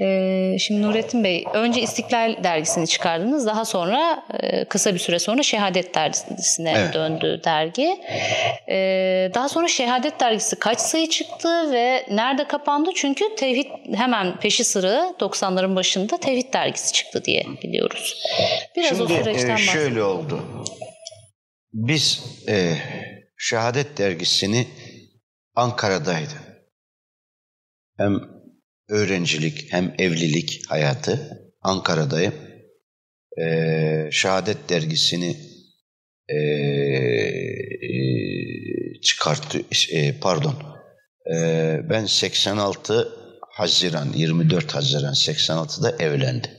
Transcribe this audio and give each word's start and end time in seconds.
Ee, 0.00 0.56
şimdi 0.58 0.82
Nurettin 0.82 1.24
Bey, 1.24 1.44
önce 1.54 1.80
İstiklal 1.80 2.44
dergisini 2.44 2.86
çıkardınız. 2.86 3.46
Daha 3.46 3.64
sonra 3.64 4.24
e, 4.32 4.64
kısa 4.64 4.94
bir 4.94 4.98
süre 4.98 5.18
sonra 5.18 5.42
Şehadet 5.42 5.94
dergisine 5.94 6.74
evet. 6.76 6.94
döndü 6.94 7.40
dergi. 7.44 8.00
Ee, 8.68 9.30
daha 9.34 9.48
sonra 9.48 9.68
Şehadet 9.68 10.20
dergisi 10.20 10.58
kaç 10.58 10.80
sayı 10.80 11.08
çıktı 11.08 11.72
ve 11.72 12.06
nerede 12.10 12.48
kapandı? 12.48 12.90
Çünkü 12.94 13.24
Tevhid 13.36 13.66
hemen 13.94 14.40
peşi 14.40 14.64
sıra 14.64 15.14
90'ların 15.20 15.76
başında 15.76 16.18
Tevhid 16.18 16.52
dergisi 16.52 16.92
çıktı 16.92 17.24
diye 17.24 17.46
biliyoruz. 17.62 18.22
Biraz 18.76 18.88
Şimdi, 18.88 19.02
o 19.02 19.06
süreçten 19.06 19.54
e, 19.54 19.58
şöyle 19.58 20.02
oldu. 20.02 20.42
Biz 21.72 22.24
e, 22.48 22.74
Şehadet 23.38 23.98
dergisini 23.98 24.66
Ankara'daydı. 25.54 26.34
Hem 27.98 28.39
öğrencilik 28.90 29.72
hem 29.72 29.94
evlilik 29.98 30.62
hayatı 30.68 31.40
Ankara'dayım. 31.62 32.34
Ee, 33.42 34.08
Şehadet 34.12 34.68
dergisini 34.68 35.36
e, 36.28 36.36
e, 36.36 38.00
çıkarttı, 39.02 39.62
e, 39.92 40.12
pardon, 40.20 40.54
e, 41.34 41.36
ben 41.90 42.04
86 42.04 43.08
Haziran, 43.52 44.12
24 44.16 44.74
Haziran 44.74 45.14
86'da 45.14 46.04
evlendim. 46.04 46.50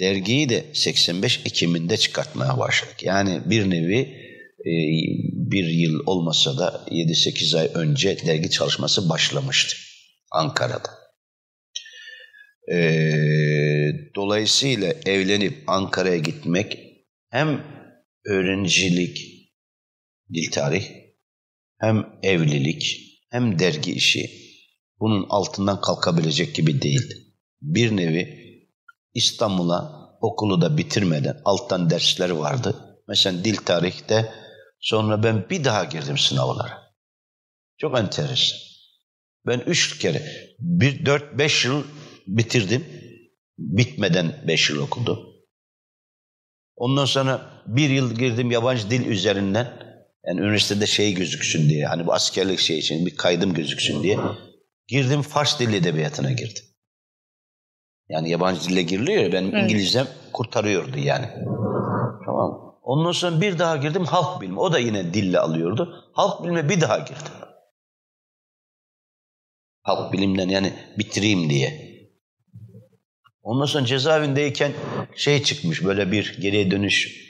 Dergiyi 0.00 0.48
de 0.48 0.64
85 0.72 1.40
Ekim'inde 1.46 1.96
çıkartmaya 1.96 2.58
başladık. 2.58 3.02
Yani 3.02 3.40
bir 3.46 3.70
nevi 3.70 4.22
bir 5.50 5.64
yıl 5.64 6.00
olmasa 6.06 6.58
da 6.58 6.84
7-8 6.90 7.58
ay 7.58 7.70
önce 7.74 8.26
dergi 8.26 8.50
çalışması 8.50 9.08
başlamıştı 9.08 9.76
Ankara'da. 10.30 11.01
Ee, 12.70 13.92
dolayısıyla 14.14 14.94
evlenip 15.06 15.64
Ankara'ya 15.66 16.16
gitmek 16.16 16.78
hem 17.30 17.64
öğrencilik, 18.24 19.18
dil 20.32 20.50
tarih, 20.50 20.88
hem 21.80 22.06
evlilik, 22.22 22.98
hem 23.30 23.58
dergi 23.58 23.92
işi 23.92 24.30
bunun 25.00 25.26
altından 25.28 25.80
kalkabilecek 25.80 26.54
gibi 26.54 26.82
değildi. 26.82 27.14
Bir 27.62 27.96
nevi 27.96 28.42
İstanbul'a 29.14 30.02
okulu 30.20 30.60
da 30.60 30.78
bitirmeden 30.78 31.36
alttan 31.44 31.90
dersler 31.90 32.30
vardı. 32.30 33.02
Mesela 33.08 33.44
dil 33.44 33.56
tarihte 33.56 34.32
sonra 34.80 35.22
ben 35.22 35.50
bir 35.50 35.64
daha 35.64 35.84
girdim 35.84 36.18
sınavlara. 36.18 36.82
Çok 37.78 37.98
enteresan. 37.98 38.58
Ben 39.46 39.58
üç 39.58 39.98
kere, 39.98 40.22
bir, 40.58 41.06
dört, 41.06 41.38
beş 41.38 41.64
yıl 41.64 41.84
bitirdim. 42.26 42.84
Bitmeden 43.58 44.44
beş 44.48 44.70
yıl 44.70 44.82
okudum. 44.82 45.18
Ondan 46.76 47.04
sonra 47.04 47.62
bir 47.66 47.90
yıl 47.90 48.14
girdim 48.14 48.50
yabancı 48.50 48.90
dil 48.90 49.06
üzerinden. 49.06 49.92
Yani 50.26 50.40
üniversitede 50.40 50.86
şey 50.86 51.14
gözüksün 51.14 51.68
diye. 51.68 51.86
Hani 51.86 52.06
bu 52.06 52.12
askerlik 52.12 52.58
şey 52.58 52.78
için 52.78 53.06
bir 53.06 53.16
kaydım 53.16 53.54
gözüksün 53.54 54.02
diye. 54.02 54.18
Girdim 54.86 55.22
Fars 55.22 55.60
dil 55.60 55.74
edebiyatına 55.74 56.32
girdim. 56.32 56.64
Yani 58.08 58.30
yabancı 58.30 58.68
dille 58.68 58.82
giriliyor 58.82 59.22
ya 59.22 59.32
benim 59.32 59.54
evet. 59.54 59.64
İngilizcem 59.64 60.06
kurtarıyordu 60.32 60.98
yani. 60.98 61.26
Tamam 62.26 62.72
Ondan 62.82 63.12
sonra 63.12 63.40
bir 63.40 63.58
daha 63.58 63.76
girdim 63.76 64.04
halk 64.04 64.40
bilimi. 64.40 64.60
O 64.60 64.72
da 64.72 64.78
yine 64.78 65.14
dille 65.14 65.38
alıyordu. 65.38 66.10
Halk 66.12 66.44
bilime 66.44 66.68
bir 66.68 66.80
daha 66.80 66.98
girdim. 66.98 67.32
Halk 69.82 70.12
bilimden 70.12 70.48
yani 70.48 70.72
bitireyim 70.98 71.50
diye. 71.50 71.91
Ondan 73.42 73.66
sonra 73.66 73.86
cezaevindeyken 73.86 74.72
şey 75.16 75.42
çıkmış 75.42 75.84
böyle 75.84 76.12
bir 76.12 76.38
geriye 76.40 76.70
dönüş 76.70 77.22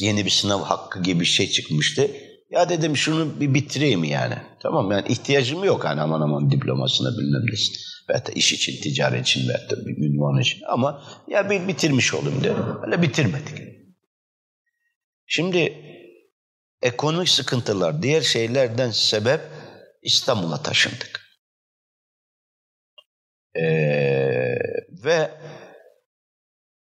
yeni 0.00 0.24
bir 0.24 0.30
sınav 0.30 0.62
hakkı 0.62 1.02
gibi 1.02 1.20
bir 1.20 1.24
şey 1.24 1.50
çıkmıştı. 1.50 2.10
Ya 2.50 2.68
dedim 2.68 2.96
şunu 2.96 3.40
bir 3.40 3.54
bitireyim 3.54 4.04
yani. 4.04 4.34
Tamam 4.62 4.90
yani 4.90 5.08
ihtiyacım 5.08 5.64
yok 5.64 5.84
hani 5.84 6.00
aman 6.00 6.20
aman 6.20 6.50
diplomasına 6.50 7.18
bilmem 7.18 7.46
nesine. 7.52 7.76
Veyahut 8.08 8.36
iş 8.36 8.52
için, 8.52 8.82
ticaret 8.82 9.26
için 9.26 9.48
veyahut 9.48 9.70
da 9.70 9.86
bir 9.86 9.96
ünvan 9.96 10.40
için. 10.40 10.60
Ama 10.68 11.02
ya 11.28 11.50
bir 11.50 11.68
bitirmiş 11.68 12.14
olayım 12.14 12.44
dedim. 12.44 12.64
Öyle 12.86 13.02
bitirmedik. 13.02 13.58
Şimdi 15.26 15.74
ekonomik 16.82 17.28
sıkıntılar, 17.28 18.02
diğer 18.02 18.22
şeylerden 18.22 18.90
sebep 18.90 19.40
İstanbul'a 20.02 20.62
taşındık. 20.62 21.26
Ee, 23.54 24.58
ve 25.04 25.30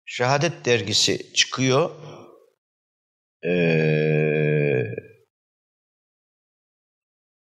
Şehadet 0.06 0.65
dergisi 0.65 1.32
çıkıyor. 1.34 1.91
Ee, 3.47 4.82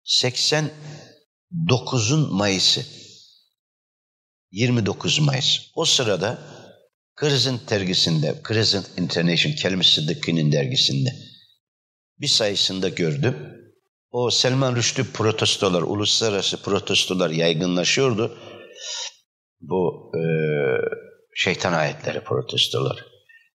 89'un 0.05 2.35
Mayıs'ı. 2.35 2.87
29 4.51 5.21
Mayıs. 5.21 5.59
O 5.75 5.85
sırada 5.85 6.39
Crescent 7.21 7.71
dergisinde, 7.71 8.35
Crescent 8.49 8.99
International 8.99 9.57
Kelime 9.57 9.85
Sıddıkı'nın 9.85 10.53
dergisinde 10.53 11.11
bir 12.21 12.27
sayısında 12.27 12.89
gördüm. 12.89 13.37
O 14.11 14.31
Selman 14.31 14.77
Rüştü 14.77 15.13
protestolar, 15.13 15.83
uluslararası 15.83 16.63
protestolar 16.63 17.31
yaygınlaşıyordu. 17.31 18.39
Bu 19.61 20.13
e, 20.15 20.23
şeytan 21.39 21.73
ayetleri, 21.73 22.25
protestolar. 22.25 23.05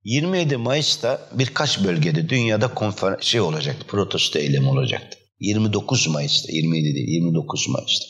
27 0.03 0.57
Mayıs'ta 0.57 1.29
birkaç 1.31 1.83
bölgede 1.83 2.29
dünyada 2.29 2.73
konferans 2.73 3.23
şey 3.23 3.41
olacaktı, 3.41 3.87
protesto 3.87 4.39
eylemi 4.39 4.69
olacaktı. 4.69 5.17
29 5.39 6.07
Mayıs'ta, 6.07 6.51
27 6.51 6.95
değil, 6.95 7.07
29 7.07 7.69
Mayıs'ta. 7.69 8.05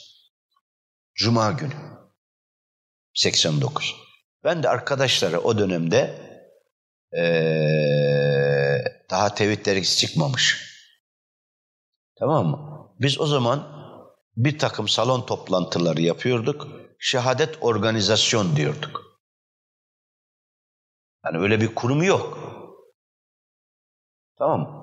Cuma 1.16 1.52
günü. 1.52 1.74
89. 3.14 3.96
Ben 4.44 4.64
de 4.64 4.70
arkadaşlara 4.70 5.40
o 5.40 5.58
dönemde 5.58 6.30
ee, 7.18 8.84
daha 9.10 9.34
tevhid 9.34 9.66
dergisi 9.66 9.98
çıkmamış. 9.98 10.70
Tamam 12.20 12.48
mı? 12.48 12.90
Biz 13.00 13.20
o 13.20 13.28
zaman 13.28 13.80
bir 14.36 14.60
takım 14.60 14.88
salon 14.88 15.26
toplantıları 15.26 16.02
yapıyorduk. 16.02 16.68
Şehadet 17.00 17.58
organizasyon 17.62 18.56
diyorduk. 18.56 19.09
Yani 21.26 21.38
öyle 21.38 21.62
bir 21.62 21.76
kurum 21.76 22.04
yok. 22.04 22.40
Tamam 24.38 24.80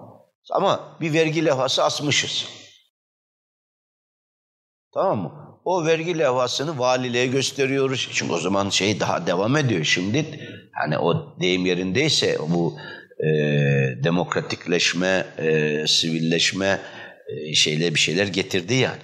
Ama 0.51 0.97
bir 1.01 1.13
vergi 1.13 1.45
levhası 1.45 1.85
asmışız. 1.85 2.49
Tamam 4.95 5.19
mı? 5.19 5.61
O 5.65 5.87
vergi 5.87 6.19
levhasını 6.19 6.79
valiliğe 6.79 7.27
gösteriyoruz. 7.27 8.09
Çünkü 8.13 8.33
o 8.33 8.39
zaman 8.39 8.69
şey 8.69 9.01
daha 9.01 9.27
devam 9.27 9.57
ediyor. 9.57 9.85
Şimdi 9.85 10.41
hani 10.73 10.99
o 10.99 11.37
deyim 11.41 11.67
yerindeyse 11.67 12.39
bu 12.49 12.79
e, 13.21 13.29
demokratikleşme, 14.05 15.27
e, 15.39 15.85
sivilleşme 15.87 16.81
e, 17.29 17.55
şeyle 17.55 17.95
bir 17.95 18.01
şeyler 18.01 18.27
getirdi 18.27 18.75
yani. 18.75 18.99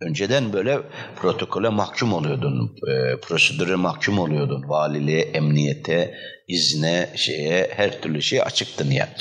Önceden 0.00 0.52
böyle 0.52 0.78
protokole 1.16 1.68
mahkum 1.68 2.12
oluyordun, 2.12 2.76
e, 2.88 3.20
prosedüre 3.20 3.74
mahkum 3.74 4.18
oluyordun. 4.18 4.68
Valiliğe, 4.68 5.20
emniyete, 5.20 6.14
izne, 6.48 7.12
şeye, 7.16 7.70
her 7.76 8.02
türlü 8.02 8.22
şey 8.22 8.42
açıktın 8.42 8.90
ya. 8.90 9.14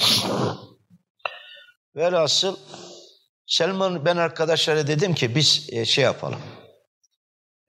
Velhasıl 1.95 2.57
Selman 3.47 4.05
ben 4.05 4.17
arkadaşlara 4.17 4.87
dedim 4.87 5.13
ki 5.13 5.35
biz 5.35 5.69
e, 5.71 5.85
şey 5.85 6.03
yapalım. 6.03 6.39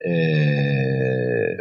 Ee, 0.07 1.57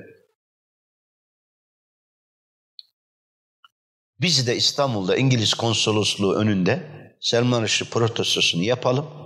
biz 4.21 4.47
de 4.47 4.57
İstanbul'da 4.57 5.17
İngiliz 5.17 5.55
konsolosluğu 5.55 6.35
önünde 6.35 6.83
Selman 7.21 7.63
Rushdie 7.63 7.89
protestosunu 7.89 8.63
yapalım. 8.63 9.24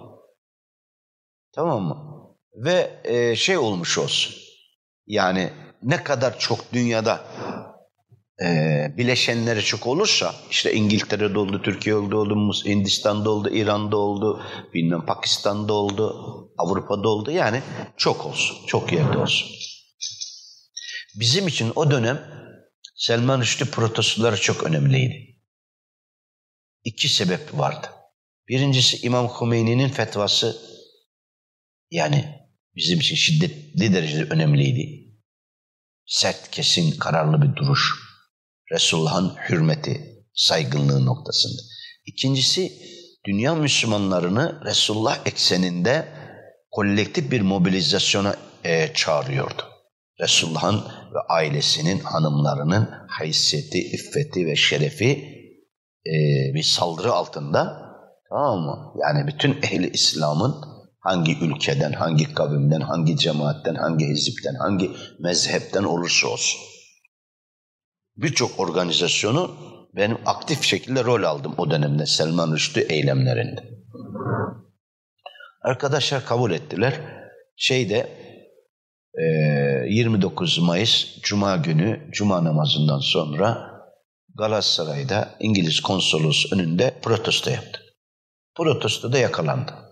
Tamam 1.58 1.82
mı? 1.82 1.96
Ve 2.54 3.00
e, 3.04 3.36
şey 3.36 3.58
olmuş 3.58 3.98
olsun. 3.98 4.34
Yani 5.06 5.52
ne 5.82 6.04
kadar 6.04 6.38
çok 6.38 6.72
dünyada 6.72 7.24
e, 8.42 8.46
bileşenleri 8.96 9.62
çok 9.62 9.86
olursa 9.86 10.34
işte 10.50 10.74
İngiltere'de 10.74 11.38
oldu, 11.38 11.62
Türkiye'de 11.62 12.16
oldu, 12.16 12.52
Hindistan'da 12.64 13.30
oldu, 13.30 13.50
İran'da 13.50 13.96
oldu, 13.96 14.42
bilmem 14.74 15.06
Pakistan'da 15.06 15.72
oldu, 15.72 16.14
Avrupa'da 16.58 17.08
oldu. 17.08 17.30
Yani 17.30 17.62
çok 17.96 18.26
olsun, 18.26 18.66
çok 18.66 18.92
yerde 18.92 19.18
olsun. 19.18 19.48
Bizim 21.20 21.48
için 21.48 21.72
o 21.76 21.90
dönem 21.90 22.20
Selman 22.96 23.40
Rushdie 23.40 23.70
protestoları 23.70 24.40
çok 24.40 24.64
önemliydi. 24.64 25.36
İki 26.84 27.08
sebep 27.08 27.58
vardı. 27.58 27.86
Birincisi 28.48 29.06
İmam 29.06 29.28
Hümeyni'nin 29.28 29.88
fetvası 29.88 30.77
yani 31.90 32.24
bizim 32.76 32.98
için 33.00 33.16
şiddetli 33.16 33.92
derecede 33.94 34.24
önemliydi. 34.24 35.08
Sert, 36.06 36.50
kesin, 36.50 36.98
kararlı 36.98 37.42
bir 37.42 37.56
duruş. 37.56 37.94
Resulullah'ın 38.72 39.36
hürmeti, 39.48 40.24
saygınlığı 40.34 41.06
noktasında. 41.06 41.62
İkincisi, 42.06 42.72
dünya 43.26 43.54
Müslümanlarını 43.54 44.60
Resulullah 44.64 45.26
ekseninde 45.26 46.08
kolektif 46.70 47.30
bir 47.30 47.40
mobilizasyona 47.40 48.36
e, 48.64 48.92
çağırıyordu. 48.94 49.62
Resulullah'ın 50.20 50.84
ve 51.14 51.18
ailesinin, 51.28 51.98
hanımlarının 51.98 52.90
haysiyeti, 53.08 53.78
iffeti 53.78 54.46
ve 54.46 54.56
şerefi 54.56 55.10
e, 56.06 56.14
bir 56.54 56.62
saldırı 56.62 57.12
altında 57.12 57.88
tamam 58.28 58.60
mı? 58.60 58.92
Yani 59.02 59.26
bütün 59.26 59.62
ehli 59.62 59.90
İslam'ın 59.90 60.77
hangi 61.00 61.38
ülkeden, 61.44 61.92
hangi 61.92 62.34
kavimden, 62.34 62.80
hangi 62.80 63.16
cemaatten, 63.16 63.74
hangi 63.74 64.06
hizipten, 64.06 64.54
hangi 64.54 64.90
mezhepten 65.18 65.84
olursa 65.84 66.28
olsun. 66.28 66.60
Birçok 68.16 68.60
organizasyonu 68.60 69.56
benim 69.96 70.18
aktif 70.26 70.62
şekilde 70.62 71.04
rol 71.04 71.22
aldım 71.22 71.54
o 71.58 71.70
dönemde 71.70 72.06
Selman 72.06 72.52
Rüştü 72.52 72.80
eylemlerinde. 72.80 73.78
Arkadaşlar 75.62 76.24
kabul 76.24 76.50
ettiler. 76.50 76.94
Şeyde 77.56 78.08
29 79.88 80.58
Mayıs 80.58 81.20
Cuma 81.22 81.56
günü 81.56 82.10
Cuma 82.12 82.44
namazından 82.44 82.98
sonra 82.98 83.68
Galatasaray'da 84.34 85.28
İngiliz 85.40 85.80
konsolos 85.80 86.52
önünde 86.52 86.94
protesto 87.02 87.50
yaptık. 87.50 87.82
Protestoda 88.56 89.18
yakalandık. 89.18 89.87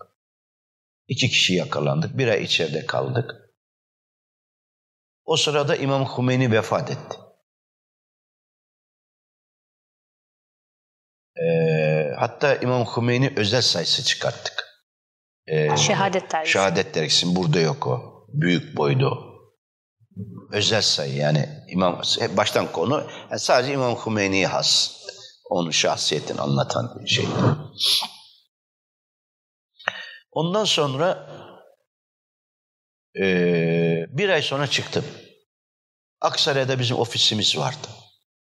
İki 1.07 1.29
kişi 1.29 1.53
yakalandık. 1.53 2.17
Bir 2.17 2.27
ay 2.27 2.43
içeride 2.43 2.85
kaldık. 2.85 3.31
O 5.25 5.37
sırada 5.37 5.75
İmam 5.75 6.17
Hümeyni 6.17 6.51
vefat 6.51 6.91
etti. 6.91 7.17
Ee, 11.41 12.11
hatta 12.17 12.55
İmam 12.55 12.85
Hümeyni 12.85 13.33
özel 13.37 13.61
sayısı 13.61 14.03
çıkarttık. 14.03 14.65
Ee, 15.47 15.77
şehadet 15.77 16.31
dergisi. 16.31 16.53
Şehadet 16.53 16.95
dergisi. 16.95 17.35
Burada 17.35 17.59
yok 17.59 17.87
o. 17.87 18.27
Büyük 18.33 18.77
boydu 18.77 19.27
Özel 20.51 20.81
sayı 20.81 21.15
yani 21.15 21.49
İmam 21.67 22.01
baştan 22.37 22.71
konu 22.71 23.07
yani 23.31 23.39
sadece 23.39 23.73
İmam 23.73 23.95
Hümeyni'ye 23.95 24.47
has. 24.47 24.97
Onun 25.49 25.71
şahsiyetini 25.71 26.41
anlatan 26.41 27.05
şey. 27.05 27.25
Ondan 30.37 30.63
sonra 30.63 31.29
e, 33.19 33.25
bir 34.09 34.29
ay 34.29 34.41
sonra 34.41 34.67
çıktım. 34.67 35.05
Aksaray'da 36.21 36.79
bizim 36.79 36.97
ofisimiz 36.97 37.57
vardı. 37.57 37.87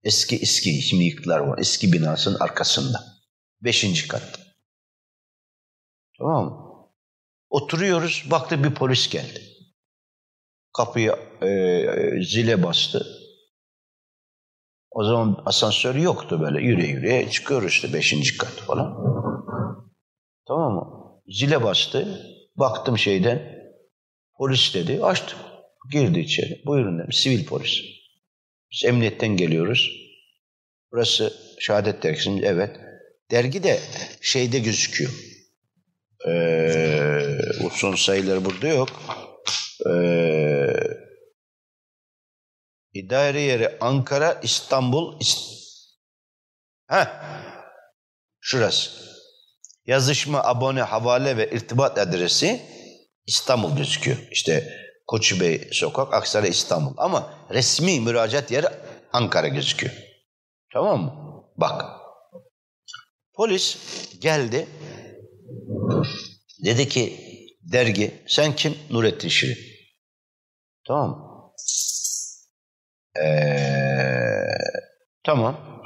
Eski 0.03 0.35
eski 0.35 0.81
şimdi 0.81 1.03
yıktılar 1.03 1.39
var. 1.39 1.57
Eski 1.57 1.93
binasının 1.93 2.39
arkasında. 2.39 2.99
Beşinci 3.61 4.07
kat. 4.07 4.39
Tamam 6.17 6.45
mı? 6.45 6.89
Oturuyoruz. 7.49 8.27
Baktı 8.31 8.63
bir 8.63 8.73
polis 8.73 9.09
geldi. 9.09 9.41
Kapıyı 10.77 11.11
e, 11.41 12.23
zile 12.23 12.63
bastı. 12.63 13.07
O 14.91 15.03
zaman 15.03 15.43
asansör 15.45 15.95
yoktu 15.95 16.41
böyle. 16.41 16.61
Yürüye 16.61 16.87
yürüye 16.87 17.29
çıkıyoruz 17.29 17.71
işte 17.71 17.93
beşinci 17.93 18.37
kat 18.37 18.51
falan. 18.53 18.97
Tamam 20.47 20.73
mı? 20.73 21.02
Zile 21.27 21.63
bastı. 21.63 22.27
Baktım 22.55 22.97
şeyden. 22.97 23.63
Polis 24.37 24.73
dedi. 24.73 25.03
Açtım. 25.03 25.39
Girdi 25.91 26.19
içeri. 26.19 26.61
Buyurun 26.65 26.99
dedim. 26.99 27.11
Sivil 27.11 27.45
polis. 27.45 27.81
Biz 28.71 28.85
emniyetten 28.85 29.37
geliyoruz. 29.37 29.91
Burası 30.91 31.33
şehadet 31.59 32.03
dergisinin 32.03 32.43
evet. 32.43 32.79
Dergi 33.31 33.63
de 33.63 33.79
şeyde 34.21 34.59
gözüküyor. 34.59 35.11
Ee, 36.27 37.39
o 37.65 37.69
son 37.69 37.95
sayıları 37.95 38.45
burada 38.45 38.67
yok. 38.67 38.89
Ee, 39.89 40.73
idare 42.93 43.41
yeri 43.41 43.77
Ankara, 43.79 44.39
İstanbul, 44.43 45.19
İst 45.19 45.53
ha 46.87 47.25
şurası. 48.39 49.12
Yazışma, 49.85 50.43
abone, 50.43 50.81
havale 50.81 51.37
ve 51.37 51.51
irtibat 51.51 51.97
adresi 51.97 52.61
İstanbul 53.27 53.75
gözüküyor. 53.75 54.17
İşte 54.31 54.69
Koçubey 55.07 55.69
Sokak, 55.71 56.13
Aksaray, 56.13 56.49
İstanbul. 56.49 56.93
Ama 56.97 57.33
resmi 57.49 57.99
müracaat 57.99 58.51
yeri 58.51 58.67
Ankara 59.13 59.47
gözüküyor. 59.47 59.93
Tamam 60.73 61.01
mı? 61.01 61.13
Bak. 61.57 61.85
Polis 63.33 63.77
geldi. 64.21 64.67
Dedi 66.65 66.89
ki 66.89 67.19
dergi 67.71 68.23
sen 68.27 68.55
kim? 68.55 68.77
Nurettin 68.89 69.29
Şirin. 69.29 69.57
Tamam? 70.87 71.33
Ee, 73.23 73.67
tamam. 75.23 75.81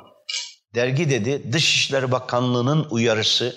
Dergi 0.76 1.10
dedi 1.10 1.54
Dışişleri 1.54 2.12
Bakanlığı'nın 2.12 2.88
uyarısı 2.90 3.56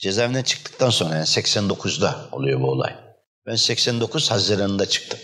cezaevinden 0.00 0.42
çıktıktan 0.42 0.90
sonra 0.90 1.14
yani 1.14 1.24
89'da 1.24 2.28
oluyor 2.32 2.60
bu 2.60 2.70
olay. 2.70 2.96
Ben 3.46 3.54
89 3.54 4.30
Haziran'da 4.30 4.86
çıktım. 4.86 5.20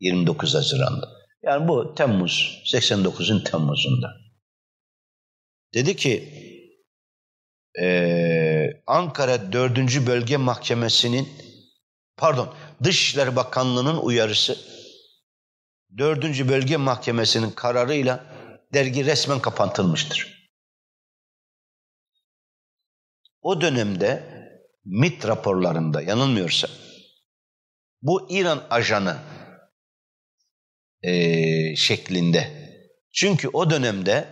29 0.00 0.54
Haziran'da. 0.54 1.08
Yani 1.42 1.68
bu 1.68 1.94
Temmuz, 1.94 2.62
89'un 2.66 3.44
Temmuz'unda. 3.44 4.14
Dedi 5.74 5.96
ki 5.96 6.32
ee, 7.80 8.82
Ankara 8.86 9.52
4. 9.52 10.06
Bölge 10.06 10.36
Mahkemesi'nin 10.36 11.28
pardon 12.16 12.54
Dışişleri 12.84 13.36
Bakanlığı'nın 13.36 13.96
uyarısı 13.96 14.58
4. 15.98 16.48
Bölge 16.48 16.76
Mahkemesi'nin 16.76 17.50
kararıyla 17.50 18.24
dergi 18.74 19.04
resmen 19.04 19.40
kapatılmıştır. 19.40 20.37
O 23.42 23.60
dönemde 23.60 24.22
MIT 24.84 25.26
raporlarında 25.26 26.02
yanılmıyorsa 26.02 26.68
bu 28.02 28.32
İran 28.32 28.66
ajanı 28.70 29.18
e, 31.02 31.76
şeklinde. 31.76 32.68
Çünkü 33.12 33.48
o 33.48 33.70
dönemde 33.70 34.28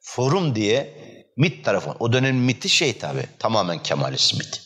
forum 0.00 0.54
diye 0.54 0.98
MIT 1.36 1.64
tarafı, 1.64 1.90
o 1.90 2.12
dönemin 2.12 2.42
MIT'i 2.42 2.68
şey 2.68 2.98
tabi 2.98 3.22
tamamen 3.38 3.82
Kemalist 3.82 4.34
MIT. 4.34 4.62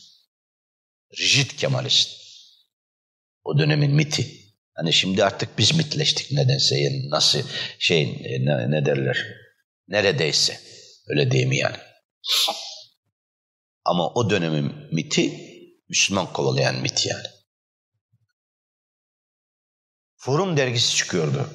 Rigid 1.19 1.51
Kemalist. 1.51 2.09
O 3.43 3.59
dönemin 3.59 3.91
MIT'i. 3.91 4.43
Hani 4.75 4.93
şimdi 4.93 5.23
artık 5.23 5.57
biz 5.57 5.75
mitleştik 5.75 6.31
nedense. 6.31 6.77
Yani 6.77 7.09
nasıl 7.09 7.39
şey 7.79 8.05
ne, 8.39 8.71
ne 8.71 8.85
derler? 8.85 9.25
Neredeyse. 9.87 10.59
Öyle 11.07 11.31
değil 11.31 11.47
mi 11.47 11.57
yani? 11.57 11.77
Ama 13.85 14.09
o 14.09 14.29
dönemin 14.29 14.73
MIT'i 14.91 15.53
Müslüman 15.89 16.33
kovalayan 16.33 16.75
MIT 16.75 17.05
yani. 17.05 17.27
Forum 20.15 20.57
dergisi 20.57 20.95
çıkıyordu. 20.95 21.49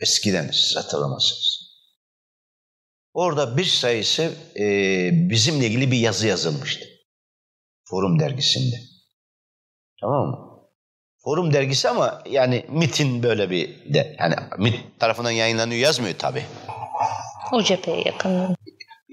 Eskiden 0.00 0.50
siz 0.50 0.76
hatırlamazsınız. 0.76 1.68
Orada 3.12 3.56
bir 3.56 3.64
sayısı 3.64 4.34
e, 4.56 4.64
bizimle 5.30 5.66
ilgili 5.66 5.90
bir 5.90 5.98
yazı 5.98 6.26
yazılmıştı. 6.26 6.86
Forum 7.84 8.18
dergisinde. 8.18 8.76
Tamam 10.00 10.28
mı? 10.28 10.48
Forum 11.24 11.52
dergisi 11.52 11.88
ama 11.88 12.22
yani 12.30 12.66
MIT'in 12.68 13.22
böyle 13.22 13.50
bir 13.50 13.94
de 13.94 14.16
yani 14.18 14.34
MIT 14.58 15.00
tarafından 15.00 15.30
yayınlanıyor 15.30 15.80
yazmıyor 15.80 16.18
tabi. 16.18 16.44
O 17.52 17.62
cepheye 17.62 18.02
yakın. 18.06 18.56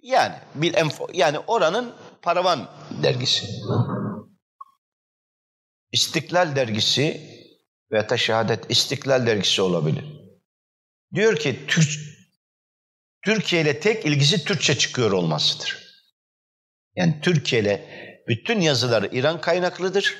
Yani 0.03 0.35
enfo 0.73 1.07
yani 1.13 1.39
oranın 1.39 1.93
paravan 2.25 2.69
dergisi. 3.03 3.47
İstiklal 5.91 6.55
dergisi 6.55 7.21
veya 7.91 8.09
da 8.09 8.17
şehadet 8.17 8.71
İstiklal 8.71 9.27
dergisi 9.27 9.61
olabilir. 9.61 10.05
Diyor 11.13 11.37
ki 11.37 11.59
Türk 11.67 11.89
Türkiye 13.21 13.61
ile 13.61 13.79
tek 13.79 14.05
ilgisi 14.05 14.45
Türkçe 14.45 14.77
çıkıyor 14.77 15.11
olmasıdır. 15.11 15.77
Yani 16.95 17.19
Türkiye 17.21 17.61
ile 17.61 17.89
bütün 18.27 18.61
yazıları 18.61 19.09
İran 19.11 19.41
kaynaklıdır. 19.41 20.17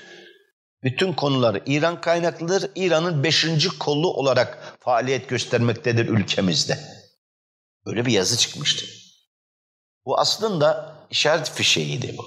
Bütün 0.83 1.13
konuları 1.13 1.63
İran 1.65 2.01
kaynaklıdır. 2.01 2.71
İran'ın 2.75 3.23
beşinci 3.23 3.69
kolu 3.79 4.13
olarak 4.13 4.77
faaliyet 4.79 5.29
göstermektedir 5.29 6.07
ülkemizde. 6.07 6.79
Öyle 7.85 8.05
bir 8.05 8.11
yazı 8.11 8.37
çıkmıştı. 8.37 8.85
Bu 10.05 10.19
aslında 10.19 10.94
işaret 11.09 11.51
fişeğiydi 11.51 12.15
bu. 12.17 12.25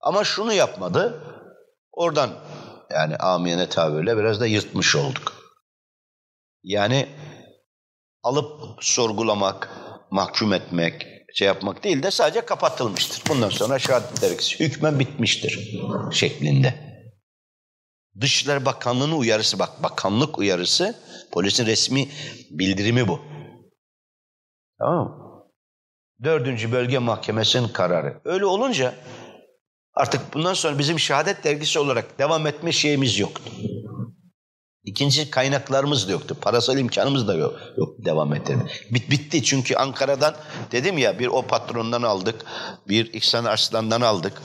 Ama 0.00 0.24
şunu 0.24 0.52
yapmadı. 0.52 1.22
Oradan 1.92 2.44
yani 2.90 3.16
amiyane 3.16 3.68
tabirle 3.68 4.16
biraz 4.16 4.40
da 4.40 4.46
yırtmış 4.46 4.96
olduk. 4.96 5.32
Yani 6.62 7.08
alıp 8.22 8.84
sorgulamak, 8.84 9.70
mahkum 10.10 10.52
etmek, 10.52 11.06
şey 11.34 11.46
yapmak 11.46 11.84
değil 11.84 12.02
de 12.02 12.10
sadece 12.10 12.44
kapatılmıştır. 12.44 13.22
Bundan 13.28 13.48
sonra 13.50 13.78
şehadet 13.78 14.22
dergisi 14.22 14.60
hükmen 14.60 14.98
bitmiştir 14.98 15.80
şeklinde. 16.12 16.92
Dışişleri 18.20 18.64
Bakanlığı'nın 18.64 19.18
uyarısı 19.18 19.58
bak 19.58 19.82
bakanlık 19.82 20.38
uyarısı 20.38 20.98
polisin 21.32 21.66
resmi 21.66 22.08
bildirimi 22.50 23.08
bu. 23.08 23.20
Tamam 24.78 25.08
mı? 25.08 25.21
Dördüncü 26.24 26.72
Bölge 26.72 26.98
Mahkemesi'nin 26.98 27.68
kararı. 27.68 28.20
Öyle 28.24 28.46
olunca 28.46 28.94
artık 29.94 30.34
bundan 30.34 30.54
sonra 30.54 30.78
bizim 30.78 30.98
şehadet 30.98 31.44
dergisi 31.44 31.78
olarak 31.78 32.18
devam 32.18 32.46
etme 32.46 32.72
şeyimiz 32.72 33.18
yoktu. 33.18 33.42
İkinci 34.84 35.30
kaynaklarımız 35.30 36.08
da 36.08 36.12
yoktu. 36.12 36.36
Parasal 36.40 36.78
imkanımız 36.78 37.28
da 37.28 37.34
yok, 37.34 37.60
yok 37.76 38.04
devam 38.04 38.34
ettirme. 38.34 38.66
Bit, 38.90 39.10
bitti 39.10 39.42
çünkü 39.42 39.74
Ankara'dan 39.74 40.34
dedim 40.72 40.98
ya 40.98 41.18
bir 41.18 41.26
o 41.26 41.42
patrondan 41.42 42.02
aldık. 42.02 42.44
Bir 42.88 43.12
İhsan 43.12 43.44
Arslan'dan 43.44 44.00
aldık. 44.00 44.42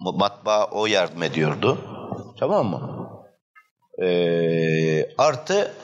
Matbaa 0.00 0.70
o 0.70 0.86
yardım 0.86 1.22
ediyordu. 1.22 1.78
Tamam 2.40 2.66
mı? 2.66 3.08
Ee, 4.02 5.14
artı 5.18 5.74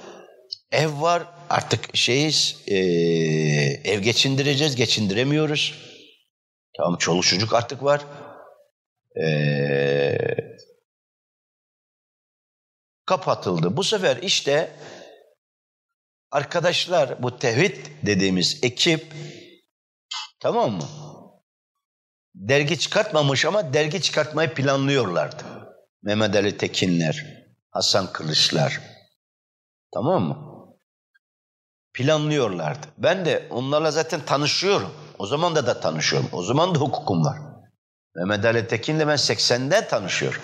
ev 0.73 1.01
var. 1.01 1.27
Artık 1.51 1.97
şeyiz. 1.97 2.63
E, 2.67 2.77
ev 3.85 4.01
geçindireceğiz. 4.01 4.77
Geçindiremiyoruz. 4.77 5.75
Tamam 6.77 6.99
çoluk 6.99 7.25
çocuk 7.25 7.55
artık 7.55 7.83
var. 7.85 8.01
Eee 9.17 10.57
kapatıldı. 13.07 13.77
Bu 13.77 13.85
sefer 13.85 14.17
işte 14.17 14.77
arkadaşlar 16.31 17.23
bu 17.23 17.39
tevhid 17.39 17.77
dediğimiz 18.07 18.59
ekip 18.63 19.13
tamam 20.41 20.73
mı? 20.73 20.89
Dergi 22.35 22.79
çıkartmamış 22.79 23.45
ama 23.45 23.73
dergi 23.73 24.03
çıkartmayı 24.03 24.55
planlıyorlardı. 24.55 25.45
Mehmet 26.03 26.37
Ali 26.37 26.57
Tekinler, 26.57 27.27
Hasan 27.71 28.13
Kılıçlar. 28.13 28.81
Tamam 29.95 30.23
mı? 30.23 30.50
Planlıyorlardı. 31.95 32.87
Ben 32.99 33.25
de 33.25 33.49
onlarla 33.51 33.91
zaten 33.91 34.21
tanışıyorum. 34.21 34.91
O 35.19 35.27
zaman 35.27 35.57
da 35.57 35.67
da 35.67 35.81
tanışıyorum. 35.81 36.29
O 36.33 36.43
zaman 36.43 36.75
da 36.75 36.79
hukukum 36.79 37.25
var. 37.25 37.39
Mehmet 38.17 38.45
Ali 38.45 38.67
Tekin'le 38.67 39.01
ben 39.01 39.17
80'de 39.17 39.89
tanışıyorum. 39.89 40.43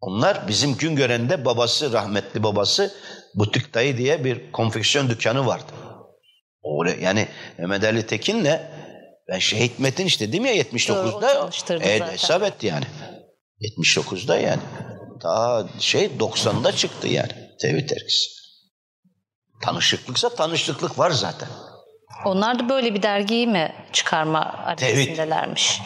Onlar 0.00 0.48
bizim 0.48 0.76
gün 0.76 0.96
görende 0.96 1.44
babası, 1.44 1.92
rahmetli 1.92 2.42
babası 2.42 2.94
Butik 3.34 3.74
Dayı 3.74 3.96
diye 3.96 4.24
bir 4.24 4.52
konfeksiyon 4.52 5.10
dükkanı 5.10 5.46
vardı. 5.46 5.72
Öyle, 6.64 7.04
yani 7.04 7.28
Mehmet 7.58 7.84
Ali 7.84 8.06
Tekin'le 8.06 8.60
ben 9.28 9.38
Şehit 9.38 9.78
Metin 9.78 10.06
işte 10.06 10.32
değil 10.32 10.42
mi 10.42 10.48
ya 10.48 10.62
79'da 10.62 11.50
evet, 11.70 12.02
hesap 12.12 12.42
etti 12.42 12.66
yani. 12.66 12.84
79'da 13.60 14.36
yani. 14.36 14.62
Daha 15.22 15.68
şey 15.78 16.06
90'da 16.06 16.72
çıktı 16.72 17.08
yani 17.08 17.45
Tevhid 17.60 17.90
dergisi. 17.90 18.30
Tanışıklıksa 19.62 20.34
tanışıklık 20.34 20.98
var 20.98 21.10
zaten. 21.10 21.48
Onlar 22.24 22.58
da 22.58 22.68
böyle 22.68 22.94
bir 22.94 23.02
dergiyi 23.02 23.46
mi 23.46 23.74
çıkarma 23.92 24.40
arifesindelermiş? 24.40 25.80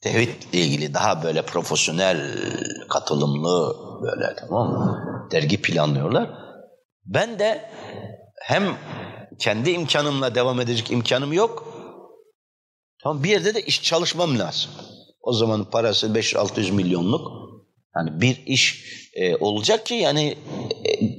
Tevhid 0.00 0.42
ile 0.52 0.60
ilgili 0.60 0.94
daha 0.94 1.22
böyle 1.22 1.42
profesyonel, 1.42 2.38
katılımlı 2.88 3.76
böyle 4.02 4.36
tamam 4.36 4.68
mı? 4.68 5.02
Dergi 5.32 5.62
planlıyorlar. 5.62 6.30
Ben 7.04 7.38
de 7.38 7.70
hem 8.42 8.76
kendi 9.38 9.70
imkanımla 9.70 10.34
devam 10.34 10.60
edecek 10.60 10.90
imkanım 10.90 11.32
yok. 11.32 11.74
Tamam 13.02 13.24
bir 13.24 13.30
yerde 13.30 13.54
de 13.54 13.62
iş 13.62 13.82
çalışmam 13.82 14.38
lazım. 14.38 14.70
O 15.22 15.32
zaman 15.32 15.64
parası 15.70 16.06
500-600 16.06 16.72
milyonluk. 16.72 17.44
Yani 17.96 18.20
bir 18.20 18.42
iş 18.46 18.84
e, 19.14 19.36
olacak 19.36 19.86
ki 19.86 19.94
yani 19.94 20.38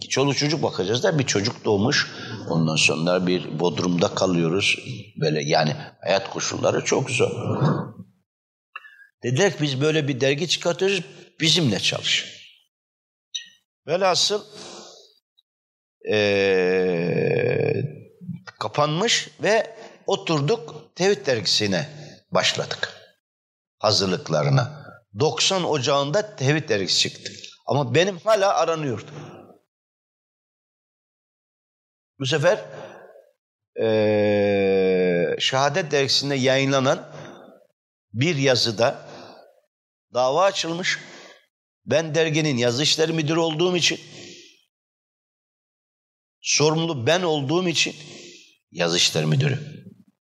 çoluk 0.10 0.38
çocuk 0.38 0.64
bakacağız 0.64 1.04
da 1.04 1.20
bir 1.20 1.26
çocuk 1.26 1.66
doğmuş. 1.66 2.12
Ondan 2.50 2.76
sonra 2.76 3.28
bir 3.28 3.60
bodrumda 3.60 4.16
kalıyoruz. 4.16 4.78
Böyle 5.22 5.44
yani 5.44 5.76
hayat 6.02 6.30
koşulları 6.30 6.84
çok 6.84 7.10
zor. 7.10 7.32
Dediler 9.24 9.52
ki 9.52 9.58
biz 9.62 9.82
böyle 9.82 10.08
bir 10.08 10.22
dergi 10.22 10.48
çıkartıyoruz 10.48 11.02
bizimle 11.40 11.80
çalış. 11.80 12.26
Velhasıl 13.88 14.44
ee, 16.12 17.74
kapanmış 18.60 19.30
ve 19.44 19.76
oturduk 20.08 20.96
Tevhid 20.96 21.26
dergisine 21.26 21.90
başladık 22.32 22.94
hazırlıklarına. 23.80 24.86
90 25.20 25.64
Ocağı'nda 25.64 26.36
Tevhid 26.36 26.70
dergisi 26.70 27.00
çıktı. 27.00 27.32
Ama 27.68 27.96
benim 27.96 28.18
hala 28.18 28.54
aranıyordu. 28.54 29.12
Bu 32.20 32.26
sefer 32.26 32.66
ee, 33.82 35.36
Şehadet 35.40 35.92
dergisinde 35.92 36.36
yayınlanan 36.36 37.12
bir 38.14 38.36
yazıda 38.36 39.10
dava 40.14 40.44
açılmış. 40.44 41.00
Ben 41.86 42.16
derginin 42.16 42.58
yazı 42.58 42.84
işleri 42.84 43.14
müdürü 43.14 43.40
olduğum 43.40 43.76
için 43.76 44.00
sorumlu 46.42 47.08
ben 47.08 47.22
olduğum 47.22 47.68
için 47.68 47.96
yazı 48.72 48.98
işleri 48.98 49.26
müdürü. 49.26 49.60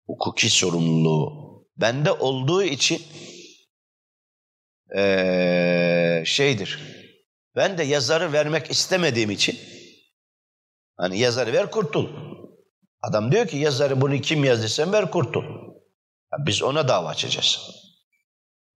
Hukuki 0.07 0.51
sorumluluğu 0.51 1.43
bende 1.77 2.13
olduğu 2.13 2.63
için 2.63 3.03
ee, 4.97 6.23
şeydir. 6.27 6.79
Ben 7.57 7.79
de 7.79 7.83
yazarı 7.83 8.33
vermek 8.33 8.71
istemediğim 8.71 9.31
için 9.31 9.72
hani 11.03 11.19
yazarı 11.19 11.53
ver 11.53 11.71
kurtul. 11.71 12.09
Adam 13.03 13.33
diyor 13.33 13.47
ki 13.47 13.57
yazarı 13.57 14.01
bunu 14.01 14.21
kim 14.21 14.45
yazdıysa 14.45 14.93
ver 14.93 15.11
kurtul. 15.11 15.45
Ya 16.33 16.47
biz 16.47 16.63
ona 16.63 16.89
dava 16.89 17.09
açacağız. 17.09 17.71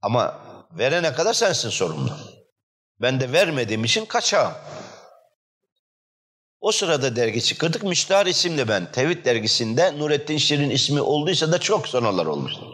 Ama 0.03 0.39
verene 0.71 1.13
kadar 1.13 1.35
sensin 1.35 1.69
sorumlu. 1.69 2.11
Ben 3.01 3.21
de 3.21 3.33
vermediğim 3.33 3.85
için 3.85 4.05
kaçağım. 4.07 4.53
O 6.61 6.73
sırada 6.73 7.17
dergi 7.17 7.43
çıkardık. 7.43 7.83
Müştahar 7.83 8.27
isimli 8.27 8.69
ben. 8.69 8.93
Tevhid 8.93 9.25
dergisinde 9.25 9.99
Nurettin 9.99 10.37
Şirin 10.37 10.71
ismi 10.71 11.01
olduysa 11.01 11.53
da 11.53 11.59
çok 11.59 11.89
sonralar 11.89 12.27
olmuştur. 12.27 12.67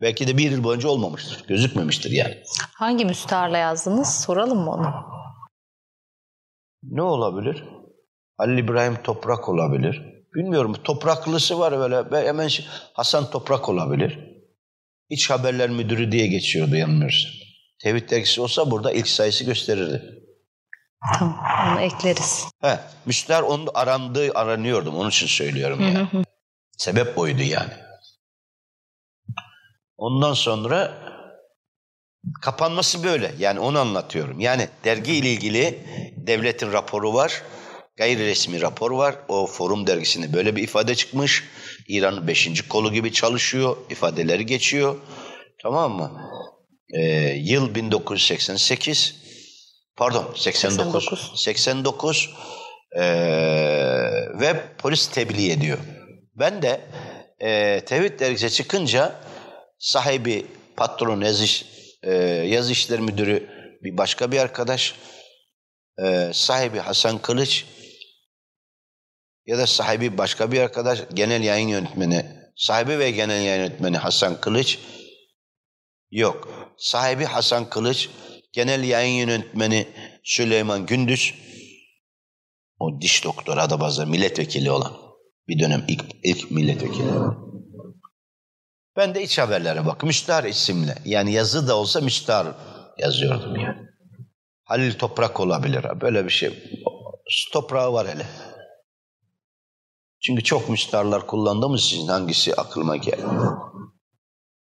Belki 0.00 0.28
de 0.28 0.36
bir 0.36 0.50
yıl 0.50 0.64
boyunca 0.64 0.88
olmamıştır. 0.88 1.46
Gözükmemiştir 1.46 2.10
yani. 2.10 2.42
Hangi 2.74 3.04
müstaharla 3.04 3.58
yazdınız? 3.58 4.20
Soralım 4.24 4.58
mı 4.58 4.70
onu? 4.70 4.94
Ne 6.82 7.02
olabilir? 7.02 7.79
Halil 8.40 8.58
İbrahim 8.58 9.02
Toprak 9.02 9.48
olabilir. 9.48 10.02
Bilmiyorum. 10.34 10.76
Topraklısı 10.84 11.58
var 11.58 11.78
böyle. 11.78 12.26
Hemen 12.26 12.50
Hasan 12.92 13.30
Toprak 13.30 13.68
olabilir. 13.68 14.18
İç 15.08 15.30
Haberler 15.30 15.70
Müdürü 15.70 16.12
diye 16.12 16.26
geçiyordu 16.26 16.76
yanılmıyorsam. 16.76 17.30
Tevhid 17.82 18.10
dergisi 18.10 18.40
olsa 18.40 18.70
burada 18.70 18.92
ilk 18.92 19.08
sayısı 19.08 19.44
gösterirdi. 19.44 20.02
Tamam, 21.18 21.38
onu 21.72 21.80
ekleriz. 21.80 22.46
He, 22.60 22.78
Müstahar 23.06 23.42
onu 23.42 23.70
arandığı 23.74 24.32
aranıyordum. 24.34 24.96
Onun 24.96 25.08
için 25.08 25.26
söylüyorum 25.26 25.80
yani. 25.80 26.24
Sebep 26.78 27.18
oydu 27.18 27.42
yani. 27.42 27.72
Ondan 29.96 30.32
sonra 30.32 30.92
kapanması 32.42 33.04
böyle. 33.04 33.34
Yani 33.38 33.60
onu 33.60 33.78
anlatıyorum. 33.78 34.40
Yani 34.40 34.68
dergi 34.84 35.12
ile 35.12 35.32
ilgili 35.32 35.84
devletin 36.16 36.72
raporu 36.72 37.14
var. 37.14 37.42
Gayri 37.96 38.26
resmi 38.26 38.60
rapor 38.60 38.90
var. 38.90 39.14
O 39.28 39.46
Forum 39.46 39.86
dergisinde 39.86 40.32
böyle 40.32 40.56
bir 40.56 40.62
ifade 40.62 40.94
çıkmış. 40.94 41.44
İran'ın 41.88 42.26
beşinci 42.26 42.68
kolu 42.68 42.92
gibi 42.92 43.12
çalışıyor. 43.12 43.76
ifadeleri 43.90 44.46
geçiyor. 44.46 44.96
Tamam 45.62 45.92
mı? 45.92 46.20
Ee, 46.94 47.02
yıl 47.36 47.74
1988. 47.74 49.14
Pardon 49.96 50.34
89. 50.36 51.04
89. 51.04 51.32
89 51.44 52.30
ee, 52.96 53.02
ve 54.40 54.62
polis 54.78 55.06
tebliğ 55.06 55.50
ediyor. 55.50 55.78
Ben 56.34 56.62
de 56.62 56.80
e, 57.40 57.80
Tevhid 57.86 58.20
dergisi 58.20 58.50
çıkınca 58.52 59.14
sahibi, 59.78 60.46
patron, 60.76 61.20
yazı, 61.20 61.64
e, 62.02 62.12
yazı 62.46 62.72
işleri 62.72 63.02
müdürü 63.02 63.48
bir 63.82 63.96
başka 63.96 64.32
bir 64.32 64.38
arkadaş, 64.38 64.94
e, 66.04 66.30
sahibi 66.32 66.78
Hasan 66.78 67.18
Kılıç 67.18 67.64
ya 69.46 69.58
da 69.58 69.66
sahibi 69.66 70.18
başka 70.18 70.52
bir 70.52 70.60
arkadaş, 70.60 71.00
genel 71.14 71.42
yayın 71.42 71.68
yönetmeni, 71.68 72.26
sahibi 72.56 72.98
ve 72.98 73.10
genel 73.10 73.44
yayın 73.44 73.62
yönetmeni 73.62 73.96
Hasan 73.96 74.40
Kılıç 74.40 74.78
yok. 76.10 76.48
sahibi 76.78 77.24
Hasan 77.24 77.70
Kılıç, 77.70 78.08
genel 78.52 78.84
yayın 78.84 79.28
yönetmeni 79.28 79.88
Süleyman 80.24 80.86
Gündüz, 80.86 81.34
o 82.78 83.00
diş 83.00 83.24
doktoru 83.24 83.60
Adapazarı 83.60 84.06
milletvekili 84.06 84.70
olan 84.70 84.92
bir 85.48 85.58
dönem 85.58 85.84
ilk, 85.88 86.04
ilk 86.22 86.50
milletvekili. 86.50 87.10
Ben 88.96 89.14
de 89.14 89.22
iç 89.22 89.38
haberlere 89.38 89.86
bak. 89.86 90.04
Müstahar 90.04 90.44
isimle. 90.44 90.94
Yani 91.04 91.32
yazı 91.32 91.68
da 91.68 91.76
olsa 91.76 92.00
müstahar 92.00 92.46
yazıyordum 92.98 93.56
yani. 93.56 93.78
Halil 94.64 94.92
Toprak 94.92 95.40
olabilir. 95.40 95.86
Böyle 96.00 96.24
bir 96.24 96.30
şey. 96.30 96.50
Toprağı 97.52 97.92
var 97.92 98.08
hele. 98.08 98.26
Çünkü 100.20 100.42
çok 100.42 100.68
müstaharlar 100.68 101.26
kullandığımız 101.26 101.80
için 101.80 102.08
hangisi 102.08 102.54
aklıma 102.54 102.96
geldi. 102.96 103.24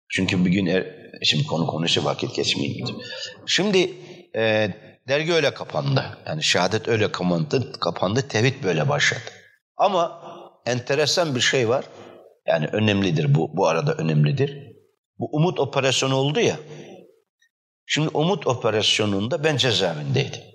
Çünkü 0.09 0.45
bir 0.45 0.51
gün 0.51 0.67
er, 0.67 0.87
şimdi 1.23 1.47
konu 1.47 1.67
konuşu 1.67 2.05
vakit 2.05 2.35
geçmeyeyim. 2.35 2.87
Şimdi 3.47 3.95
e, 4.37 4.71
dergi 5.09 5.33
öyle 5.33 5.55
kapandı. 5.55 6.19
Yani 6.27 6.43
şehadet 6.43 6.89
öyle 6.89 7.13
kapandı, 7.13 7.73
kapandı. 7.81 8.29
Tevhid 8.29 8.65
böyle 8.65 8.89
başladı. 8.89 9.31
Ama 9.77 10.23
enteresan 10.67 11.35
bir 11.35 11.41
şey 11.41 11.69
var. 11.69 11.85
Yani 12.47 12.67
önemlidir 12.67 13.35
bu, 13.35 13.57
bu 13.57 13.67
arada 13.67 13.95
önemlidir. 13.95 14.59
Bu 15.19 15.29
umut 15.33 15.61
operasyonu 15.61 16.15
oldu 16.15 16.41
ya. 16.41 16.57
Şimdi 17.87 18.09
umut 18.15 18.47
operasyonunda 18.47 19.45
ben 19.45 19.57
cezaevindeydim. 19.57 20.50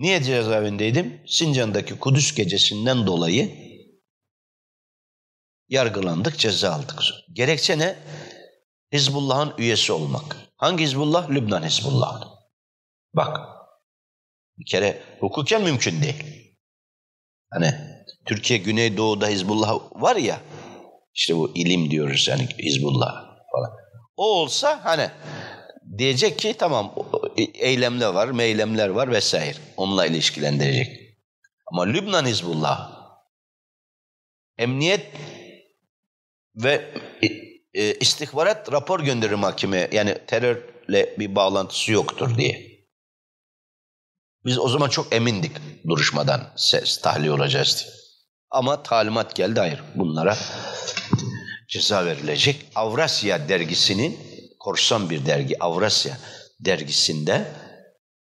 Niye 0.00 0.22
cezaevindeydim? 0.22 1.22
Sincan'daki 1.26 1.98
Kudüs 1.98 2.34
gecesinden 2.34 3.06
dolayı 3.06 3.70
yargılandık, 5.68 6.38
ceza 6.38 6.72
aldık. 6.72 7.02
Gerekçe 7.32 7.78
ne? 7.78 7.96
Hizbullah'ın 8.92 9.54
üyesi 9.58 9.92
olmak. 9.92 10.36
Hangi 10.56 10.84
Hizbullah? 10.84 11.30
Lübnan 11.30 11.62
Hizbullah'ın. 11.62 12.28
Bak, 13.14 13.38
bir 14.58 14.64
kere 14.64 15.02
hukuken 15.20 15.62
mümkün 15.62 16.02
değil. 16.02 16.24
Hani 17.50 17.74
Türkiye 18.26 18.58
Güneydoğu'da 18.58 19.28
Hizbullah 19.28 19.78
var 19.92 20.16
ya, 20.16 20.40
işte 21.14 21.36
bu 21.36 21.56
ilim 21.56 21.90
diyoruz 21.90 22.28
yani 22.28 22.48
Hizbullah 22.58 23.12
falan. 23.52 23.70
O 24.16 24.24
olsa 24.24 24.84
hani 24.84 25.10
diyecek 25.98 26.38
ki 26.38 26.54
tamam 26.58 26.94
eylemler 27.36 28.08
var, 28.08 28.28
meylemler 28.28 28.88
var 28.88 29.10
vesaire. 29.10 29.58
Onunla 29.76 30.06
ilişkilendirecek. 30.06 31.16
Ama 31.66 31.82
Lübnan 31.82 32.26
Hizbullah 32.26 33.00
emniyet 34.58 35.06
ve 36.56 36.94
e, 37.74 37.94
istihbarat 37.94 38.72
rapor 38.72 39.00
gönderir 39.00 39.34
mahkemeye. 39.34 39.88
Yani 39.92 40.18
terörle 40.26 41.14
bir 41.18 41.34
bağlantısı 41.34 41.92
yoktur 41.92 42.36
diye. 42.36 42.70
Biz 44.44 44.58
o 44.58 44.68
zaman 44.68 44.88
çok 44.88 45.12
emindik 45.12 45.52
duruşmadan 45.88 46.52
ses 46.56 47.00
tahliye 47.00 47.32
olacağız 47.32 47.84
diye. 47.84 48.00
Ama 48.50 48.82
talimat 48.82 49.36
geldi 49.36 49.60
hayır 49.60 49.82
bunlara 49.94 50.36
ceza 51.68 52.06
verilecek. 52.06 52.66
Avrasya 52.74 53.48
dergisinin 53.48 54.18
korsan 54.58 55.10
bir 55.10 55.26
dergi 55.26 55.62
Avrasya 55.64 56.18
dergisinde 56.60 57.46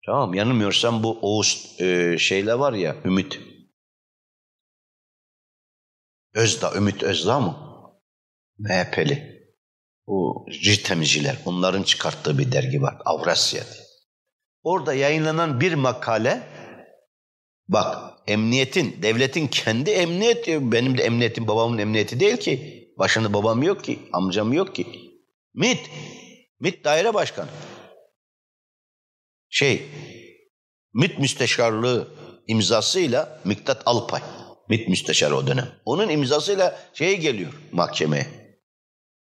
tamam 0.06 0.34
yanılmıyorsam 0.34 1.02
bu 1.02 1.18
Oğuz 1.22 1.76
e, 1.80 2.18
şeyle 2.18 2.58
var 2.58 2.72
ya 2.72 2.96
Ümit 3.04 3.40
Özda 6.34 6.74
Ümit 6.74 7.02
Özda 7.02 7.40
mı? 7.40 7.56
MHP'li. 8.58 9.40
Bu 10.06 10.46
temizciler 10.84 11.38
onların 11.44 11.82
çıkarttığı 11.82 12.38
bir 12.38 12.52
dergi 12.52 12.82
var 12.82 12.98
Avrasya 13.04 13.64
diye. 13.64 13.84
Orada 14.62 14.94
yayınlanan 14.94 15.60
bir 15.60 15.74
makale 15.74 16.42
bak 17.68 18.18
emniyetin, 18.26 19.02
devletin 19.02 19.46
kendi 19.46 19.90
emniyeti, 19.90 20.72
benim 20.72 20.98
de 20.98 21.02
emniyetim 21.02 21.48
babamın 21.48 21.78
emniyeti 21.78 22.20
değil 22.20 22.36
ki. 22.36 22.80
Başında 22.98 23.32
babam 23.32 23.62
yok 23.62 23.84
ki, 23.84 23.98
amcam 24.12 24.52
yok 24.52 24.74
ki. 24.74 24.86
MIT, 25.54 25.90
MIT 26.60 26.84
daire 26.84 27.14
başkanı. 27.14 27.48
Şey, 29.50 29.86
MIT 30.94 31.18
müsteşarlığı 31.18 32.08
imzasıyla 32.46 33.40
Miktat 33.44 33.82
Alpay, 33.86 34.20
MIT 34.68 34.88
müsteşarı 34.88 35.36
o 35.36 35.46
dönem. 35.46 35.68
Onun 35.84 36.08
imzasıyla 36.08 36.78
şeye 36.94 37.14
geliyor 37.14 37.52
mahkemeye. 37.72 38.26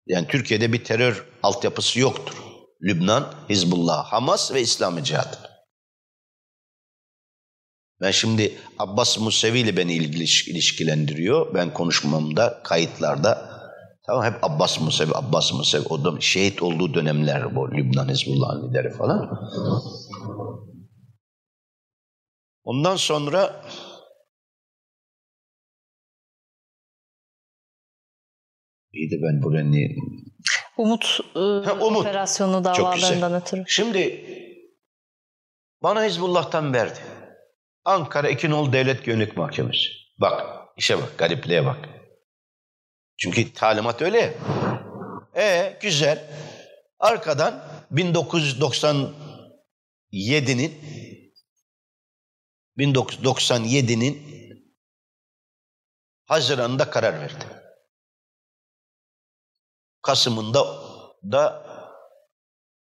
Yani 0.08 0.28
Türkiye'de 0.28 0.74
bir 0.74 0.84
terör 0.84 1.26
altyapısı 1.44 2.00
yoktur. 2.00 2.36
Lübnan, 2.84 3.34
Hizbullah, 3.50 4.06
Hamas 4.06 4.54
ve 4.54 4.62
İslami 4.62 5.04
Cihat. 5.04 5.54
Ben 8.02 8.12
şimdi 8.12 8.58
Abbas 8.80 9.20
Musevi 9.20 9.60
ile 9.60 9.78
beni 9.78 9.94
ilişkilendiriyor. 9.94 11.54
Ben 11.54 11.74
konuşmamda, 11.74 12.62
kayıtlarda 12.64 13.53
tamam 14.06 14.24
hep 14.24 14.44
Abbas 14.44 14.82
Musevi, 14.82 15.12
Abbas 15.16 15.54
Musevi 15.54 15.88
o 15.90 16.06
da 16.06 16.20
şehit 16.20 16.64
olduğu 16.64 16.94
dönemler 16.94 17.56
bu 17.56 17.72
Lübnan 17.72 18.10
Hizbullah 18.10 18.64
lideri 18.64 18.90
falan. 18.90 19.50
Ondan 22.64 22.96
sonra 22.96 23.64
İyiydi 28.94 29.20
ben 29.24 29.44
buraya 29.44 29.64
niye... 29.64 29.96
Umut, 30.78 31.20
e, 31.36 31.40
ha, 31.40 31.74
Umut. 31.74 32.00
operasyonu 32.00 32.64
davalarından 32.64 33.34
ötürü. 33.34 33.64
Şimdi 33.68 34.26
bana 35.84 36.04
Hizbullah'tan 36.04 36.74
verdi. 36.74 37.00
Ankara 37.86 38.30
İkinol 38.30 38.74
Devlet 38.74 39.06
Güvenlik 39.06 39.38
Mahkemesi. 39.38 39.90
Bak, 40.18 40.44
işe 40.78 40.98
bak, 40.98 41.18
garipliğe 41.18 41.66
bak. 41.66 41.90
Çünkü 43.18 43.54
talimat 43.54 44.02
öyle. 44.02 44.38
E 45.36 45.78
güzel. 45.82 46.30
Arkadan 47.00 47.64
1997'nin 47.92 50.74
1997'nin 52.78 54.34
Haziran'da 56.26 56.90
karar 56.90 57.20
verdi. 57.20 57.46
Kasım'ında 60.02 60.66
da 61.32 61.66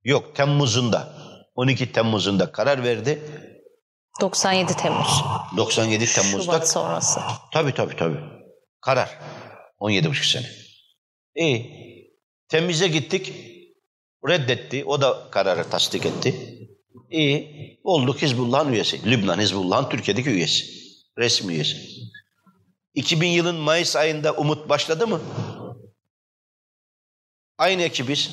yok 0.04 0.36
Temmuz'unda 0.36 1.14
12 1.56 1.92
Temmuz'unda 1.92 2.52
karar 2.52 2.84
verdi. 2.84 3.22
97 4.22 4.78
Temmuz. 4.78 5.24
97 5.58 6.14
Temmuz'da. 6.14 6.44
Şubat 6.44 6.70
sonrası. 6.70 7.20
Tabii 7.54 7.74
tabii 7.74 7.96
tabii. 7.96 8.20
Karar. 8.82 9.20
17,5 9.84 10.32
sene. 10.32 10.50
İyi. 11.36 11.84
Temize 12.48 12.88
gittik. 12.88 13.34
Reddetti. 14.28 14.86
O 14.86 15.02
da 15.02 15.28
kararı 15.32 15.70
tasdik 15.70 16.06
etti. 16.06 16.36
İyi. 17.12 17.80
Olduk 17.84 18.22
Hizbullah'ın 18.22 18.74
üyesi. 18.74 19.12
Lübnan 19.12 19.40
Hizbullah'ın 19.40 19.90
Türkiye'deki 19.90 20.30
üyesi. 20.30 20.66
Resmi 21.18 21.54
üyesi. 21.54 21.78
2000 22.94 23.28
yılın 23.28 23.56
Mayıs 23.56 23.96
ayında 23.96 24.34
Umut 24.34 24.70
başladı 24.70 25.08
mı? 25.08 25.22
Aynı 27.58 27.82
ekibiz. 27.82 28.32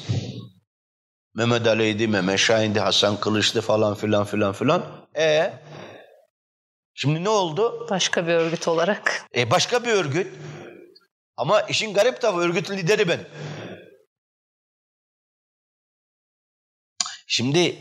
Mehmet 1.35 1.67
Ali'ydi, 1.67 2.09
Mehmet 2.09 2.39
Şahin'di, 2.39 2.81
Hasan 2.81 3.21
Kılıç'tı 3.21 3.61
falan 3.61 3.95
filan 3.95 4.25
filan 4.25 4.53
filan. 4.53 5.09
E 5.17 5.53
Şimdi 6.95 7.25
ne 7.25 7.29
oldu? 7.29 7.87
Başka 7.91 8.27
bir 8.27 8.33
örgüt 8.33 8.69
olarak. 8.69 9.27
E 9.37 9.51
başka 9.51 9.85
bir 9.85 9.91
örgüt. 9.91 10.33
Ama 11.37 11.61
işin 11.61 11.95
garip 11.95 12.21
tarafı 12.21 12.39
örgütün 12.39 12.77
lideri 12.77 13.09
ben. 13.09 13.27
Şimdi 17.27 17.79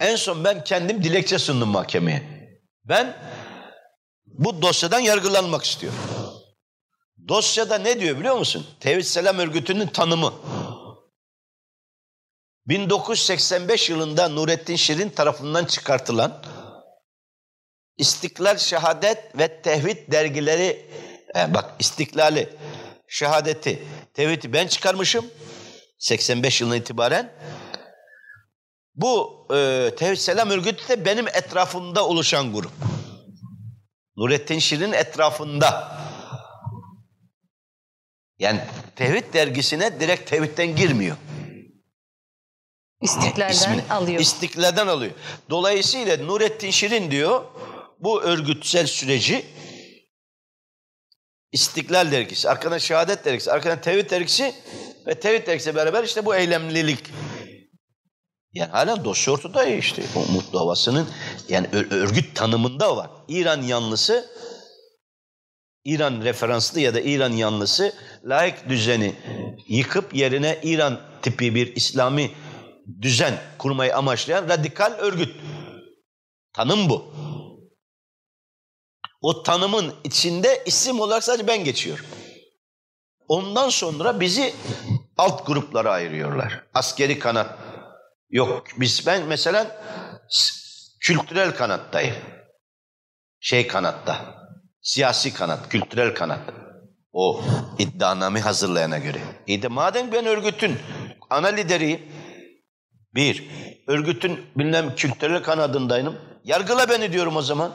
en 0.00 0.16
son 0.16 0.44
ben 0.44 0.64
kendim 0.64 1.02
dilekçe 1.02 1.38
sundum 1.38 1.68
mahkemeye. 1.68 2.38
Ben 2.84 3.16
bu 4.26 4.62
dosyadan 4.62 5.00
yargılanmak 5.00 5.64
istiyorum. 5.64 5.98
Dosyada 7.28 7.78
ne 7.78 8.00
diyor 8.00 8.18
biliyor 8.18 8.36
musun? 8.36 8.66
Tevhid 8.80 9.02
Selam 9.02 9.38
Örgütü'nün 9.38 9.86
tanımı. 9.86 10.34
1985 12.66 13.90
yılında 13.90 14.28
Nurettin 14.28 14.76
Şirin 14.76 15.10
tarafından 15.10 15.64
çıkartılan 15.64 16.42
İstiklal 17.96 18.58
Şehadet 18.58 19.38
ve 19.38 19.62
Tevhid 19.62 20.12
dergileri 20.12 20.86
e, 21.36 21.54
bak 21.54 21.74
İstiklali, 21.78 22.48
Şehadeti, 23.08 23.82
Tevhid'i 24.14 24.52
ben 24.52 24.66
çıkarmışım 24.66 25.26
85 25.98 26.60
yılından 26.60 26.78
itibaren. 26.78 27.32
Bu 28.94 29.46
e, 29.50 29.90
Tevhid 29.96 30.16
Selam 30.16 30.50
Örgütü 30.50 30.88
de 30.88 31.04
benim 31.04 31.28
etrafımda 31.28 32.06
oluşan 32.08 32.52
grup. 32.52 32.72
Nurettin 34.16 34.58
Şirin 34.58 34.92
etrafında. 34.92 35.98
Yani 38.38 38.60
Tevhid 38.96 39.34
dergisine 39.34 40.00
direkt 40.00 40.30
Tevhid'den 40.30 40.76
girmiyor. 40.76 41.16
İstiklal'den 43.00 43.52
ismini, 43.52 43.82
alıyor. 43.90 44.20
İstiklal'den 44.20 44.86
alıyor. 44.86 45.12
Dolayısıyla 45.50 46.16
Nurettin 46.16 46.70
Şirin 46.70 47.10
diyor 47.10 47.44
bu 48.00 48.22
örgütsel 48.22 48.86
süreci 48.86 49.46
İstiklal 51.52 52.12
dergisi, 52.12 52.50
arkadan 52.50 52.78
şehadet 52.78 53.24
dergisi, 53.24 53.52
arkadan 53.52 53.80
tevhid 53.80 54.10
dergisi 54.10 54.54
ve 55.06 55.20
tevhid 55.20 55.46
dergisi 55.46 55.74
beraber 55.74 56.04
işte 56.04 56.24
bu 56.24 56.36
eylemlilik. 56.36 57.04
Yani 58.52 58.70
hala 58.70 59.04
dosya 59.04 59.34
ortada 59.34 59.64
işte. 59.64 60.02
O 60.16 60.32
mutlu 60.32 60.60
havasının 60.60 61.08
yani 61.48 61.66
örgüt 61.72 62.36
tanımında 62.36 62.96
var. 62.96 63.10
İran 63.28 63.62
yanlısı, 63.62 64.30
İran 65.84 66.20
referanslı 66.22 66.80
ya 66.80 66.94
da 66.94 67.00
İran 67.00 67.32
yanlısı 67.32 67.92
laik 68.24 68.68
düzeni 68.68 69.14
yıkıp 69.68 70.14
yerine 70.14 70.58
İran 70.62 71.00
tipi 71.22 71.54
bir 71.54 71.76
İslami 71.76 72.30
düzen 73.02 73.34
kurmayı 73.58 73.96
amaçlayan 73.96 74.48
radikal 74.48 74.92
örgüt. 74.92 75.36
Tanım 76.52 76.88
bu. 76.88 77.14
O 79.20 79.42
tanımın 79.42 79.94
içinde 80.04 80.62
isim 80.66 81.00
olarak 81.00 81.24
sadece 81.24 81.46
ben 81.46 81.64
geçiyorum. 81.64 82.04
Ondan 83.28 83.68
sonra 83.68 84.20
bizi 84.20 84.54
alt 85.16 85.46
gruplara 85.46 85.90
ayırıyorlar. 85.90 86.64
Askeri 86.74 87.18
kanat 87.18 87.58
yok. 88.30 88.66
Biz 88.76 89.06
ben 89.06 89.26
mesela 89.26 89.82
kültürel 91.00 91.54
kanattayım. 91.54 92.14
Şey 93.40 93.66
kanatta. 93.66 94.38
Siyasi 94.82 95.34
kanat, 95.34 95.68
kültürel 95.68 96.14
kanat. 96.14 96.40
O 97.12 97.44
iddianame 97.78 98.40
hazırlayana 98.40 98.98
göre. 98.98 99.18
İyi 99.46 99.62
de 99.62 99.68
madem 99.68 100.12
ben 100.12 100.26
örgütün 100.26 100.78
ana 101.30 101.48
lideriyim, 101.48 102.00
bir, 103.14 103.50
örgütün 103.86 104.40
bilmem 104.56 104.94
kültürel 104.94 105.42
kanadındayım, 105.42 106.16
yargıla 106.44 106.88
beni 106.88 107.12
diyorum 107.12 107.36
o 107.36 107.42
zaman. 107.42 107.72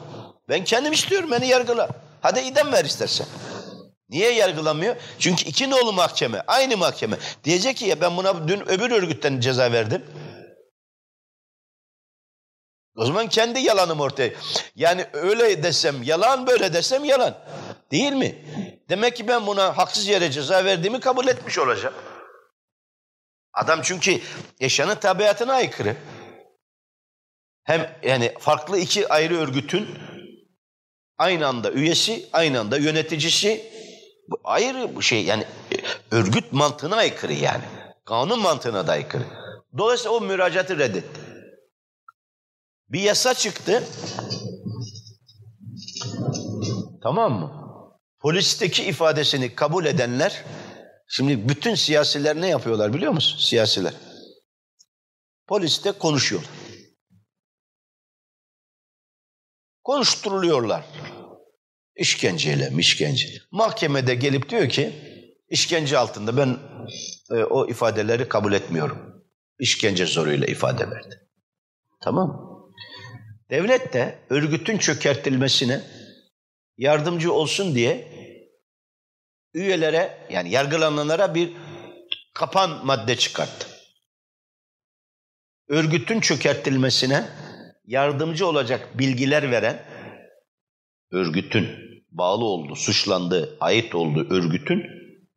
Ben 0.48 0.64
kendim 0.64 0.92
istiyorum 0.92 1.30
beni 1.30 1.46
yargıla. 1.46 1.88
Hadi 2.20 2.40
idam 2.40 2.72
ver 2.72 2.84
istersen. 2.84 3.26
Niye 4.08 4.32
yargılamıyor? 4.32 4.96
Çünkü 5.18 5.44
iki 5.44 5.70
nolu 5.70 5.92
mahkeme, 5.92 6.42
aynı 6.46 6.76
mahkeme. 6.76 7.16
Diyecek 7.44 7.76
ki 7.76 7.84
ya 7.84 8.00
ben 8.00 8.16
buna 8.16 8.48
dün 8.48 8.68
öbür 8.68 8.90
örgütten 8.90 9.40
ceza 9.40 9.72
verdim. 9.72 10.04
O 12.96 13.06
zaman 13.06 13.28
kendi 13.28 13.60
yalanım 13.60 14.00
ortaya. 14.00 14.32
Yani 14.74 15.06
öyle 15.12 15.62
desem 15.62 16.02
yalan, 16.02 16.46
böyle 16.46 16.72
desem 16.72 17.04
yalan. 17.04 17.38
Değil 17.90 18.12
mi? 18.12 18.44
Demek 18.88 19.16
ki 19.16 19.28
ben 19.28 19.46
buna 19.46 19.78
haksız 19.78 20.06
yere 20.06 20.30
ceza 20.30 20.64
verdiğimi 20.64 21.00
kabul 21.00 21.26
etmiş 21.26 21.58
olacağım. 21.58 21.94
Adam 23.52 23.80
çünkü 23.82 24.20
yaşanın 24.60 24.94
tabiatına 24.94 25.52
aykırı. 25.52 25.96
Hem 27.64 27.98
yani 28.02 28.34
farklı 28.38 28.78
iki 28.78 29.08
ayrı 29.08 29.38
örgütün 29.38 29.98
Aynı 31.18 31.46
anda 31.46 31.72
üyesi, 31.72 32.28
aynı 32.32 32.60
anda 32.60 32.78
yöneticisi. 32.78 33.72
Bu 34.28 34.40
ayrı 34.44 34.96
bir 34.98 35.04
şey 35.04 35.24
yani 35.24 35.42
e, 35.42 35.76
örgüt 36.16 36.52
mantığına 36.52 36.96
aykırı 36.96 37.32
yani. 37.32 37.64
Kanun 38.04 38.40
mantığına 38.40 38.86
da 38.86 38.92
aykırı. 38.92 39.24
Dolayısıyla 39.78 40.12
o 40.12 40.20
müracaatı 40.20 40.78
reddetti. 40.78 41.20
Bir 42.88 43.00
yasa 43.00 43.34
çıktı. 43.34 43.84
Tamam 47.02 47.32
mı? 47.32 47.64
Polisteki 48.20 48.84
ifadesini 48.84 49.54
kabul 49.54 49.84
edenler, 49.84 50.44
şimdi 51.08 51.48
bütün 51.48 51.74
siyasiler 51.74 52.40
ne 52.40 52.48
yapıyorlar 52.48 52.94
biliyor 52.94 53.12
musun? 53.12 53.38
Siyasiler. 53.38 53.94
Poliste 55.46 55.92
konuşuyorlar. 55.92 56.50
Konuşturuluyorlar. 59.84 60.84
İşkenceyle, 61.96 62.72
işkence. 62.78 63.28
Mahkemede 63.50 64.14
gelip 64.14 64.48
diyor 64.48 64.68
ki, 64.68 64.92
işkence 65.48 65.98
altında 65.98 66.36
ben 66.36 66.58
e, 67.30 67.44
o 67.44 67.68
ifadeleri 67.68 68.28
kabul 68.28 68.52
etmiyorum. 68.52 69.24
İşkence 69.58 70.06
zoruyla 70.06 70.46
ifade 70.46 70.90
verdi. 70.90 71.20
Tamam 72.00 72.54
Devlet 73.50 73.92
de 73.92 74.18
örgütün 74.30 74.78
çökertilmesine 74.78 75.80
yardımcı 76.78 77.32
olsun 77.32 77.74
diye 77.74 78.08
üyelere 79.54 80.26
yani 80.30 80.50
yargılananlara 80.50 81.34
bir 81.34 81.52
kapan 82.34 82.86
madde 82.86 83.16
çıkarttı. 83.16 83.66
Örgütün 85.68 86.20
çökertilmesine 86.20 87.28
yardımcı 87.84 88.46
olacak 88.46 88.98
bilgiler 88.98 89.50
veren 89.50 89.93
örgütün 91.14 91.68
bağlı 92.10 92.44
olduğu, 92.44 92.76
suçlandığı, 92.76 93.56
ait 93.60 93.94
olduğu 93.94 94.34
örgütün 94.34 94.82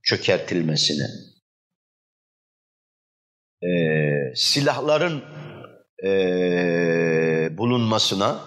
çökertilmesine, 0.03 1.05
e, 3.61 3.69
silahların 4.35 5.23
e, 6.03 7.57
bulunmasına, 7.57 8.41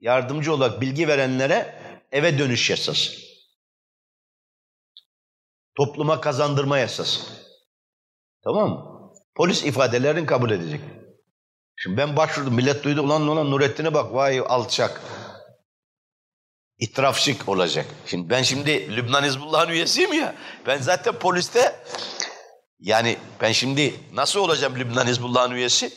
yardımcı 0.00 0.54
olarak 0.54 0.80
bilgi 0.80 1.08
verenlere 1.08 1.74
eve 2.12 2.38
dönüş 2.38 2.70
yasası. 2.70 3.24
Topluma 5.74 6.20
kazandırma 6.20 6.78
yasası. 6.78 7.20
Tamam 8.44 8.70
mı? 8.70 8.94
Polis 9.34 9.64
ifadelerini 9.64 10.26
kabul 10.26 10.50
edecek. 10.50 10.80
Şimdi 11.76 11.96
ben 11.96 12.16
başvurdum. 12.16 12.54
Millet 12.54 12.84
duydu. 12.84 13.02
Ulan 13.02 13.22
ulan 13.22 13.50
Nurettin'e 13.50 13.94
bak. 13.94 14.14
Vay 14.14 14.42
alçak. 14.48 15.00
İtirafçık 16.78 17.48
olacak. 17.48 17.86
Şimdi 18.06 18.30
ben 18.30 18.42
şimdi 18.42 18.96
Lübnan 18.96 19.24
Hizbullah'ın 19.24 19.68
üyesiyim 19.72 20.12
ya. 20.12 20.34
Ben 20.66 20.78
zaten 20.78 21.14
poliste 21.14 21.76
yani 22.80 23.16
ben 23.40 23.52
şimdi 23.52 23.94
nasıl 24.12 24.40
olacağım 24.40 24.74
Lübnan 24.78 25.06
Hizbullah'ın 25.06 25.50
üyesi? 25.50 25.90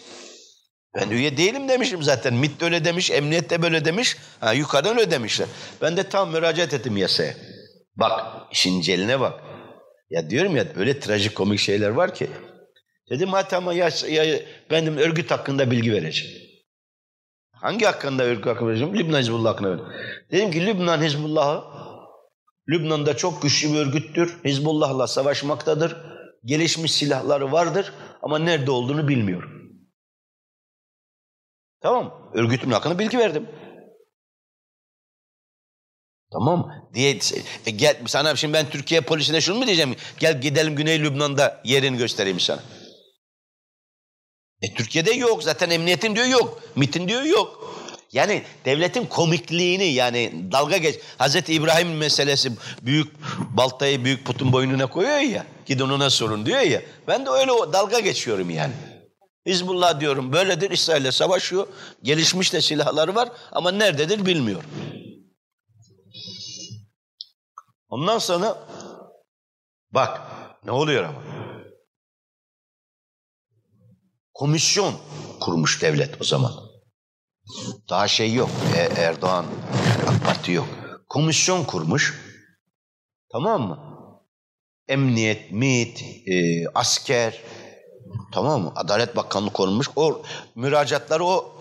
Ben 0.95 1.09
üye 1.09 1.37
değilim 1.37 1.69
demişim 1.69 2.03
zaten. 2.03 2.33
MİT 2.33 2.61
de 2.61 2.65
öyle 2.65 2.85
demiş, 2.85 3.11
emniyet 3.11 3.49
de 3.49 3.61
böyle 3.61 3.85
demiş. 3.85 4.17
Ha, 4.39 4.53
yukarıdan 4.53 4.97
öyle 4.97 5.11
demişler. 5.11 5.47
Ben 5.81 5.97
de 5.97 6.09
tam 6.09 6.31
müracaat 6.31 6.73
ettim 6.73 6.97
yasaya. 6.97 7.33
Bak 7.95 8.21
işin 8.51 8.81
celine 8.81 9.19
bak. 9.19 9.43
Ya 10.09 10.29
diyorum 10.29 10.55
ya 10.55 10.65
öyle 10.75 10.99
trajik 10.99 11.35
komik 11.35 11.59
şeyler 11.59 11.89
var 11.89 12.15
ki. 12.15 12.29
Dedim 13.09 13.29
hadi 13.29 13.55
ama 13.55 13.73
ya, 13.73 13.89
ya, 14.09 14.39
benim 14.71 14.97
örgüt 14.97 15.31
hakkında 15.31 15.71
bilgi 15.71 15.93
vereceğim. 15.93 16.46
Hangi 17.61 17.85
hakkında 17.85 18.23
örgüt 18.23 18.45
hakkında 18.45 18.69
vereceğim? 18.69 18.95
Lübnan 18.97 19.19
Hizbullah 19.19 19.51
hakkında 19.53 19.69
vereceğim. 19.69 19.91
Dedim 20.31 20.51
ki 20.51 20.65
Lübnan 20.65 21.01
Hizbullah'ı 21.01 21.63
Lübnan'da 22.69 23.17
çok 23.17 23.41
güçlü 23.41 23.73
bir 23.73 23.77
örgüttür. 23.77 24.43
Hizbullah'la 24.45 25.07
savaşmaktadır. 25.07 25.97
Gelişmiş 26.45 26.93
silahları 26.93 27.51
vardır 27.51 27.93
ama 28.21 28.39
nerede 28.39 28.71
olduğunu 28.71 29.07
bilmiyorum. 29.07 29.51
Tamam 31.81 32.31
Örgütümün 32.33 32.73
hakkında 32.73 32.99
bilgi 32.99 33.17
verdim. 33.17 33.49
Tamam 36.31 36.71
diye 36.93 37.19
e, 37.65 37.71
gel 37.71 37.97
sana 38.07 38.35
şimdi 38.35 38.53
ben 38.53 38.69
Türkiye 38.69 39.01
polisine 39.01 39.41
şunu 39.41 39.57
mu 39.57 39.65
diyeceğim? 39.65 39.95
Gel 40.19 40.41
gidelim 40.41 40.75
Güney 40.75 41.03
Lübnan'da 41.03 41.61
yerini 41.63 41.97
göstereyim 41.97 42.39
sana. 42.39 42.59
E 44.61 44.73
Türkiye'de 44.73 45.11
yok 45.11 45.43
zaten 45.43 45.69
emniyetin 45.69 46.15
diyor 46.15 46.25
yok. 46.25 46.61
MIT'in 46.75 47.07
diyor 47.07 47.23
yok. 47.23 47.75
Yani 48.11 48.43
devletin 48.65 49.05
komikliğini 49.05 49.85
yani 49.85 50.45
dalga 50.51 50.77
geç. 50.77 50.95
Hazreti 51.17 51.53
İbrahim 51.53 51.97
meselesi 51.97 52.51
büyük 52.81 53.13
baltayı 53.57 54.03
büyük 54.05 54.25
putun 54.25 54.51
boynuna 54.51 54.87
koyuyor 54.87 55.17
ya. 55.17 55.45
Gidin 55.65 55.89
ona 55.89 56.09
sorun 56.09 56.45
diyor 56.45 56.59
ya. 56.59 56.81
Ben 57.07 57.25
de 57.25 57.29
öyle 57.29 57.51
dalga 57.51 57.99
geçiyorum 57.99 58.49
yani. 58.49 58.73
Hizbullah 59.45 59.99
diyorum 59.99 60.33
böyledir 60.33 60.71
İsrail'le 60.71 61.11
savaşıyor. 61.11 61.67
Gelişmiş 62.03 62.53
de 62.53 62.61
silahları 62.61 63.15
var 63.15 63.29
ama 63.51 63.71
nerededir 63.71 64.25
bilmiyorum. 64.25 64.69
Ondan 67.89 68.19
sonra 68.19 68.67
bak 69.91 70.21
ne 70.65 70.71
oluyor 70.71 71.03
ama. 71.03 71.46
Komisyon 74.37 74.93
kurmuş 75.39 75.81
devlet 75.81 76.21
o 76.21 76.23
zaman. 76.23 76.51
Daha 77.89 78.07
şey 78.07 78.33
yok. 78.33 78.49
E, 78.75 79.01
Erdoğan 79.01 79.45
AK 80.07 80.25
Parti 80.25 80.51
yok. 80.51 80.67
Komisyon 81.09 81.63
kurmuş. 81.63 82.21
Tamam 83.31 83.61
mı? 83.61 83.79
Emniyet, 84.87 85.51
MİT, 85.51 86.01
e, 86.27 86.67
asker, 86.75 87.41
tamam 88.33 88.61
mı? 88.61 88.71
Adalet 88.75 89.15
Bakanlığı 89.15 89.53
konulmuş. 89.53 89.89
O 89.95 90.21
müracaatları 90.55 91.25
o 91.25 91.59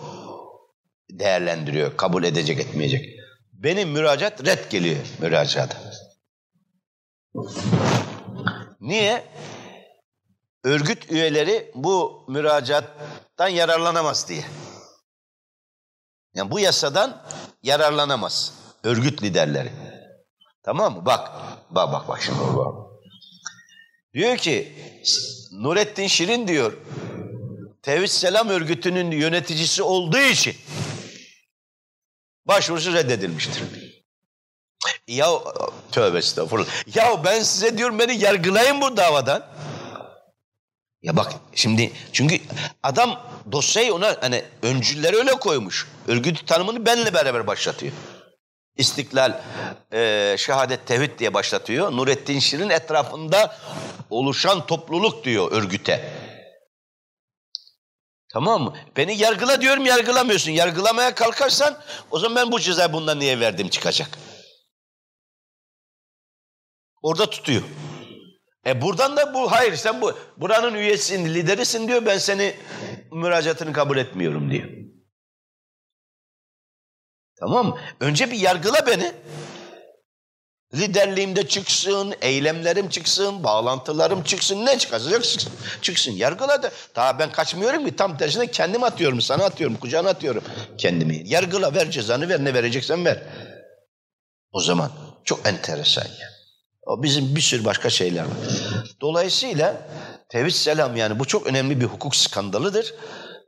değerlendiriyor. 1.10 1.96
Kabul 1.96 2.24
edecek, 2.24 2.60
etmeyecek. 2.60 3.04
Benim 3.52 3.90
müracaat 3.90 4.46
red 4.46 4.70
geliyor 4.70 4.96
müracaata. 5.20 5.78
Niye? 8.80 9.24
Örgüt 10.66 11.10
üyeleri 11.10 11.70
bu 11.74 12.24
müracaattan 12.28 13.48
yararlanamaz 13.48 14.28
diye. 14.28 14.44
Yani 16.34 16.50
bu 16.50 16.60
yasadan 16.60 17.22
yararlanamaz 17.62 18.52
örgüt 18.84 19.22
liderleri. 19.22 19.72
Tamam 20.62 20.94
mı? 20.94 21.06
Bak, 21.06 21.30
bak 21.70 21.92
bak 21.92 22.08
bak 22.08 22.22
şimdi 22.22 22.38
bak. 22.38 22.74
Diyor 24.14 24.36
ki 24.36 24.72
Nurettin 25.52 26.06
Şirin 26.06 26.48
diyor 26.48 26.72
Tevhid 27.82 28.08
Selam 28.08 28.48
örgütünün 28.48 29.10
yöneticisi 29.10 29.82
olduğu 29.82 30.18
için 30.18 30.56
başvurusu 32.44 32.92
reddedilmiştir. 32.92 33.62
Ya 35.08 35.28
tövbe 35.92 36.18
estağfurullah. 36.18 36.96
Ya 36.96 37.24
ben 37.24 37.42
size 37.42 37.78
diyorum 37.78 37.98
beni 37.98 38.18
yargılayın 38.18 38.80
bu 38.80 38.96
davadan. 38.96 39.46
Ya 41.02 41.16
bak 41.16 41.32
şimdi 41.54 41.92
çünkü 42.12 42.40
adam 42.82 43.20
dosyayı 43.52 43.94
ona 43.94 44.16
hani 44.20 44.44
öncülleri 44.62 45.16
öyle 45.16 45.32
koymuş. 45.32 45.88
Örgüt 46.08 46.46
tanımını 46.46 46.86
benle 46.86 47.14
beraber 47.14 47.46
başlatıyor. 47.46 47.92
İstiklal, 48.76 49.40
e, 49.92 50.34
şehadet, 50.38 50.86
tevhid 50.86 51.18
diye 51.18 51.34
başlatıyor. 51.34 51.92
Nurettin 51.92 52.38
Şirin 52.38 52.70
etrafında 52.70 53.56
oluşan 54.10 54.66
topluluk 54.66 55.24
diyor 55.24 55.52
örgüte. 55.52 56.12
Tamam 58.32 58.62
mı? 58.62 58.76
Beni 58.96 59.18
yargıla 59.18 59.60
diyorum 59.60 59.86
yargılamıyorsun. 59.86 60.50
Yargılamaya 60.50 61.14
kalkarsan 61.14 61.78
o 62.10 62.18
zaman 62.18 62.36
ben 62.36 62.52
bu 62.52 62.60
cezayı 62.60 62.92
bundan 62.92 63.20
niye 63.20 63.40
verdim 63.40 63.68
çıkacak. 63.68 64.18
Orada 67.02 67.30
tutuyor. 67.30 67.62
E 68.66 68.82
buradan 68.82 69.16
da 69.16 69.34
bu 69.34 69.52
hayır 69.52 69.76
sen 69.76 70.00
bu 70.00 70.18
buranın 70.36 70.74
üyesisin, 70.74 71.34
liderisin 71.34 71.88
diyor. 71.88 72.06
Ben 72.06 72.18
seni 72.18 72.54
müracaatını 73.12 73.72
kabul 73.72 73.96
etmiyorum 73.96 74.50
diyor. 74.50 74.68
Tamam? 77.38 77.78
Önce 78.00 78.30
bir 78.30 78.38
yargıla 78.38 78.86
beni. 78.86 79.12
Liderliğimde 80.74 81.48
çıksın, 81.48 82.14
eylemlerim 82.20 82.88
çıksın, 82.88 83.44
bağlantılarım 83.44 84.22
çıksın, 84.22 84.66
ne 84.66 84.78
çıkacak 84.78 85.24
çıksın. 85.24 85.52
çıksın. 85.82 86.12
Yargıla 86.12 86.62
da. 86.62 86.70
Daha 86.96 87.18
ben 87.18 87.32
kaçmıyorum 87.32 87.86
ki 87.86 87.96
tam 87.96 88.18
tersine 88.18 88.46
kendim 88.46 88.84
atıyorum, 88.84 89.20
sana 89.20 89.44
atıyorum, 89.44 89.76
kucağına 89.76 90.08
atıyorum 90.08 90.44
kendimi. 90.78 91.22
Yargıla, 91.24 91.74
ver 91.74 91.90
cezanı 91.90 92.28
ver, 92.28 92.44
ne 92.44 92.54
vereceksen 92.54 93.04
ver. 93.04 93.22
O 94.52 94.60
zaman 94.60 94.92
çok 95.24 95.48
enteresan 95.48 96.04
yani. 96.04 96.35
Bizim 96.86 97.36
bir 97.36 97.40
sürü 97.40 97.64
başka 97.64 97.90
şeyler 97.90 98.22
var. 98.22 98.36
Dolayısıyla 99.00 99.88
tevhid 100.28 100.50
selam 100.50 100.96
yani 100.96 101.18
bu 101.18 101.24
çok 101.24 101.46
önemli 101.46 101.80
bir 101.80 101.84
hukuk 101.84 102.16
skandalıdır. 102.16 102.94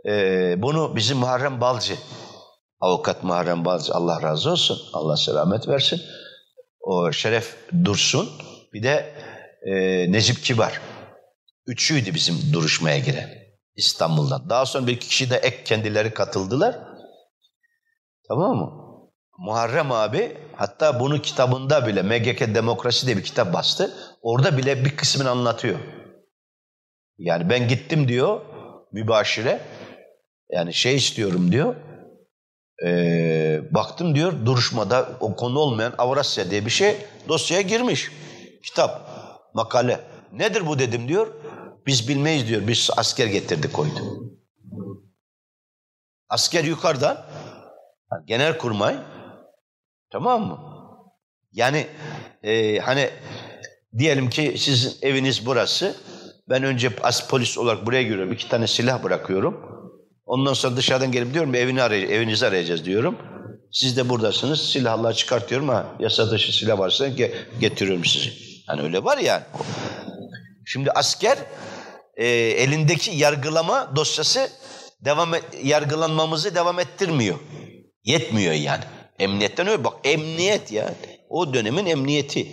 Ee, 0.09 0.55
bunu 0.62 0.96
bizim 0.96 1.18
Muharrem 1.18 1.61
Balcı, 1.61 1.94
avukat 2.81 3.24
Muharrem 3.24 3.64
Balcı 3.64 3.94
Allah 3.94 4.22
razı 4.22 4.51
olsun, 4.51 4.79
Allah 4.92 5.16
selamet 5.16 5.68
versin. 5.68 6.01
O 6.81 7.12
Şeref 7.12 7.57
Dursun, 7.85 8.29
bir 8.72 8.83
de 8.83 9.14
e, 9.62 9.72
Necip 10.12 10.44
Kibar. 10.44 10.81
Üçüydü 11.66 12.14
bizim 12.14 12.53
duruşmaya 12.53 12.98
giren 12.98 13.31
İstanbul'dan. 13.77 14.51
Daha 14.51 14.66
sonra 14.66 14.87
bir 14.87 14.92
iki 14.92 15.09
kişi 15.09 15.31
de 15.31 15.37
ek 15.37 15.64
kendileri 15.64 16.14
katıldılar. 16.14 16.79
Tamam 18.29 18.57
mı? 18.57 18.88
Muharrem 19.38 19.92
abi 19.92 20.37
hatta 20.57 21.01
bunu 21.01 21.22
kitabında 21.22 21.87
bile 21.87 22.03
MGK 22.03 22.55
Demokrasi 22.55 23.07
diye 23.07 23.16
bir 23.16 23.22
kitap 23.24 23.55
bastı. 23.55 23.94
Orada 24.22 24.59
bile 24.59 24.85
bir 24.85 24.96
kısmını 24.96 25.31
anlatıyor. 25.31 25.79
Yani 27.18 27.51
ben 27.51 27.68
gittim 27.68 28.09
diyor 28.09 28.40
mübaşire. 28.92 29.61
Yani 30.51 30.74
şey 30.74 30.96
istiyorum 30.96 31.53
diyor. 31.53 31.74
Ee, 32.85 33.61
baktım 33.70 34.14
diyor 34.14 34.46
duruşmada 34.46 35.09
o 35.20 35.37
konu 35.37 35.59
olmayan 35.59 35.94
Avrasya 35.98 36.51
diye 36.51 36.64
bir 36.64 36.70
şey 36.70 36.96
dosyaya 37.29 37.62
girmiş. 37.62 38.11
Kitap, 38.64 39.11
makale. 39.55 40.01
Nedir 40.33 40.66
bu 40.66 40.79
dedim 40.79 41.09
diyor. 41.09 41.35
Biz 41.87 42.09
bilmeyiz 42.09 42.48
diyor. 42.48 42.68
Biz 42.68 42.90
asker 42.96 43.27
getirdik 43.27 43.72
koydu. 43.72 44.01
Asker 46.29 46.64
yukarıdan 46.64 47.27
genel 48.27 48.59
kurmay 48.59 48.96
Tamam 50.10 50.46
mı? 50.46 50.58
Yani 51.52 51.86
e, 52.42 52.78
hani 52.78 53.10
diyelim 53.98 54.30
ki 54.30 54.54
sizin 54.58 54.92
eviniz 55.02 55.46
burası. 55.46 55.96
Ben 56.48 56.62
önce 56.62 56.90
as 57.02 57.28
polis 57.28 57.58
olarak 57.58 57.86
buraya 57.86 58.02
giriyorum. 58.02 58.32
iki 58.32 58.48
tane 58.48 58.66
silah 58.66 59.02
bırakıyorum. 59.04 59.78
Ondan 60.26 60.52
sonra 60.52 60.76
dışarıdan 60.76 61.12
gelip 61.12 61.34
diyorum 61.34 61.54
evini 61.54 61.82
aray 61.82 62.02
evinizi 62.02 62.46
arayacağız 62.46 62.84
diyorum. 62.84 63.18
Siz 63.72 63.96
de 63.96 64.08
buradasınız. 64.08 64.70
Silahlar 64.70 65.12
çıkartıyorum 65.12 65.68
ha 65.68 65.96
yasa 66.00 66.30
dışı 66.30 66.58
silah 66.58 66.78
varsa 66.78 67.08
ge 67.08 67.34
getiriyorum 67.60 68.04
sizi. 68.04 68.32
Hani 68.66 68.82
öyle 68.82 69.04
var 69.04 69.18
ya. 69.18 69.46
Şimdi 70.66 70.90
asker 70.90 71.38
e, 72.16 72.26
elindeki 72.28 73.16
yargılama 73.16 73.96
dosyası 73.96 74.50
devam 75.04 75.34
et, 75.34 75.44
yargılanmamızı 75.62 76.54
devam 76.54 76.78
ettirmiyor. 76.78 77.38
Yetmiyor 78.04 78.52
yani. 78.52 78.84
Emniyetten 79.18 79.66
öyle 79.66 79.85
bak 79.85 79.94
emniyet 80.04 80.72
ya. 80.72 80.94
O 81.28 81.54
dönemin 81.54 81.87
emniyeti. 81.87 82.46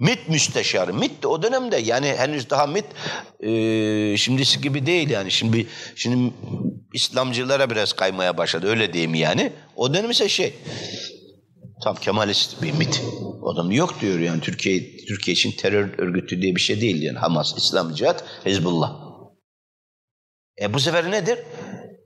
MIT 0.00 0.28
müsteşarı. 0.28 0.94
MIT 0.94 1.22
de 1.22 1.26
o 1.26 1.42
dönemde 1.42 1.76
yani 1.76 2.06
henüz 2.06 2.50
daha 2.50 2.66
MIT 2.66 2.84
e, 3.40 4.16
şimdisi 4.16 4.60
gibi 4.60 4.86
değil 4.86 5.10
yani. 5.10 5.30
Şimdi 5.30 5.66
şimdi 5.94 6.32
İslamcılara 6.94 7.70
biraz 7.70 7.92
kaymaya 7.92 8.36
başladı 8.36 8.68
öyle 8.68 8.92
diyeyim 8.92 9.14
yani. 9.14 9.52
O 9.76 9.94
dönem 9.94 10.10
ise 10.10 10.28
şey 10.28 10.54
tam 11.84 11.96
Kemalist 11.96 12.62
bir 12.62 12.72
MIT. 12.72 13.02
O 13.42 13.52
adam 13.52 13.70
yok 13.70 14.00
diyor 14.00 14.18
yani 14.18 14.40
Türkiye 14.40 14.96
Türkiye 14.96 15.32
için 15.32 15.52
terör 15.52 15.98
örgütü 15.98 16.42
diye 16.42 16.56
bir 16.56 16.60
şey 16.60 16.80
değil 16.80 17.02
yani. 17.02 17.18
Hamas, 17.18 17.54
İslam 17.56 17.94
Cihat, 17.94 18.24
Hezbollah. 18.44 18.92
E 20.62 20.74
bu 20.74 20.80
sefer 20.80 21.10
nedir? 21.10 21.38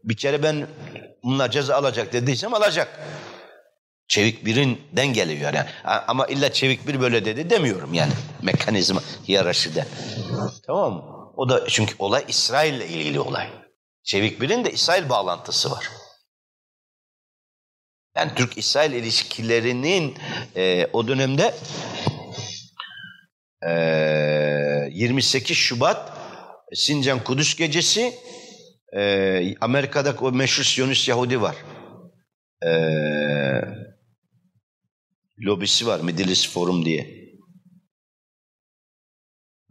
Bir 0.04 0.16
kere 0.16 0.42
ben 0.42 0.66
bunlar 1.24 1.50
ceza 1.50 1.74
alacak 1.74 2.12
dediysem 2.12 2.54
alacak. 2.54 3.00
Çevik 4.12 4.44
birinden 4.44 5.12
geliyor 5.12 5.54
yani. 5.54 5.68
Ama 5.84 6.26
illa 6.26 6.52
çevik 6.52 6.86
bir 6.86 7.00
böyle 7.00 7.24
dedi 7.24 7.50
demiyorum 7.50 7.94
yani. 7.94 8.12
Mekanizma 8.42 9.00
hiyerarşide. 9.28 9.86
Tamam 10.66 10.92
mı? 10.92 11.32
O 11.36 11.48
da 11.48 11.68
çünkü 11.68 11.94
olay 11.98 12.24
İsrail 12.28 12.74
ile 12.74 12.86
ilgili 12.86 13.20
olay. 13.20 13.48
Çevik 14.02 14.40
birin 14.40 14.64
de 14.64 14.72
İsrail 14.72 15.08
bağlantısı 15.08 15.70
var. 15.70 15.90
Yani 18.16 18.32
Türk-İsrail 18.36 18.92
ilişkilerinin 18.92 20.18
e, 20.56 20.86
o 20.92 21.08
dönemde 21.08 21.54
e, 23.66 23.72
28 24.92 25.56
Şubat 25.56 26.18
Sincan 26.74 27.24
Kudüs 27.24 27.56
Gecesi 27.56 28.14
e, 28.96 29.54
Amerika'da 29.60 30.14
o 30.20 30.32
meşhur 30.32 30.64
Siyonist 30.64 31.08
Yahudi 31.08 31.42
var. 31.42 31.56
Eee 32.64 33.21
lobisi 35.38 35.86
var 35.86 36.00
Middle 36.00 36.28
East 36.28 36.48
Forum 36.48 36.84
diye. 36.84 37.22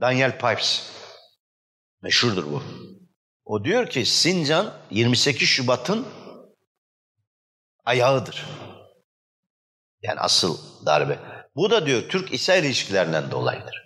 Daniel 0.02 0.39
Pipes. 0.39 0.91
Meşhurdur 2.02 2.52
bu. 2.52 2.63
O 3.45 3.63
diyor 3.63 3.89
ki 3.89 4.06
Sincan 4.06 4.74
28 4.91 5.47
Şubat'ın 5.47 6.08
ayağıdır. 7.86 8.45
Yani 10.02 10.19
asıl 10.19 10.58
darbe. 10.86 11.19
Bu 11.56 11.71
da 11.71 11.86
diyor 11.86 12.10
Türk-İsrail 12.10 12.63
ilişkilerinden 12.63 13.32
dolayıdır. 13.32 13.82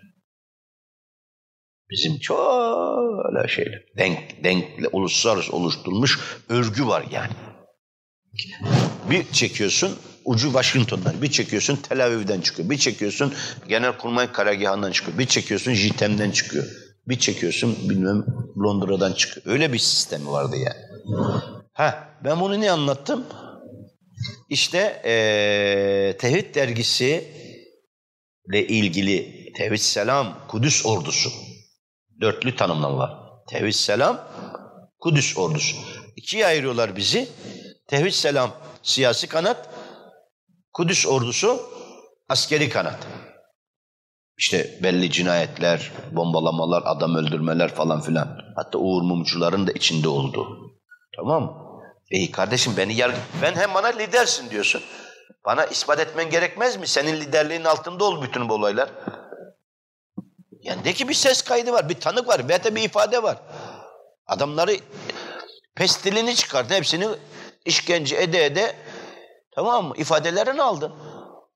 Bizim 1.89 2.19
çok 2.19 2.39
öyle 3.25 3.47
şeyler. 3.47 3.83
Denk, 3.97 4.43
denkle 4.43 4.87
uluslararası 4.87 5.55
oluşturulmuş 5.55 6.19
örgü 6.49 6.87
var 6.87 7.05
yani. 7.11 7.33
Bir 9.09 9.31
çekiyorsun 9.31 9.99
ucu 10.25 10.47
Washington'dan. 10.47 11.21
Bir 11.21 11.31
çekiyorsun 11.31 11.75
Tel 11.75 12.05
Aviv'den 12.05 12.41
çıkıyor. 12.41 12.69
Bir 12.69 12.77
çekiyorsun 12.77 13.33
Genelkurmay 13.67 14.31
Karargahı'ndan 14.31 14.91
çıkıyor. 14.91 15.17
Bir 15.17 15.25
çekiyorsun 15.25 15.73
JITEM'den 15.73 16.31
çıkıyor. 16.31 16.65
Bir 17.07 17.19
çekiyorsun 17.19 17.77
bilmem 17.89 18.25
Londra'dan 18.57 19.13
çıkıyor. 19.13 19.45
Öyle 19.45 19.73
bir 19.73 19.79
sistemi 19.79 20.31
vardı 20.31 20.55
yani. 20.57 20.81
Ha, 21.73 22.09
ben 22.23 22.39
bunu 22.39 22.61
ne 22.61 22.71
anlattım? 22.71 23.25
İşte 24.49 25.01
ee, 25.05 26.17
Tevhid 26.19 26.55
dergisi 26.55 27.31
ile 28.49 28.67
ilgili 28.67 29.45
Tevhid 29.57 29.77
Selam 29.77 30.37
Kudüs 30.47 30.85
ordusu. 30.85 31.29
Dörtlü 32.21 32.55
tanımlama 32.55 32.97
var. 32.97 33.11
Tevhid 33.49 33.73
Selam 33.73 34.27
Kudüs 34.99 35.37
ordusu. 35.37 35.77
İkiye 36.15 36.45
ayırıyorlar 36.45 36.95
bizi. 36.95 37.27
Tevhid 37.87 38.11
Selam 38.11 38.51
siyasi 38.83 39.27
kanat, 39.27 39.69
Kudüs 40.75 41.07
ordusu 41.07 41.69
askeri 42.29 42.69
kanat. 42.69 43.07
işte 44.37 44.79
belli 44.83 45.11
cinayetler, 45.11 45.91
bombalamalar, 46.11 46.83
adam 46.85 47.15
öldürmeler 47.15 47.75
falan 47.75 48.01
filan. 48.01 48.37
Hatta 48.55 48.77
Uğur 48.77 49.01
Mumcuların 49.01 49.67
da 49.67 49.71
içinde 49.71 50.07
oldu. 50.07 50.71
Tamam 51.15 51.43
mı? 51.43 51.53
İyi 52.11 52.31
kardeşim 52.31 52.73
beni 52.77 52.95
yargı... 52.95 53.17
Ben 53.41 53.55
hem 53.55 53.73
bana 53.73 53.87
lidersin 53.87 54.49
diyorsun. 54.49 54.81
Bana 55.45 55.65
ispat 55.65 55.99
etmen 55.99 56.29
gerekmez 56.29 56.77
mi? 56.77 56.87
Senin 56.87 57.15
liderliğin 57.15 57.63
altında 57.63 58.03
ol 58.03 58.21
bütün 58.21 58.49
bu 58.49 58.53
olaylar. 58.53 58.89
Yani 60.61 60.85
de 60.85 60.93
ki 60.93 61.09
bir 61.09 61.13
ses 61.13 61.41
kaydı 61.41 61.71
var, 61.71 61.89
bir 61.89 61.99
tanık 61.99 62.27
var 62.27 62.47
veya 62.49 62.63
da 62.63 62.75
bir 62.75 62.83
ifade 62.83 63.23
var. 63.23 63.37
Adamları 64.27 64.77
pestilini 65.75 66.35
çıkardı, 66.35 66.73
hepsini 66.73 67.07
işkence 67.65 68.15
ede 68.15 68.45
ede 68.45 68.75
tamam 69.55 69.85
mı? 69.85 69.93
İfadelerini 69.97 70.61
aldın. 70.61 70.91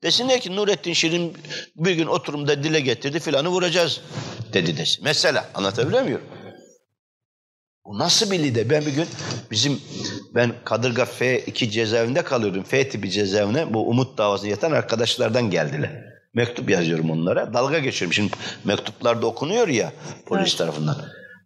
Desinler 0.04 0.40
ki 0.40 0.56
Nurettin 0.56 0.94
Şirin 0.94 1.38
bir 1.76 1.92
gün 1.92 2.08
oturumda 2.08 2.64
dile 2.64 2.80
getirdi 2.80 3.20
filanı 3.20 3.50
vuracağız 3.50 4.02
dedi 4.54 4.78
desin. 4.78 5.04
Mesela 5.04 5.50
anlatabiliyor 5.56 6.04
muyum? 6.04 6.22
Bu 7.86 7.98
nasıl 8.00 8.32
bir 8.32 8.40
lider? 8.40 8.70
Ben 8.70 8.86
bir 8.86 8.94
gün 8.94 9.08
bizim 9.52 9.82
ben 10.36 10.54
Kadırga 10.66 11.04
F2 11.04 11.70
cezaevinde 11.70 12.24
kalıyordum. 12.24 12.64
F 12.64 12.90
tipi 12.90 13.12
cezaevine 13.12 13.74
bu 13.74 13.90
Umut 13.90 14.18
davasını 14.18 14.50
yatan 14.50 14.72
arkadaşlardan 14.72 15.50
geldiler. 15.50 16.04
Mektup 16.34 16.70
yazıyorum 16.70 17.12
onlara. 17.12 17.54
Dalga 17.54 17.80
geçiyorum. 17.80 18.14
Şimdi 18.14 18.32
mektuplarda 18.64 19.26
okunuyor 19.26 19.68
ya 19.68 19.94
polis 20.26 20.50
evet. 20.50 20.58
tarafından. 20.58 20.96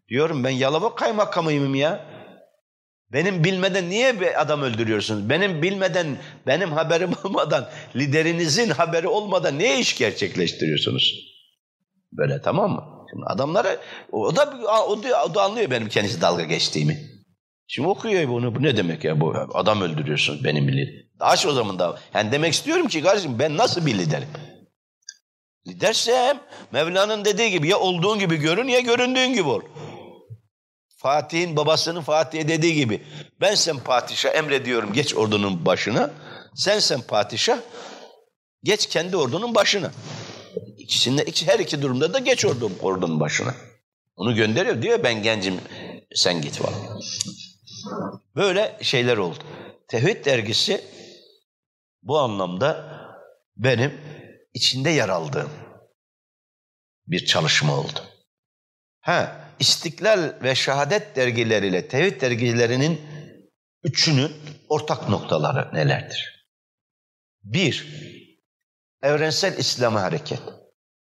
Diyorum 0.10 0.44
ben 0.44 0.50
Yalova 0.50 0.96
kaymakamıyım 0.96 1.76
ya. 1.76 2.13
Benim 3.14 3.44
bilmeden 3.44 3.90
niye 3.90 4.22
bir 4.22 4.42
adam 4.42 4.62
öldürüyorsunuz? 4.62 5.30
Benim 5.30 5.62
bilmeden, 5.62 6.18
benim 6.48 6.72
haberim 6.72 7.12
olmadan, 7.24 7.70
liderinizin 7.96 8.70
haberi 8.70 9.08
olmadan 9.08 9.58
niye 9.60 9.80
iş 9.80 9.98
gerçekleştiriyorsunuz? 9.98 11.34
Böyle 12.12 12.42
tamam 12.42 12.72
mı? 12.72 12.84
Şimdi 13.12 13.26
adamlara, 13.26 13.78
o 14.12 14.36
da, 14.36 14.54
o 14.88 15.04
da, 15.04 15.24
o 15.26 15.36
da 15.36 15.44
anlıyor 15.44 15.72
benim 15.72 15.90
kendisi 15.90 16.22
dalga 16.22 16.44
geçtiğimi. 16.44 17.14
Şimdi 17.68 17.88
okuyor 17.88 18.30
bunu, 18.30 18.56
bu 18.56 18.64
ne 18.64 18.78
demek 18.78 19.04
ya 19.04 19.22
bu 19.22 19.36
adam 19.54 19.82
öldürüyorsunuz 19.82 20.44
benim 20.44 20.68
liderim. 20.68 21.10
Aç 21.20 21.46
o 21.46 21.52
zaman 21.52 21.80
da. 21.80 22.00
Yani 22.14 22.32
demek 22.32 22.54
istiyorum 22.54 22.88
ki 22.88 23.02
kardeşim 23.02 23.40
ben 23.40 23.58
nasıl 23.58 23.86
bir 23.86 23.98
liderim? 23.98 24.28
Lidersem 25.68 26.40
Mevla'nın 26.72 27.26
dediği 27.26 27.52
gibi 27.52 27.68
ya 27.68 27.80
olduğun 27.80 28.20
gibi 28.20 28.36
görün 28.36 28.68
ya 28.68 28.80
göründüğün 28.80 29.34
gibi 29.34 29.50
ol. 29.50 29.62
Fatih'in 31.04 31.56
babasının 31.56 32.02
Fatih'e 32.02 32.48
dediği 32.48 32.74
gibi 32.74 33.04
ben 33.42 33.56
sen 33.56 33.80
padişah 33.80 34.36
emrediyorum 34.36 34.94
geç 34.94 35.16
ordunun 35.16 35.66
başına. 35.66 36.12
Sen 36.56 36.80
sen 36.80 37.02
padişah 37.02 37.60
geç 38.64 38.88
kendi 38.90 39.18
ordunun 39.18 39.56
başına. 39.56 39.92
İkisinde, 40.78 41.26
her 41.46 41.60
iki 41.60 41.82
durumda 41.82 42.14
da 42.14 42.20
geç 42.20 42.46
ordunun, 42.46 42.78
ordunun 42.82 43.20
başına. 43.20 43.56
Onu 44.16 44.36
gönderiyor 44.36 44.82
diyor 44.82 45.04
ben 45.04 45.24
gencim 45.24 45.60
sen 46.16 46.42
git 46.42 46.54
falan. 46.54 47.02
Böyle 48.36 48.78
şeyler 48.82 49.18
oldu. 49.18 49.40
Tevhid 49.88 50.26
dergisi 50.26 50.84
bu 52.04 52.20
anlamda 52.20 53.00
benim 53.58 54.02
içinde 54.54 54.90
yer 54.90 55.10
aldığım 55.10 55.50
bir 57.08 57.26
çalışma 57.26 57.78
oldu. 57.78 58.00
Ha, 59.00 59.43
İstiklal 59.60 60.34
ve 60.44 60.56
Şehadet 60.56 61.16
dergileriyle 61.16 61.88
Tevhid 61.88 62.22
dergilerinin 62.22 63.02
üçünün 63.84 64.32
ortak 64.70 65.10
noktaları 65.10 65.76
nelerdir? 65.76 66.48
Bir, 67.44 67.88
evrensel 69.04 69.58
İslam 69.58 69.96
hareket. 69.96 70.40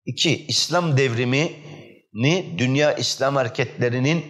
İki, 0.05 0.45
İslam 0.45 0.97
devrimini 0.97 2.55
dünya 2.57 2.93
İslam 2.93 3.35
hareketlerinin 3.35 4.25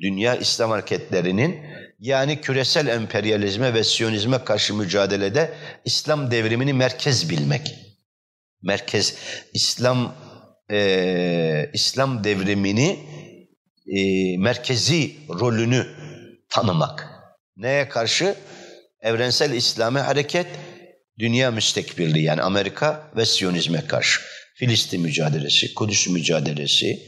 dünya 0.00 0.36
İslam 0.36 0.70
hareketlerinin 0.70 1.60
yani 1.98 2.40
küresel 2.40 2.86
emperyalizme 2.86 3.74
ve 3.74 3.84
siyonizme 3.84 4.44
karşı 4.44 4.74
mücadelede 4.74 5.54
İslam 5.84 6.30
devrimini 6.30 6.72
merkez 6.72 7.30
bilmek. 7.30 7.74
Merkez 8.62 9.16
İslam 9.52 10.14
e, 10.70 11.70
İslam 11.74 12.24
devrimini 12.24 13.15
e, 13.86 14.36
merkezi 14.38 15.16
rolünü 15.28 15.86
tanımak. 16.48 17.08
Neye 17.56 17.88
karşı? 17.88 18.34
Evrensel 19.00 19.52
İslami 19.52 19.98
hareket, 19.98 20.46
dünya 21.18 21.50
müstekbirliği 21.50 22.24
yani 22.24 22.42
Amerika 22.42 23.10
ve 23.16 23.26
Siyonizme 23.26 23.86
karşı. 23.86 24.20
Filistin 24.54 25.00
mücadelesi, 25.02 25.74
Kudüs 25.74 26.08
mücadelesi, 26.08 27.02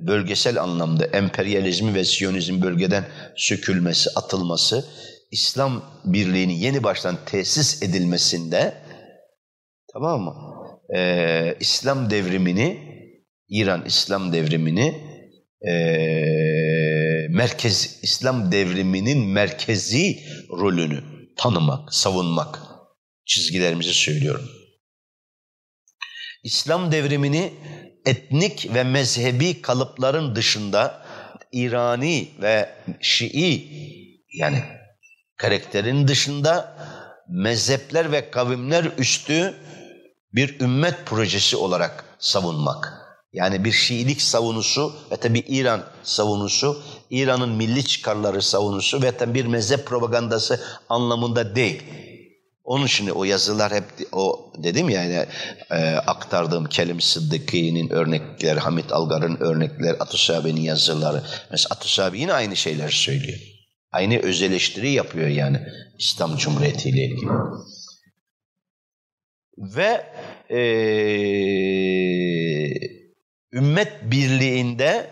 bölgesel 0.00 0.62
anlamda 0.62 1.06
emperyalizmi 1.06 1.94
ve 1.94 2.04
Siyonizm 2.04 2.62
bölgeden 2.62 3.04
sökülmesi, 3.36 4.10
atılması, 4.16 4.84
İslam 5.30 6.00
birliğinin 6.04 6.54
yeni 6.54 6.82
baştan 6.82 7.18
tesis 7.26 7.82
edilmesinde 7.82 8.74
tamam 9.92 10.20
mı? 10.20 10.34
Ee, 10.96 11.56
İslam 11.60 12.10
devrimini, 12.10 12.78
İran 13.48 13.84
İslam 13.84 14.32
devrimini 14.32 15.09
e, 15.68 15.72
merkez 17.30 17.98
İslam 18.02 18.52
devriminin 18.52 19.26
merkezi 19.26 20.20
rolünü 20.50 21.02
tanımak, 21.36 21.94
savunmak 21.94 22.58
çizgilerimizi 23.26 23.94
söylüyorum. 23.94 24.48
İslam 26.44 26.92
devrimini 26.92 27.52
etnik 28.06 28.74
ve 28.74 28.84
mezhebi 28.84 29.62
kalıpların 29.62 30.36
dışında 30.36 31.02
İrani 31.52 32.28
ve 32.42 32.68
Şii 33.00 33.70
yani 34.38 34.62
karakterin 35.36 36.08
dışında 36.08 36.76
mezhepler 37.28 38.12
ve 38.12 38.30
kavimler 38.30 38.84
üstü 38.98 39.54
bir 40.32 40.60
ümmet 40.60 41.06
projesi 41.06 41.56
olarak 41.56 42.04
savunmak. 42.18 42.99
Yani 43.32 43.64
bir 43.64 43.72
Şiilik 43.72 44.22
savunusu 44.22 44.92
ve 45.12 45.16
tabi 45.16 45.38
İran 45.38 45.84
savunusu, 46.02 46.82
İran'ın 47.10 47.50
milli 47.50 47.84
çıkarları 47.84 48.42
savunusu 48.42 49.02
ve 49.02 49.34
bir 49.34 49.46
mezhep 49.46 49.86
propagandası 49.86 50.60
anlamında 50.88 51.56
değil. 51.56 51.82
Onun 52.64 52.86
için 52.86 53.08
o 53.08 53.24
yazılar 53.24 53.72
hep 53.72 53.84
o 54.12 54.52
dedim 54.58 54.90
ya 54.90 55.04
yani 55.04 55.26
e, 55.70 55.94
aktardığım 55.94 56.64
Kelim 56.64 57.00
Sıddıki'nin 57.00 57.88
örnekleri, 57.88 58.60
Hamit 58.60 58.92
Algar'ın 58.92 59.36
örnekleri, 59.40 59.92
Atısabi'nin 59.92 60.60
yazıları. 60.60 61.22
Mesela 61.50 61.68
Atısabi 61.70 62.20
yine 62.20 62.32
aynı 62.32 62.56
şeyler 62.56 62.88
söylüyor. 62.88 63.38
Aynı 63.92 64.18
öz 64.18 64.42
eleştiri 64.42 64.90
yapıyor 64.90 65.28
yani 65.28 65.60
İslam 65.98 66.36
Cumhuriyeti 66.36 66.88
ile 66.88 67.04
ilgili. 67.04 67.30
Ve 69.58 70.06
eee 70.50 72.49
ümmet 73.52 73.92
birliğinde 74.02 75.10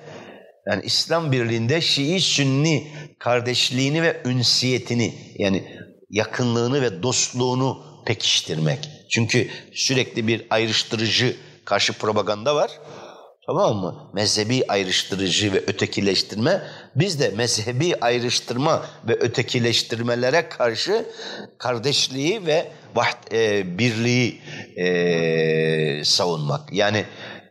yani 0.70 0.82
İslam 0.84 1.32
birliğinde 1.32 1.80
Şii 1.80 2.20
Sünni 2.20 2.92
kardeşliğini 3.18 4.02
ve 4.02 4.22
ünsiyetini 4.24 5.14
yani 5.38 5.64
yakınlığını 6.10 6.82
ve 6.82 7.02
dostluğunu 7.02 7.84
pekiştirmek. 8.06 8.88
Çünkü 9.10 9.48
sürekli 9.74 10.28
bir 10.28 10.46
ayrıştırıcı 10.50 11.36
karşı 11.64 11.92
propaganda 11.92 12.54
var. 12.54 12.70
Tamam 13.46 13.76
mı? 13.76 14.10
Mezhebi 14.14 14.64
ayrıştırıcı 14.68 15.52
ve 15.52 15.58
ötekileştirme. 15.58 16.62
Biz 16.96 17.20
de 17.20 17.28
mezhebi 17.36 17.96
ayrıştırma 18.00 18.86
ve 19.08 19.14
ötekileştirmelere 19.14 20.48
karşı 20.48 21.04
kardeşliği 21.58 22.46
ve 22.46 22.72
vaht, 22.94 23.32
e, 23.32 23.78
birliği 23.78 24.40
e, 24.76 26.04
savunmak. 26.04 26.72
Yani 26.72 27.04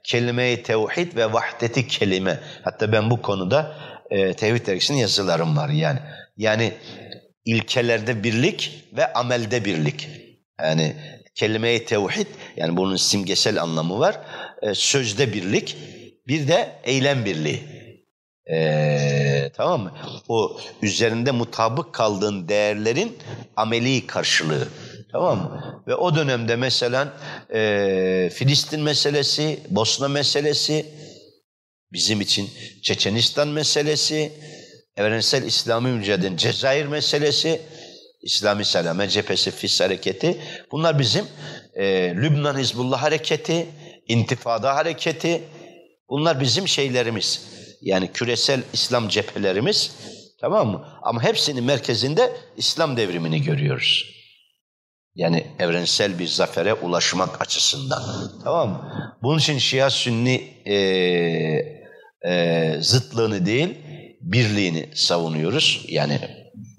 kelime-i 0.08 0.64
tevhid 0.64 1.16
ve 1.16 1.34
vahdeti 1.34 1.88
kelime. 1.88 2.40
Hatta 2.64 2.92
ben 2.92 3.10
bu 3.10 3.22
konuda 3.22 3.76
e, 4.10 4.34
Tevhid 4.34 4.68
dergisinin 4.68 4.98
yazılarım 4.98 5.58
var 5.58 5.70
yani. 5.70 6.00
Yani 6.38 6.74
ilkelerde 7.46 8.24
birlik 8.24 8.84
ve 8.98 9.14
amelde 9.14 9.66
birlik. 9.66 10.10
Yani 10.62 10.96
kelime-i 11.36 11.86
tevhid 11.86 12.28
yani 12.56 12.78
bunun 12.78 12.96
simgesel 12.96 13.62
anlamı 13.62 14.00
var. 14.00 14.20
E, 14.62 14.74
sözde 14.74 15.34
birlik, 15.34 15.78
bir 16.28 16.48
de 16.48 16.72
eylem 16.84 17.26
birliği. 17.26 17.78
Ee, 18.52 19.52
tamam 19.54 19.82
mı? 19.82 19.94
O 20.28 20.60
üzerinde 20.82 21.32
mutabık 21.32 21.94
kaldığın 21.94 22.48
değerlerin 22.48 23.18
ameli 23.56 24.08
karşılığı. 24.08 24.68
Tamam 25.12 25.38
mı? 25.38 25.67
Ve 25.88 25.96
o 25.96 26.16
dönemde 26.16 26.56
mesela 26.56 27.14
e, 27.54 28.30
Filistin 28.34 28.82
meselesi, 28.82 29.60
Bosna 29.70 30.08
meselesi, 30.08 30.86
bizim 31.94 32.22
için 32.22 32.50
Çeçenistan 32.84 33.48
meselesi, 33.48 34.32
evrensel 34.98 35.44
İslami 35.44 35.92
mücadele, 35.92 36.38
Cezayir 36.38 36.86
meselesi, 36.86 37.62
İslami 38.22 38.66
Selame 38.66 39.10
Cephesi, 39.10 39.52
FİS 39.52 39.82
hareketi. 39.82 40.38
Bunlar 40.72 41.00
bizim 41.00 41.26
e, 41.74 41.86
Lübnan 42.16 42.58
Hizbullah 42.58 43.02
hareketi, 43.02 43.68
intifada 44.08 44.76
hareketi 44.76 45.44
bunlar 46.10 46.42
bizim 46.42 46.68
şeylerimiz. 46.68 47.42
Yani 47.82 48.12
küresel 48.12 48.62
İslam 48.74 49.10
cephelerimiz 49.10 49.92
tamam 50.42 50.68
mı? 50.68 50.88
Ama 51.02 51.24
hepsinin 51.24 51.64
merkezinde 51.64 52.32
İslam 52.58 52.98
devrimini 52.98 53.42
görüyoruz. 53.42 54.17
Yani 55.18 55.48
evrensel 55.60 56.20
bir 56.20 56.28
zafere 56.28 56.74
ulaşmak 56.74 57.42
açısından. 57.42 58.04
Tamam 58.44 58.70
mı? 58.70 58.92
Bunun 59.24 59.40
için 59.40 59.58
Şia 59.58 59.90
Sünni 59.90 60.54
e, 60.66 60.76
e, 62.28 62.76
zıtlığını 62.82 63.46
değil, 63.46 63.78
birliğini 64.22 64.90
savunuyoruz. 64.94 65.86
Yani 65.88 66.20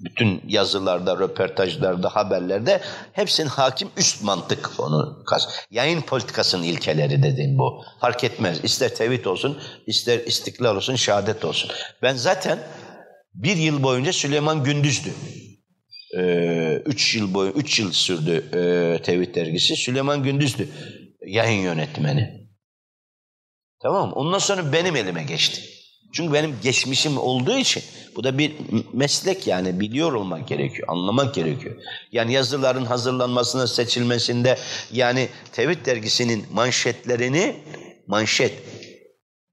bütün 0.01 0.41
yazılarda, 0.47 1.17
röportajlarda, 1.17 2.15
haberlerde 2.15 2.81
hepsinin 3.13 3.47
hakim 3.47 3.89
üst 3.97 4.23
mantık 4.23 4.69
onu 4.79 5.23
kas. 5.25 5.47
Yayın 5.71 6.01
politikasının 6.01 6.63
ilkeleri 6.63 7.23
dediğim 7.23 7.57
bu. 7.57 7.83
Fark 8.01 8.23
etmez. 8.23 8.59
İster 8.63 8.95
tevhid 8.95 9.25
olsun, 9.25 9.57
ister 9.87 10.19
istiklal 10.19 10.75
olsun, 10.75 10.95
şehadet 10.95 11.45
olsun. 11.45 11.71
Ben 12.01 12.15
zaten 12.15 12.59
bir 13.33 13.57
yıl 13.57 13.83
boyunca 13.83 14.13
Süleyman 14.13 14.63
Gündüz'dü. 14.63 15.09
Ee, 16.17 16.81
üç 16.85 17.15
yıl 17.15 17.33
boyu, 17.33 17.51
üç 17.51 17.79
yıl 17.79 17.91
sürdü 17.91 18.31
e, 18.31 19.01
Tevhid 19.01 19.35
dergisi. 19.35 19.75
Süleyman 19.75 20.23
Gündüz'dü 20.23 20.69
yayın 21.25 21.61
yönetmeni. 21.61 22.49
Tamam? 23.81 24.13
Ondan 24.13 24.39
sonra 24.39 24.73
benim 24.73 24.95
elime 24.95 25.23
geçti. 25.23 25.61
Çünkü 26.13 26.33
benim 26.33 26.55
geçmişim 26.63 27.17
olduğu 27.17 27.57
için 27.57 27.83
bu 28.15 28.23
da 28.23 28.37
bir 28.37 28.55
meslek 28.93 29.47
yani 29.47 29.79
biliyor 29.79 30.13
olmak 30.13 30.47
gerekiyor, 30.47 30.87
anlamak 30.91 31.35
gerekiyor. 31.35 31.75
Yani 32.11 32.33
yazıların 32.33 32.85
hazırlanmasına, 32.85 33.67
seçilmesinde 33.67 34.57
yani 34.91 35.29
Tevhid 35.51 35.85
dergisinin 35.85 36.45
manşetlerini 36.53 37.55
manşet, 38.07 38.53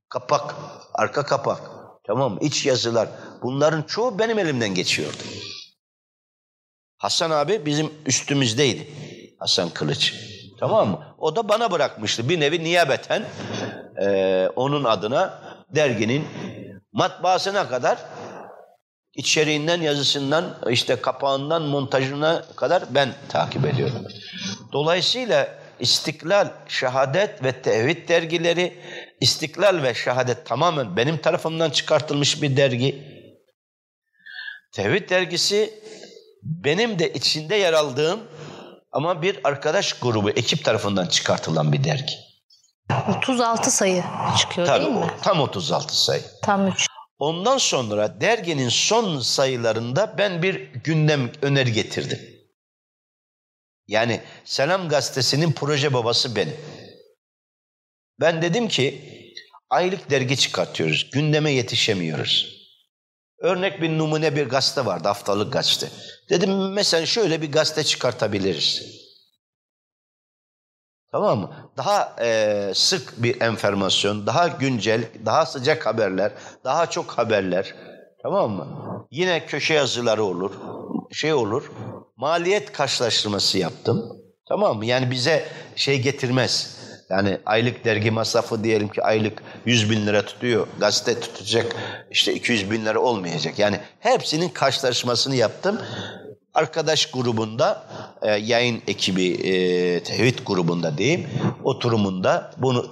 kapak, 0.08 0.54
arka 0.94 1.24
kapak, 1.24 1.60
tamam? 2.06 2.38
İç 2.40 2.66
yazılar 2.66 3.08
bunların 3.42 3.82
çoğu 3.82 4.18
benim 4.18 4.38
elimden 4.38 4.74
geçiyordu. 4.74 5.22
Hasan 6.98 7.30
abi 7.30 7.66
bizim 7.66 7.92
üstümüzdeydi. 8.06 8.90
Hasan 9.38 9.70
Kılıç. 9.70 10.14
Tamam 10.60 10.88
mı? 10.88 11.14
O 11.18 11.36
da 11.36 11.48
bana 11.48 11.70
bırakmıştı. 11.70 12.28
Bir 12.28 12.40
nevi 12.40 12.64
niyabeten 12.64 13.24
e, 14.02 14.48
onun 14.56 14.84
adına 14.84 15.42
derginin 15.74 16.24
matbaasına 16.92 17.68
kadar 17.68 17.98
içeriğinden, 19.14 19.80
yazısından, 19.80 20.58
işte 20.70 20.96
kapağından, 20.96 21.62
montajına 21.62 22.44
kadar 22.56 22.82
ben 22.90 23.14
takip 23.28 23.66
ediyorum. 23.66 24.06
Dolayısıyla 24.72 25.48
İstiklal, 25.80 26.48
Şehadet 26.68 27.44
ve 27.44 27.62
Tevhid 27.62 28.08
dergileri, 28.08 28.78
İstiklal 29.20 29.82
ve 29.82 29.94
Şehadet 29.94 30.46
tamamen 30.46 30.96
benim 30.96 31.18
tarafımdan 31.18 31.70
çıkartılmış 31.70 32.42
bir 32.42 32.56
dergi. 32.56 33.16
Tevhid 34.72 35.10
dergisi 35.10 35.74
benim 36.46 36.98
de 36.98 37.12
içinde 37.12 37.56
yer 37.56 37.72
aldığım 37.72 38.20
ama 38.92 39.22
bir 39.22 39.40
arkadaş 39.44 39.92
grubu, 39.92 40.30
ekip 40.30 40.64
tarafından 40.64 41.06
çıkartılan 41.06 41.72
bir 41.72 41.84
dergi. 41.84 42.14
36 43.18 43.70
sayı 43.70 44.04
çıkıyor 44.38 44.66
Tabii, 44.66 44.84
değil 44.84 44.96
mi? 44.96 45.10
Tam 45.22 45.40
36 45.40 46.04
sayı. 46.04 46.22
Tam 46.42 46.68
3. 46.68 46.86
Ondan 47.18 47.58
sonra 47.58 48.20
derginin 48.20 48.68
son 48.68 49.20
sayılarında 49.20 50.14
ben 50.18 50.42
bir 50.42 50.54
gündem 50.72 51.30
öneri 51.42 51.72
getirdim. 51.72 52.18
Yani 53.88 54.20
Selam 54.44 54.88
Gazetesi'nin 54.88 55.52
proje 55.52 55.94
babası 55.94 56.36
benim. 56.36 56.56
Ben 58.20 58.42
dedim 58.42 58.68
ki 58.68 59.02
aylık 59.70 60.10
dergi 60.10 60.36
çıkartıyoruz. 60.36 61.10
Gündeme 61.10 61.50
yetişemiyoruz. 61.50 62.55
Örnek 63.38 63.82
bir 63.82 63.98
numune 63.98 64.36
bir 64.36 64.48
gazete 64.48 64.86
vardı, 64.86 65.08
haftalık 65.08 65.52
gazete. 65.52 65.88
Dedim 66.30 66.72
mesela 66.72 67.06
şöyle 67.06 67.42
bir 67.42 67.52
gazete 67.52 67.84
çıkartabiliriz. 67.84 68.82
Tamam 71.12 71.38
mı? 71.38 71.70
Daha 71.76 72.16
e, 72.20 72.70
sık 72.74 73.22
bir 73.22 73.40
enformasyon, 73.40 74.26
daha 74.26 74.48
güncel, 74.48 75.04
daha 75.24 75.46
sıcak 75.46 75.86
haberler, 75.86 76.32
daha 76.64 76.90
çok 76.90 77.10
haberler. 77.10 77.74
Tamam 78.22 78.50
mı? 78.50 78.66
Yine 79.10 79.46
köşe 79.46 79.74
yazıları 79.74 80.24
olur, 80.24 80.52
şey 81.12 81.34
olur. 81.34 81.72
Maliyet 82.16 82.72
karşılaştırması 82.72 83.58
yaptım. 83.58 84.12
Tamam 84.48 84.76
mı? 84.76 84.86
Yani 84.86 85.10
bize 85.10 85.48
şey 85.76 86.02
getirmez. 86.02 86.75
Yani 87.10 87.38
aylık 87.46 87.84
dergi 87.84 88.10
masrafı 88.10 88.64
diyelim 88.64 88.88
ki 88.88 89.02
aylık 89.02 89.42
100 89.66 89.90
bin 89.90 90.06
lira 90.06 90.24
tutuyor. 90.24 90.66
Gazete 90.80 91.20
tutacak 91.20 91.76
işte 92.10 92.34
200 92.34 92.70
bin 92.70 92.84
lira 92.84 93.00
olmayacak. 93.00 93.58
Yani 93.58 93.80
hepsinin 94.00 94.48
karşılaşmasını 94.48 95.36
yaptım. 95.36 95.78
Arkadaş 96.54 97.10
grubunda, 97.10 97.86
e, 98.22 98.30
yayın 98.30 98.82
ekibi, 98.86 99.28
e, 99.28 100.02
tevhid 100.02 100.38
grubunda 100.46 100.98
diyeyim, 100.98 101.26
oturumunda 101.64 102.50
bunu 102.58 102.86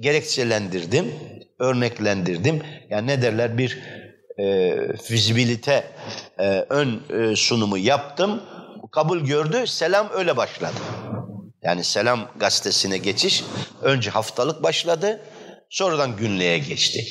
gerekçelendirdim, 0.00 1.14
örneklendirdim. 1.58 2.62
Yani 2.90 3.06
ne 3.06 3.22
derler 3.22 3.58
bir 3.58 3.78
e, 4.38 4.76
fizibilite 5.02 5.84
e, 6.38 6.66
ön 6.68 7.02
e, 7.10 7.36
sunumu 7.36 7.78
yaptım. 7.78 8.40
Kabul 8.90 9.20
gördü, 9.20 9.66
selam 9.66 10.08
öyle 10.14 10.36
başladı. 10.36 10.76
Yani 11.62 11.84
Selam 11.84 12.28
gazetesine 12.36 12.98
geçiş 12.98 13.44
önce 13.82 14.10
haftalık 14.10 14.62
başladı, 14.62 15.20
sonradan 15.70 16.16
günlüğe 16.16 16.58
geçti. 16.58 17.04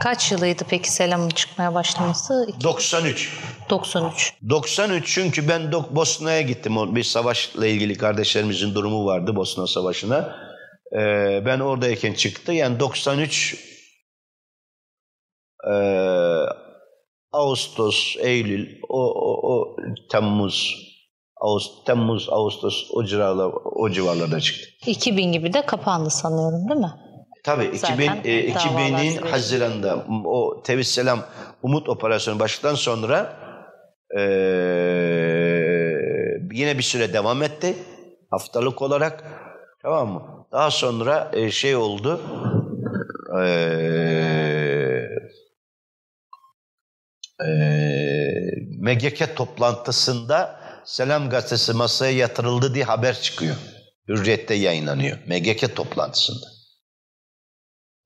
Kaç 0.00 0.32
yılıydı 0.32 0.64
peki 0.68 0.92
Selam'ın 0.92 1.28
çıkmaya 1.28 1.74
başlaması? 1.74 2.48
93. 2.64 3.38
93. 3.70 4.34
93 4.48 5.14
çünkü 5.14 5.48
ben 5.48 5.72
Bosna'ya 5.72 6.40
gittim. 6.40 6.96
Bir 6.96 7.04
savaşla 7.04 7.66
ilgili 7.66 7.98
kardeşlerimizin 7.98 8.74
durumu 8.74 9.06
vardı 9.06 9.36
Bosna 9.36 9.66
Savaşı'na. 9.66 10.36
Ee, 10.92 11.42
ben 11.46 11.60
oradayken 11.60 12.14
çıktı. 12.14 12.52
Yani 12.52 12.80
93 12.80 13.56
e, 15.70 15.74
Ağustos, 17.32 18.16
Eylül, 18.18 18.80
o, 18.88 19.12
o, 19.12 19.54
o 19.54 19.76
Temmuz, 20.10 20.91
Ağustos, 21.42 21.84
Temmuz, 21.84 22.28
Ağustos 22.30 22.90
o 22.92 23.04
civarlar, 23.04 23.52
o 23.64 23.90
civarlarda 23.90 24.40
çıktı. 24.40 24.64
2000 24.86 25.32
gibi 25.32 25.52
de 25.52 25.66
kapandı 25.66 26.10
sanıyorum 26.10 26.68
değil 26.68 26.80
mi? 26.80 26.92
Tabii 27.44 27.64
2000, 27.64 28.06
Zaten 28.06 28.20
e, 28.24 28.54
davalar 28.54 28.80
2000'in 28.80 29.10
süreci. 29.10 29.30
Haziran'da 29.30 30.06
o 30.24 30.62
Tevhid 30.62 30.82
Selam 30.82 31.24
Umut 31.62 31.88
operasyonu 31.88 32.38
başladıktan 32.38 32.74
sonra 32.74 33.36
e, 34.18 34.22
yine 36.52 36.78
bir 36.78 36.82
süre 36.82 37.12
devam 37.12 37.42
etti 37.42 37.76
haftalık 38.30 38.82
olarak 38.82 39.24
tamam 39.82 40.08
mı? 40.08 40.46
Daha 40.52 40.70
sonra 40.70 41.30
e, 41.32 41.50
şey 41.50 41.76
oldu 41.76 42.20
e, 43.38 43.44
e, 47.44 47.48
MGK 48.80 49.36
toplantısında 49.36 50.61
Selam 50.84 51.30
Gazetesi 51.30 51.72
masaya 51.72 52.12
yatırıldı 52.12 52.74
diye 52.74 52.84
haber 52.84 53.20
çıkıyor. 53.20 53.56
Hürriyet'te 54.08 54.54
yayınlanıyor. 54.54 55.18
MGK 55.26 55.76
toplantısında. 55.76 56.46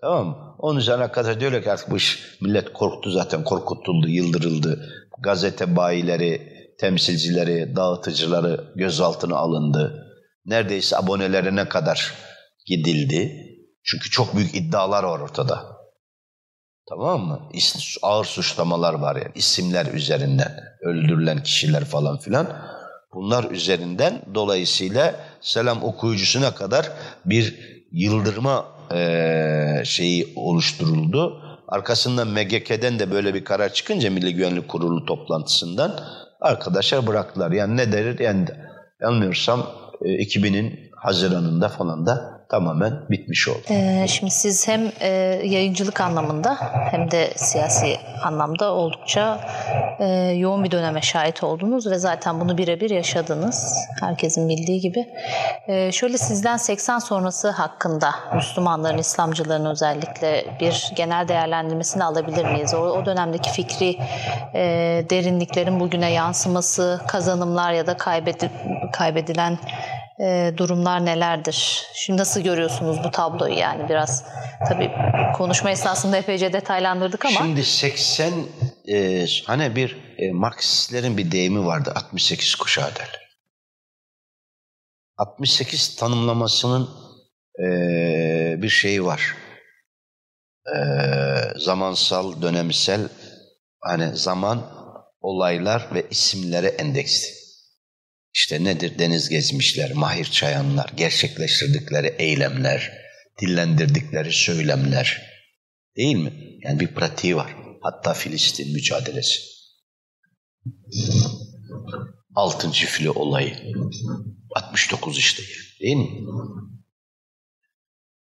Tamam 0.01 0.27
mı? 0.27 0.57
Onun 0.59 0.79
üzerine 0.79 1.13
kadar 1.13 1.41
diyorlar 1.41 1.63
ki 1.63 1.73
artık 1.73 1.91
bu 1.91 1.97
iş 1.97 2.39
millet 2.41 2.73
korktu 2.73 3.11
zaten, 3.11 3.45
korkutuldu, 3.45 4.09
yıldırıldı. 4.09 4.89
Gazete 5.23 5.77
bayileri, 5.77 6.53
temsilcileri, 6.81 7.77
dağıtıcıları 7.77 8.73
gözaltına 8.77 9.37
alındı. 9.37 10.07
Neredeyse 10.45 10.97
abonelerine 10.97 11.69
kadar 11.69 12.15
gidildi. 12.67 13.33
Çünkü 13.85 14.11
çok 14.11 14.37
büyük 14.37 14.55
iddialar 14.55 15.03
var 15.05 15.21
ortada. 15.21 15.76
Tamam 16.89 17.21
mı? 17.21 17.41
Ağır 18.03 18.25
suçlamalar 18.25 18.95
var 18.95 19.17
yani 19.17 19.33
isimler 19.35 19.87
üzerinden 19.87 20.53
öldürülen 20.83 21.43
kişiler 21.43 21.85
falan 21.85 22.19
filan. 22.19 22.47
Bunlar 23.15 23.51
üzerinden 23.51 24.23
dolayısıyla 24.35 25.15
selam 25.41 25.83
okuyucusuna 25.85 26.55
kadar 26.55 26.91
bir 27.25 27.55
yıldırma 27.93 28.65
eee, 28.93 29.83
şeyi 29.85 30.33
oluşturuldu. 30.37 31.43
Arkasından 31.69 32.29
MGK'den 32.29 32.99
de 32.99 33.11
böyle 33.11 33.35
bir 33.35 33.45
karar 33.45 33.73
çıkınca 33.73 34.11
Milli 34.11 34.35
Güvenlik 34.35 34.69
Kurulu 34.69 35.05
toplantısından 35.05 36.01
arkadaşlar 36.41 37.07
bıraktılar. 37.07 37.51
Yani 37.51 37.77
ne 37.77 37.93
derir? 37.93 38.19
Yani 38.19 38.47
yanılmıyorsam 39.03 39.67
e, 40.05 40.09
2000'in 40.09 40.91
Haziran'ında 40.97 41.69
falan 41.69 42.07
da 42.07 42.36
tamamen 42.49 42.93
bitmiş 43.11 43.49
oldu. 43.49 43.59
Ee, 43.71 44.07
şimdi 44.09 44.31
siz 44.31 44.69
hem 44.69 44.93
e, 45.01 45.09
yayıncılık 45.45 46.01
anlamında 46.01 46.57
hem 46.91 47.11
de 47.11 47.33
siyasi 47.37 47.97
anlamda 48.25 48.73
oldukça 48.73 49.41
e, 49.99 50.07
yoğun 50.37 50.65
bir 50.65 50.71
döneme 50.71 51.03
şahit 51.03 51.43
oldunuz 51.43 51.87
ve 51.87 51.99
zaten 51.99 52.41
bunu 52.41 52.59
birebir 52.59 52.91
yaşadınız. 52.91 53.75
Herkesin 54.01 54.49
bildiği 54.49 54.81
gibi. 54.81 55.07
E, 55.69 55.93
şöyle 55.93 56.19
sizden 56.19 56.57
80 56.57 56.99
sonrası 56.99 57.51
hakkında 57.51 58.15
Müslümanların, 58.35 58.99
İslamcıların 58.99 59.67
özellikle 59.67 60.45
bir 60.61 60.93
genel 60.97 61.29
değerlendirmesini 61.29 62.05
alabilir 62.05 62.45
miyiz? 62.45 62.75
O, 62.75 62.79
o 62.79 63.07
dönemdeki 63.07 63.51
fikri 63.51 63.99
e, 64.55 65.05
derinliklerin 65.11 65.81
bugüne 65.81 66.13
yansıması, 66.13 67.01
kazanımlar 67.09 67.73
ya 67.73 67.87
da 67.87 67.97
kaybedil, 67.97 68.49
kaybedilen 68.93 69.59
e, 70.21 70.53
durumlar 70.57 71.05
nelerdir? 71.05 71.83
Şimdi 71.95 72.21
nasıl 72.21 72.41
görüyorsunuz 72.41 73.05
bu 73.05 73.11
tabloyu 73.11 73.55
yani 73.55 73.89
biraz 73.89 74.25
tabii 74.69 74.91
konuşma 75.37 75.71
esnasında 75.71 76.17
epeyce 76.17 76.53
detaylandırdık 76.53 77.25
ama. 77.25 77.39
Şimdi 77.39 77.65
80 77.65 78.33
e, 78.89 79.27
hani 79.47 79.77
bir 79.77 79.97
e, 80.19 80.33
Marksistlerin 80.33 81.17
bir 81.17 81.31
deyimi 81.31 81.67
vardı 81.67 81.93
68 81.95 82.55
kuşağı 82.55 82.95
derler. 82.95 83.27
68 85.17 85.97
tanımlamasının 85.97 86.89
e, 87.59 87.67
bir 88.63 88.69
şeyi 88.69 89.05
var. 89.05 89.37
E, 90.67 90.79
zamansal, 91.57 92.43
dönemsel 92.43 93.09
hani 93.81 94.17
zaman, 94.17 94.63
olaylar 95.21 95.89
ve 95.95 96.07
isimlere 96.11 96.67
endeksli. 96.67 97.36
İşte 98.37 98.65
nedir? 98.65 98.99
Deniz 98.99 99.29
gezmişler, 99.29 99.93
mahir 99.93 100.25
çayanlar, 100.25 100.93
gerçekleştirdikleri 100.97 102.07
eylemler, 102.19 102.93
dillendirdikleri 103.41 104.33
söylemler. 104.33 105.23
Değil 105.97 106.17
mi? 106.17 106.59
Yani 106.65 106.81
bir 106.81 106.95
pratiği 106.95 107.37
var. 107.37 107.57
Hatta 107.83 108.15
Filistin 108.15 108.73
mücadelesi. 108.73 109.41
Altıncı 112.35 112.87
fili 112.87 113.11
olayı. 113.11 113.73
69 114.55 115.19
işte 115.19 115.43
değil 115.81 115.97
mi? 115.97 116.27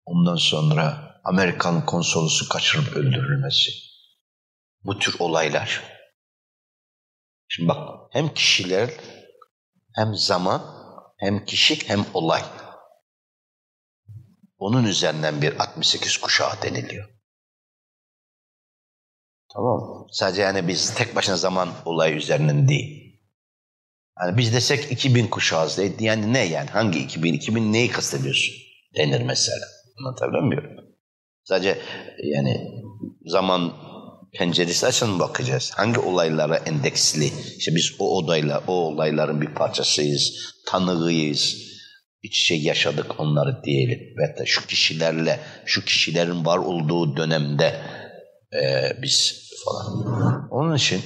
Ondan 0.05 0.37
sonra 0.37 1.15
Amerikan 1.25 1.87
konsolosu 1.87 2.49
kaçırıp 2.49 2.97
öldürülmesi. 2.97 3.71
Bu 4.85 4.99
tür 4.99 5.17
olaylar. 5.19 5.83
Şimdi 7.49 7.69
bak 7.69 7.99
hem 8.13 8.35
kişiler 8.35 8.91
hem 9.99 10.15
zaman, 10.15 10.63
hem 11.17 11.45
kişi, 11.45 11.89
hem 11.89 12.07
olay. 12.15 12.43
Onun 14.59 14.85
üzerinden 14.85 15.43
bir 15.43 15.61
68 15.61 16.17
kuşağı 16.17 16.63
deniliyor. 16.63 17.09
Tamam 19.53 20.07
Sadece 20.11 20.43
yani 20.43 20.69
biz 20.69 20.95
tek 20.95 21.17
başına 21.17 21.37
zaman 21.37 21.69
olay 21.85 22.17
üzerinden 22.17 22.69
değil. 22.69 23.21
Yani 24.21 24.37
biz 24.37 24.55
desek 24.55 24.93
2000 24.93 25.27
kuşağız. 25.27 25.79
Yani 26.01 26.33
ne 26.33 26.45
yani? 26.45 26.71
Hangi 26.71 26.99
2000? 26.99 27.33
2000 27.33 27.73
neyi 27.73 27.91
kastediyorsun? 27.91 28.55
Denir 28.97 29.23
mesela. 29.23 29.67
Anlatabiliyor 29.99 30.43
muyum? 30.43 30.65
Sadece 31.45 31.79
yani 32.25 32.83
zaman 33.27 33.73
penceresi 34.33 34.87
açın 34.87 35.19
bakacağız. 35.19 35.73
Hangi 35.77 36.01
olaylara 36.01 36.57
endeksli? 36.57 37.33
İşte 37.59 37.75
biz 37.75 37.93
o 37.99 38.17
odayla, 38.17 38.63
o 38.67 38.73
olayların 38.73 39.41
bir 39.41 39.55
parçasıyız, 39.55 40.33
tanığıyız. 40.67 41.57
İç 42.23 42.41
içe 42.41 42.55
yaşadık 42.55 43.21
onları 43.21 43.63
diyelim. 43.65 43.99
Ve 43.99 44.47
şu 44.47 44.67
kişilerle, 44.67 45.41
şu 45.67 45.85
kişilerin 45.85 46.45
var 46.45 46.59
olduğu 46.59 47.17
dönemde 47.17 47.81
e, 48.53 48.93
biz 49.03 49.49
falan. 49.65 50.49
Onun 50.51 50.77
için 50.77 51.03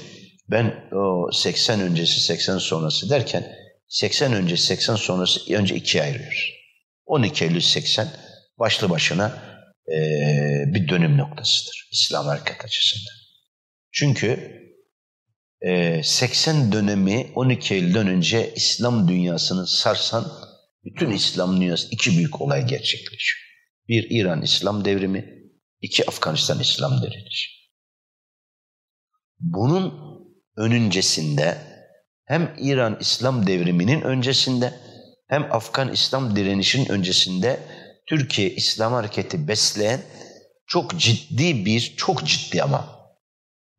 ben 0.50 0.88
o 0.92 1.32
80 1.32 1.80
öncesi 1.80 2.20
80 2.20 2.58
sonrası 2.58 3.10
derken 3.10 3.46
80 3.88 4.32
öncesi 4.32 4.66
80 4.66 4.96
sonrası 4.96 5.54
önce 5.54 5.74
ikiye 5.74 6.02
ayırıyoruz. 6.02 6.50
12 7.06 7.44
Eylül 7.44 7.60
80 7.60 8.08
başlı 8.58 8.90
başına 8.90 9.51
e, 9.88 9.96
bir 10.66 10.88
dönüm 10.88 11.18
noktasıdır 11.18 11.88
İslam 11.92 12.26
hareket 12.26 12.64
açısından. 12.64 13.14
Çünkü 13.92 14.60
e, 15.60 16.02
80 16.02 16.72
dönemi 16.72 17.32
12 17.34 17.74
Eylül'den 17.74 18.06
önce 18.06 18.52
İslam 18.56 19.08
dünyasını 19.08 19.66
sarsan 19.66 20.26
bütün 20.84 21.10
İslam 21.10 21.60
dünyası 21.60 21.88
iki 21.90 22.10
büyük 22.10 22.40
olay 22.40 22.66
gerçekleşiyor. 22.66 23.42
Bir 23.88 24.06
İran 24.10 24.42
İslam 24.42 24.84
devrimi, 24.84 25.42
iki 25.80 26.06
Afganistan 26.06 26.60
İslam 26.60 27.02
direnişi. 27.02 27.50
Bunun 29.40 29.94
önüncesinde 30.56 31.58
hem 32.24 32.54
İran 32.58 32.96
İslam 33.00 33.46
devriminin 33.46 34.02
öncesinde 34.02 34.74
hem 35.28 35.52
Afgan 35.52 35.92
İslam 35.92 36.36
direnişinin 36.36 36.88
öncesinde 36.88 37.60
Türkiye 38.12 38.50
İslam 38.50 38.92
hareketi 38.92 39.48
besleyen 39.48 40.00
çok 40.66 41.00
ciddi 41.00 41.64
bir, 41.64 41.94
çok 41.96 42.24
ciddi 42.24 42.62
ama 42.62 43.08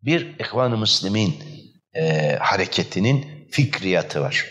bir 0.01 0.39
İhvan-ı 0.39 0.77
Müslim'in 0.77 1.43
e, 1.95 2.35
hareketinin 2.35 3.47
fikriyatı 3.51 4.21
var. 4.21 4.45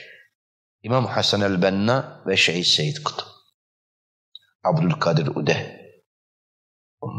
İmam 0.83 1.07
Hasan 1.07 1.41
el-Benna 1.41 2.23
ve 2.27 2.37
Şeyh 2.37 2.65
Seyyid 2.65 2.97
Kutup. 3.05 3.27
Abdülkadir 4.65 5.27
Ude. 5.27 5.81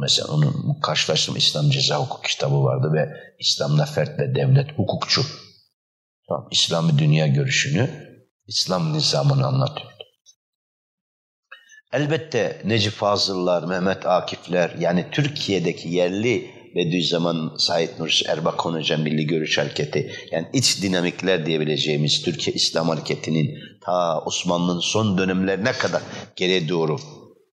Mesela 0.02 0.28
onun 0.28 0.80
karşılaştırma 0.80 1.38
İslam 1.38 1.70
Ceza 1.70 1.98
Hukuk 1.98 2.26
kitabı 2.26 2.64
vardı 2.64 2.94
ve 2.94 3.10
İslam'da 3.40 3.86
fert 3.86 4.20
ve 4.20 4.36
devlet 4.36 4.78
hukukçu. 4.78 5.26
Tamam, 6.28 6.48
İslami 6.52 7.00
dünya 7.00 7.28
görüşünü, 7.28 7.90
İslam 8.48 8.94
nizamını 8.94 9.48
anlatıyor. 9.48 9.93
Elbette 11.94 12.62
Necip 12.66 12.94
Fazıllar, 12.94 13.64
Mehmet 13.64 14.06
Akifler 14.06 14.76
yani 14.80 15.06
Türkiye'deki 15.12 15.90
yerli 15.90 16.52
Bediüzzaman 16.76 17.56
Said 17.58 17.90
Nursi 18.00 18.26
Erbakan 18.28 18.74
Hoca 18.74 18.98
Milli 18.98 19.28
Görüş 19.28 19.58
Hareketi 19.58 20.12
yani 20.32 20.48
iç 20.54 20.82
dinamikler 20.82 21.46
diyebileceğimiz 21.46 22.22
Türkiye 22.22 22.54
İslam 22.56 22.90
Hareketi'nin 22.90 23.60
ta 23.82 24.22
Osmanlı'nın 24.26 24.80
son 24.80 25.18
dönemlerine 25.18 25.72
kadar 25.72 26.02
geriye 26.36 26.70
doğru 26.70 27.00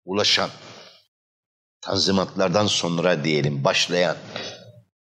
ulaşan 0.05 0.51
tanzimatlardan 1.80 2.66
sonra 2.66 3.24
diyelim 3.24 3.64
başlayan 3.64 4.16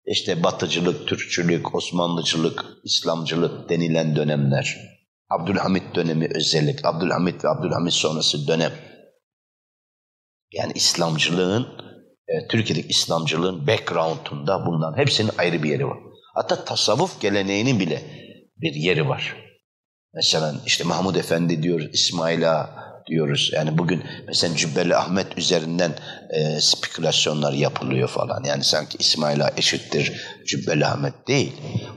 işte 0.06 0.42
batıcılık, 0.42 1.08
Türkçülük, 1.08 1.74
Osmanlıcılık, 1.74 2.64
İslamcılık 2.84 3.68
denilen 3.68 4.16
dönemler. 4.16 4.76
Abdülhamit 5.30 5.94
dönemi 5.94 6.28
özellik, 6.34 6.84
Abdülhamit 6.84 7.44
ve 7.44 7.48
Abdülhamit 7.48 7.92
sonrası 7.92 8.48
dönem 8.48 8.72
yani 10.52 10.72
İslamcılığın, 10.74 11.66
e, 12.28 12.48
Türkiye'deki 12.48 12.88
İslamcılığın 12.88 13.66
background'unda 13.66 14.66
bundan 14.66 14.98
hepsinin 14.98 15.30
ayrı 15.38 15.62
bir 15.62 15.70
yeri 15.70 15.86
var. 15.86 15.98
Hatta 16.34 16.64
tasavvuf 16.64 17.20
geleneğinin 17.20 17.80
bile 17.80 18.02
bir 18.56 18.74
yeri 18.74 19.08
var. 19.08 19.36
Mesela 20.14 20.54
işte 20.66 20.84
Mahmud 20.84 21.14
Efendi 21.14 21.62
diyoruz, 21.62 21.86
İsmaila 21.92 22.78
diyoruz. 23.06 23.50
Yani 23.54 23.78
bugün 23.78 24.04
mesela 24.26 24.56
Cübbeli 24.56 24.96
Ahmet 24.96 25.38
üzerinden 25.38 25.94
e, 26.30 26.60
spekülasyonlar 26.60 27.52
yapılıyor 27.52 28.08
falan. 28.08 28.44
Yani 28.44 28.64
sanki 28.64 28.98
İsmaila 28.98 29.52
eşittir 29.56 30.12
Cübbeli 30.46 30.86
Ahmet 30.86 31.28
değil. 31.28 31.52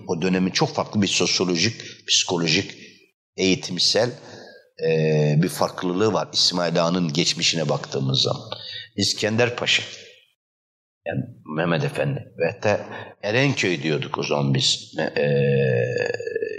O 0.08 0.22
dönemin 0.22 0.52
çok 0.52 0.70
farklı 0.70 1.02
bir 1.02 1.08
sosyolojik, 1.08 1.82
psikolojik, 2.08 2.72
eğitimsel 3.38 4.10
e, 4.80 5.36
bir 5.44 5.50
farklılığı 5.50 6.14
var 6.14 6.28
İsmail 6.34 6.84
Ağa'nın 6.84 7.14
geçmişine 7.14 7.70
baktığımız 7.70 8.22
zaman. 8.22 8.50
İskender 8.96 9.56
Paşa, 9.56 9.84
yani 11.06 11.24
Mehmet 11.56 11.84
Efendi 11.84 12.34
ve 12.38 12.52
hatta 12.52 12.86
Erenköy 13.24 13.84
diyorduk 13.84 14.18
o 14.18 14.24
zaman 14.24 14.54
biz. 14.54 14.98
E, 15.18 15.26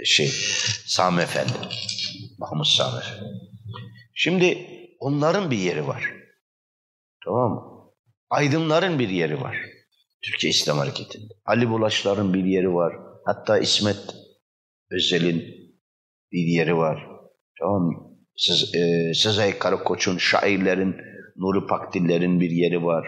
şey, 0.05 0.31
Sami 0.85 1.21
Efendi, 1.21 1.51
Mahmut 2.37 2.67
Sami. 2.67 3.01
Şimdi 4.13 4.67
onların 4.99 5.51
bir 5.51 5.57
yeri 5.57 5.87
var. 5.87 6.13
Tamam 7.25 7.51
mı? 7.51 7.61
Aydınların 8.29 8.99
bir 8.99 9.09
yeri 9.09 9.41
var. 9.41 9.57
Türkiye 10.21 10.51
İslam 10.51 10.77
Hareketi'nde. 10.77 11.33
Ali 11.45 11.69
Bulaşlar'ın 11.69 12.33
bir 12.33 12.43
yeri 12.43 12.73
var. 12.73 12.93
Hatta 13.25 13.57
İsmet 13.57 13.97
Özel'in 14.91 15.43
bir 16.31 16.47
yeri 16.47 16.77
var. 16.77 17.12
Tamam 17.63 17.81
mı? 17.81 17.93
Siz, 18.37 18.75
e, 18.75 19.13
Sezai 19.13 19.59
Karakoç'un, 19.59 20.17
şairlerin, 20.17 20.95
Nuri 21.37 21.67
Pakdiller'in 21.67 22.39
bir 22.39 22.49
yeri 22.49 22.83
var. 22.83 23.07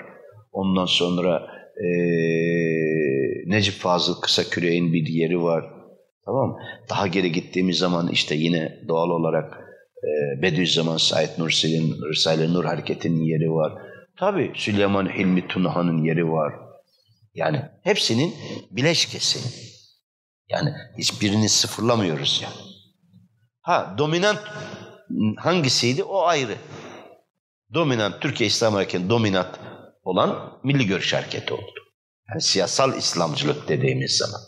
Ondan 0.51 0.85
sonra 0.85 1.47
e, 1.77 1.87
Necip 3.45 3.73
Fazıl 3.73 4.21
Kısaküre'nin 4.21 4.93
bir 4.93 5.07
yeri 5.07 5.41
var. 5.41 5.65
Tamam 6.25 6.57
Daha 6.89 7.07
geri 7.07 7.31
gittiğimiz 7.31 7.77
zaman 7.77 8.07
işte 8.07 8.35
yine 8.35 8.79
doğal 8.87 9.09
olarak 9.09 9.65
Ee, 10.05 10.41
Bediüzzaman 10.41 10.97
Said 10.97 11.29
Nursi'nin 11.37 11.95
Risale-i 12.09 12.53
Nur 12.53 12.65
Hareketi'nin 12.65 13.23
yeri 13.23 13.51
var. 13.51 13.73
Tabi 14.19 14.51
Süleyman 14.55 15.09
Hilmi 15.17 15.47
Tunahan'ın 15.47 16.03
yeri 16.03 16.31
var. 16.31 16.53
Yani 17.35 17.61
hepsinin 17.83 18.33
bileşkesi. 18.71 19.39
Yani 20.49 20.73
hiçbirini 20.97 21.49
sıfırlamıyoruz 21.49 22.41
yani. 22.43 22.64
Ha 23.65 23.95
dominant 23.97 24.39
hangisiydi 25.37 26.03
o 26.03 26.21
ayrı. 26.21 26.57
Dominant 27.73 28.21
Türkiye 28.21 28.47
İslam 28.47 28.73
Hareketi 28.73 29.09
dominant 29.09 29.59
olan 30.03 30.59
Milli 30.63 30.87
Görüş 30.87 31.13
Hareketi 31.13 31.53
oldu. 31.53 31.71
Yani 32.29 32.41
siyasal 32.41 32.97
İslamcılık 32.97 33.67
dediğimiz 33.67 34.17
zaman. 34.17 34.41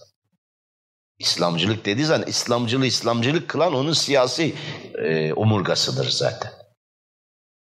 İslamcılık 1.19 1.85
dediği 1.85 2.05
zaman 2.05 2.27
İslamcılığı 2.27 2.85
İslamcılık 2.85 3.49
kılan 3.49 3.73
onun 3.73 3.93
siyasi 3.93 4.55
e, 5.03 5.33
omurgasıdır 5.33 6.09
zaten. 6.09 6.51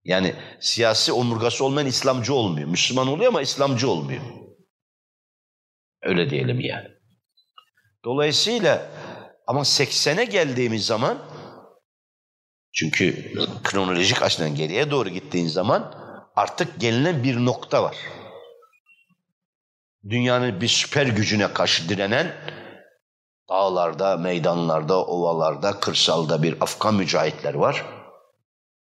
Yani 0.05 0.35
siyasi 0.61 1.13
omurgası 1.13 1.65
olmayan 1.65 1.87
İslamcı 1.87 2.35
olmuyor. 2.35 2.69
Müslüman 2.69 3.09
oluyor 3.09 3.29
ama 3.29 3.43
İslamcı 3.43 3.91
olmuyor. 3.91 4.23
Öyle 6.03 6.31
diyelim 6.31 6.61
yani. 6.61 6.89
Dolayısıyla 8.05 8.91
ama 9.47 9.61
80'e 9.61 10.25
geldiğimiz 10.25 10.87
zaman 10.87 11.34
çünkü 12.75 13.33
kronolojik 13.65 14.23
açıdan 14.23 14.55
geriye 14.55 14.91
doğru 14.91 15.09
gittiğin 15.09 15.47
zaman 15.47 15.95
artık 16.37 16.81
gelinen 16.81 17.25
bir 17.25 17.37
nokta 17.37 17.83
var. 17.83 17.97
Dünyanın 20.09 20.61
bir 20.61 20.69
süper 20.69 21.07
gücüne 21.07 21.53
karşı 21.53 21.89
direnen 21.89 22.33
dağlarda, 23.49 24.17
meydanlarda, 24.17 25.07
ovalarda, 25.07 25.81
kırsalda 25.81 26.43
bir 26.43 26.57
Afgan 26.61 26.95
mücahitler 26.95 27.55
var. 27.55 27.85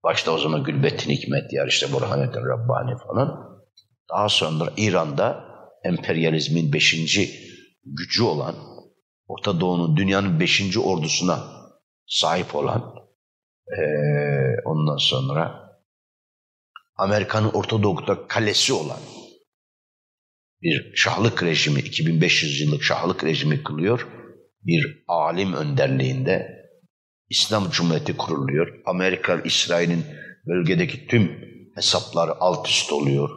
Başta 0.04 0.32
o 0.32 0.38
zaman 0.38 0.64
Gülbettin 0.64 1.12
Hikmet 1.12 1.54
yer 1.54 1.68
işte 1.68 1.94
Burhanettin 1.94 2.46
Rabbani 2.46 2.98
falan. 3.08 3.60
Daha 4.10 4.30
sonra 4.30 4.70
İran'da 4.78 5.46
emperyalizmin 5.84 6.74
beşinci 6.74 7.30
gücü 7.86 8.24
olan, 8.24 8.56
Orta 9.28 9.60
Doğu'nun 9.60 9.98
dünyanın 9.98 10.40
beşinci 10.40 10.80
ordusuna 10.80 11.44
sahip 12.08 12.56
olan, 12.56 13.05
ee, 13.68 14.62
ondan 14.66 14.98
sonra 14.98 15.66
Amerika'nın 16.96 17.50
Orta 17.50 17.84
Doğu'da 17.84 18.28
kalesi 18.28 18.74
olan 18.74 19.00
bir 20.62 20.96
şahlık 20.96 21.44
rejimi, 21.44 21.80
2500 21.80 22.62
yıllık 22.62 22.84
şahlık 22.84 23.24
rejimi 23.24 23.64
kılıyor. 23.64 24.08
Bir 24.62 25.04
alim 25.08 25.54
önderliğinde 25.54 26.66
İslam 27.30 27.70
Cumhuriyeti 27.70 28.18
kuruluyor. 28.18 28.82
Amerika, 28.86 29.42
İsrail'in 29.44 30.06
bölgedeki 30.46 31.08
tüm 31.08 31.32
hesapları 31.76 32.32
alt 32.40 32.68
üst 32.68 32.94
oluyor. 32.94 33.30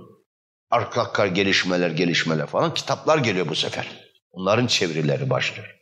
Arka 0.71 1.27
gelişmeler, 1.27 1.91
gelişmeler 1.91 2.47
falan. 2.47 2.75
Kitaplar 2.75 3.19
geliyor 3.19 3.49
bu 3.49 3.55
sefer. 3.55 3.87
Onların 4.31 4.67
çevirileri 4.67 5.31
başlıyor. 5.31 5.77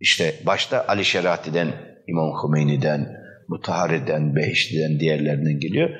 İşte 0.00 0.42
başta 0.46 0.86
Ali 0.88 1.04
Şerati'den, 1.04 1.91
İmam 2.08 2.42
Hümeyni'den, 2.42 3.16
Mutahari'den, 3.48 4.36
Behişti'den, 4.36 5.00
diğerlerinden 5.00 5.60
geliyor. 5.60 5.90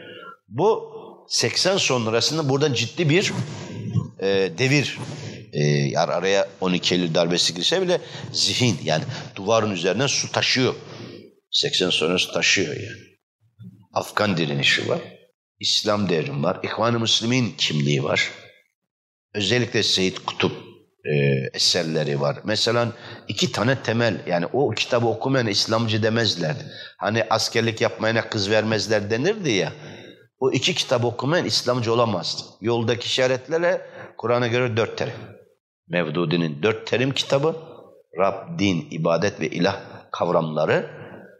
Bu 0.48 0.92
80 1.28 1.76
sonrasında 1.76 2.48
buradan 2.48 2.72
ciddi 2.72 3.08
bir 3.08 3.32
e, 4.20 4.26
devir 4.58 4.98
e, 5.52 5.64
yani 5.64 6.12
araya 6.12 6.48
12 6.60 6.94
Eylül 6.94 7.14
darbesi 7.14 7.54
girse 7.54 7.82
bile 7.82 8.00
zihin 8.32 8.78
yani 8.84 9.04
duvarın 9.36 9.70
üzerinden 9.70 10.06
su 10.06 10.32
taşıyor. 10.32 10.74
80 11.50 11.90
sonrası 11.90 12.32
taşıyor 12.32 12.76
yani. 12.76 13.02
Afgan 13.92 14.36
direnişi 14.36 14.88
var. 14.88 15.00
İslam 15.60 16.08
devrimi 16.08 16.42
var. 16.42 16.60
İhvan-ı 16.62 17.00
Müslümin 17.00 17.54
kimliği 17.58 18.04
var. 18.04 18.30
Özellikle 19.34 19.82
Seyyid 19.82 20.16
Kutup 20.26 20.71
e, 21.04 21.14
eserleri 21.54 22.20
var. 22.20 22.36
Mesela 22.44 22.88
iki 23.28 23.52
tane 23.52 23.82
temel 23.82 24.20
yani 24.26 24.46
o 24.52 24.70
kitabı 24.70 25.06
okumayan 25.06 25.46
İslamcı 25.46 26.02
demezlerdi. 26.02 26.64
Hani 26.98 27.24
askerlik 27.30 27.80
yapmayana 27.80 28.28
kız 28.28 28.50
vermezler 28.50 29.10
denirdi 29.10 29.50
ya. 29.50 29.72
O 30.38 30.52
iki 30.52 30.74
kitabı 30.74 31.06
okumayan 31.06 31.44
İslamcı 31.44 31.92
olamazdı. 31.92 32.42
Yoldaki 32.60 33.06
işaretlere 33.06 33.86
Kur'an'a 34.18 34.46
göre 34.46 34.76
dört 34.76 34.98
terim. 34.98 35.14
Mevdudi'nin 35.88 36.62
dört 36.62 36.86
terim 36.86 37.12
kitabı, 37.12 37.56
Rab, 38.18 38.58
din, 38.58 38.88
ibadet 38.90 39.40
ve 39.40 39.48
ilah 39.48 39.80
kavramları 40.12 40.90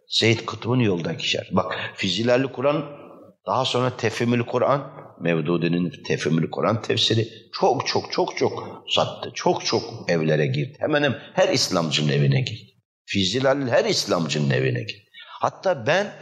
Seyyid 0.09 0.41
Kutub'un 0.47 0.81
yoldaki 0.81 1.25
işaret. 1.25 1.57
Bak 1.57 1.75
Fizilerli 1.95 2.53
Kur'an, 2.53 3.02
daha 3.47 3.65
sonra 3.65 3.97
Tefhimül 3.97 4.43
Kur'an, 4.43 4.93
Mevdudi'nin 5.21 5.93
Tefhimül 6.07 6.51
Kur'an 6.51 6.83
tefsiri 6.83 7.29
çok 7.53 7.87
çok 7.87 8.13
çok 8.13 8.37
çok 8.37 8.85
sattı. 8.89 9.31
Çok 9.35 9.65
çok 9.65 10.11
evlere 10.11 10.47
girdi. 10.47 10.77
Hemen 10.81 11.03
hemen 11.03 11.19
her 11.35 11.49
İslamcının 11.49 12.13
evine 12.13 12.41
girdi. 12.41 12.73
Fizilerli 13.05 13.71
her 13.71 13.85
İslamcının 13.85 14.51
evine 14.51 14.81
girdi. 14.81 15.09
Hatta 15.41 15.87
ben 15.87 16.13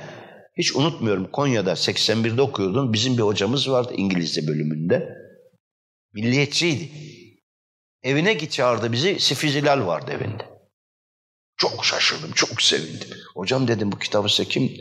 hiç 0.59 0.77
unutmuyorum 0.77 1.31
Konya'da 1.31 1.73
81'de 1.73 2.43
okuyordum. 2.43 2.93
Bizim 2.93 3.17
bir 3.19 3.23
hocamız 3.23 3.71
vardı 3.71 3.93
İngilizce 3.97 4.47
bölümünde. 4.47 5.09
Milliyetçiydi. 6.13 6.89
Evine 8.03 8.35
git 8.35 8.53
çağırdı 8.53 8.93
bizi. 8.93 9.21
Sifizilal 9.21 9.87
vardı 9.87 10.13
evinde. 10.13 10.51
Çok 11.57 11.85
şaşırdım, 11.85 12.33
çok 12.33 12.63
sevindim. 12.63 13.09
Hocam 13.35 13.69
dedim 13.69 13.93
bu 13.93 13.99
kitabı 13.99 14.29
size 14.29 14.49
kim? 14.49 14.73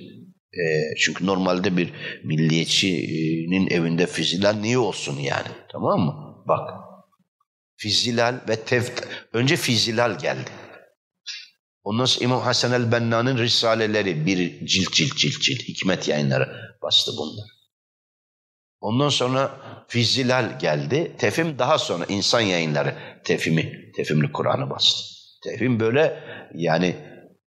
E, 0.53 0.95
çünkü 0.97 1.25
normalde 1.25 1.77
bir 1.77 1.93
milliyetçinin 2.23 3.67
evinde 3.67 4.07
fizilal 4.07 4.53
niye 4.53 4.77
olsun 4.77 5.19
yani? 5.19 5.47
Tamam 5.71 5.99
mı? 5.99 6.43
Bak. 6.47 6.69
Fizilal 7.77 8.35
ve 8.49 8.55
tev... 8.55 8.83
Önce 9.33 9.55
fizilal 9.55 10.19
geldi. 10.19 10.49
Ondan 11.83 12.05
sonra 12.05 12.25
İmam 12.25 12.41
Hasan 12.41 12.71
el-Benna'nın 12.71 13.37
risaleleri 13.37 14.25
bir 14.25 14.65
cilt 14.65 14.93
cilt 14.93 15.17
cilt 15.17 15.41
cilt 15.41 15.61
hikmet 15.61 16.07
yayınları 16.07 16.77
bastı 16.81 17.11
bunlar. 17.17 17.49
Ondan 18.81 19.09
sonra 19.09 19.59
Fizilal 19.89 20.59
geldi. 20.59 21.15
Tefim 21.17 21.59
daha 21.59 21.77
sonra 21.77 22.05
insan 22.09 22.41
yayınları 22.41 22.95
tefimi, 23.23 23.91
tefimli 23.95 24.31
Kur'an'ı 24.31 24.69
bastı. 24.69 25.03
Tefim 25.43 25.79
böyle 25.79 26.23
yani 26.55 26.95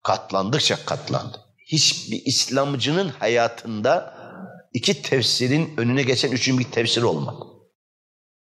katlandıkça 0.03 0.85
katlandı. 0.87 1.39
Hiçbir 1.73 2.23
İslamcının 2.25 3.09
hayatında 3.09 4.15
iki 4.73 5.03
tefsirin 5.03 5.71
önüne 5.77 6.03
geçen 6.03 6.33
üçüncü 6.33 6.59
bir 6.59 6.71
tefsir 6.71 7.03
olmadı. 7.03 7.45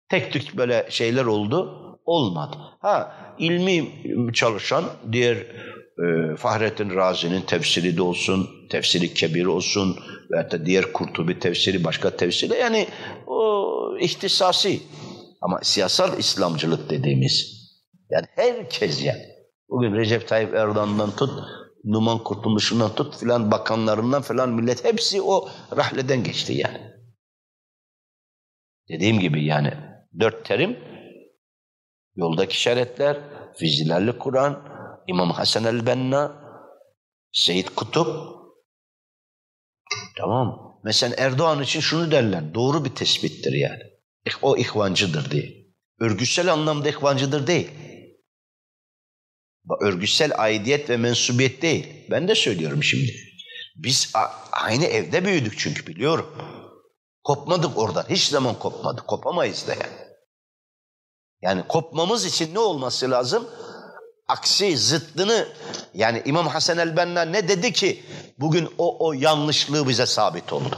Tek 0.09 0.33
tük 0.33 0.57
böyle 0.57 0.87
şeyler 0.91 1.25
oldu, 1.25 1.81
olmadı. 2.05 2.57
Ha 2.81 3.16
ilmi 3.39 3.93
çalışan 4.33 4.85
diğer 5.12 5.37
e, 5.37 6.37
Fahrettin 6.37 6.95
Razi'nin 6.95 7.41
tefsiri 7.41 7.97
de 7.97 8.03
olsun, 8.03 8.51
tefsiri 8.70 9.14
kebir 9.14 9.45
olsun 9.47 9.99
veya 10.31 10.51
da 10.51 10.66
diğer 10.66 10.93
Kurtubi 10.93 11.39
tefsiri 11.39 11.85
başka 11.85 12.16
tefsiri 12.16 12.55
yani 12.55 12.87
o 13.27 13.99
ihtisasi 14.01 14.81
ama 15.41 15.61
siyasal 15.62 16.18
İslamcılık 16.18 16.91
dediğimiz 16.91 17.64
yani 18.11 18.27
herkes 18.37 19.05
yani 19.05 19.22
bugün 19.68 19.95
Recep 19.95 20.29
Tayyip 20.29 20.55
Erdoğan'dan 20.55 21.16
tut 21.16 21.31
Numan 21.85 22.24
Kurtulmuş'undan 22.24 22.95
tut 22.95 23.16
filan 23.16 23.51
bakanlarından 23.51 24.22
filan 24.22 24.49
millet 24.49 24.85
hepsi 24.85 25.22
o 25.22 25.49
rahleden 25.76 26.24
geçti 26.24 26.53
yani. 26.53 26.80
Dediğim 28.89 29.20
gibi 29.20 29.45
yani 29.45 29.74
dört 30.20 30.45
terim 30.45 30.78
yoldaki 32.16 32.53
işaretler, 32.53 33.20
fizilerli 33.57 34.18
Kur'an, 34.18 34.68
İmam 35.07 35.30
Hasan 35.30 35.64
el-Benna, 35.64 36.45
Seyyid 37.32 37.68
Kutup. 37.76 38.35
Tamam. 40.18 40.78
Mesela 40.85 41.14
Erdoğan 41.18 41.62
için 41.62 41.80
şunu 41.80 42.11
derler. 42.11 42.55
Doğru 42.55 42.85
bir 42.85 42.91
tespittir 42.91 43.53
yani. 43.53 43.82
O 44.43 44.57
ihvancıdır 44.57 45.30
diye. 45.30 45.64
Örgütsel 46.01 46.53
anlamda 46.53 46.89
ihvancıdır 46.89 47.47
değil. 47.47 47.70
Örgütsel 49.81 50.33
aidiyet 50.37 50.91
ve 50.91 50.97
mensubiyet 50.97 51.62
değil. 51.62 52.07
Ben 52.11 52.29
de 52.29 52.35
söylüyorum 52.35 52.83
şimdi. 52.83 53.12
Biz 53.77 54.12
aynı 54.53 54.85
evde 54.85 55.25
büyüdük 55.25 55.59
çünkü 55.59 55.87
biliyorum. 55.87 56.37
Kopmadık 57.25 57.79
oradan. 57.79 58.05
Hiç 58.11 58.25
zaman 58.25 58.59
kopmadık. 58.59 59.07
Kopamayız 59.07 59.69
da 59.69 59.73
yani. 59.73 60.05
Yani 61.43 61.62
kopmamız 61.69 62.25
için 62.25 62.55
ne 62.55 62.59
olması 62.59 63.11
lazım? 63.11 63.49
aksi 64.29 64.77
zıttını 64.77 65.49
yani 65.95 66.23
İmam 66.25 66.49
Hasan 66.49 66.79
el-Benna 66.79 67.23
ne 67.23 67.49
dedi 67.49 67.73
ki 67.73 68.05
bugün 68.39 68.69
o, 68.79 69.07
o 69.09 69.12
yanlışlığı 69.12 69.89
bize 69.89 70.07
sabit 70.07 70.53
oldu. 70.53 70.77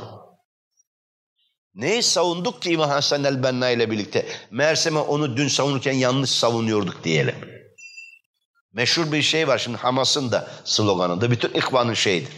Neyi 1.74 2.02
savunduk 2.02 2.62
ki 2.62 2.70
İmam 2.70 2.90
Hasan 2.90 3.24
el-Benna 3.24 3.70
ile 3.70 3.90
birlikte? 3.90 4.26
Meğerse 4.50 4.90
onu 4.90 5.36
dün 5.36 5.48
savunurken 5.48 5.92
yanlış 5.92 6.30
savunuyorduk 6.30 7.04
diyelim. 7.04 7.55
Meşhur 8.76 9.12
bir 9.12 9.22
şey 9.22 9.48
var 9.48 9.58
şimdi 9.58 9.76
Hamas'ın 9.76 10.32
da 10.32 10.50
sloganında. 10.64 11.30
Bütün 11.30 11.50
ikvanın 11.50 11.94
şeyidir. 11.94 12.32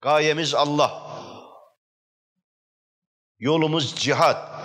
Gayemiz 0.00 0.54
Allah. 0.54 1.20
Yolumuz 3.38 3.96
cihat. 3.96 4.62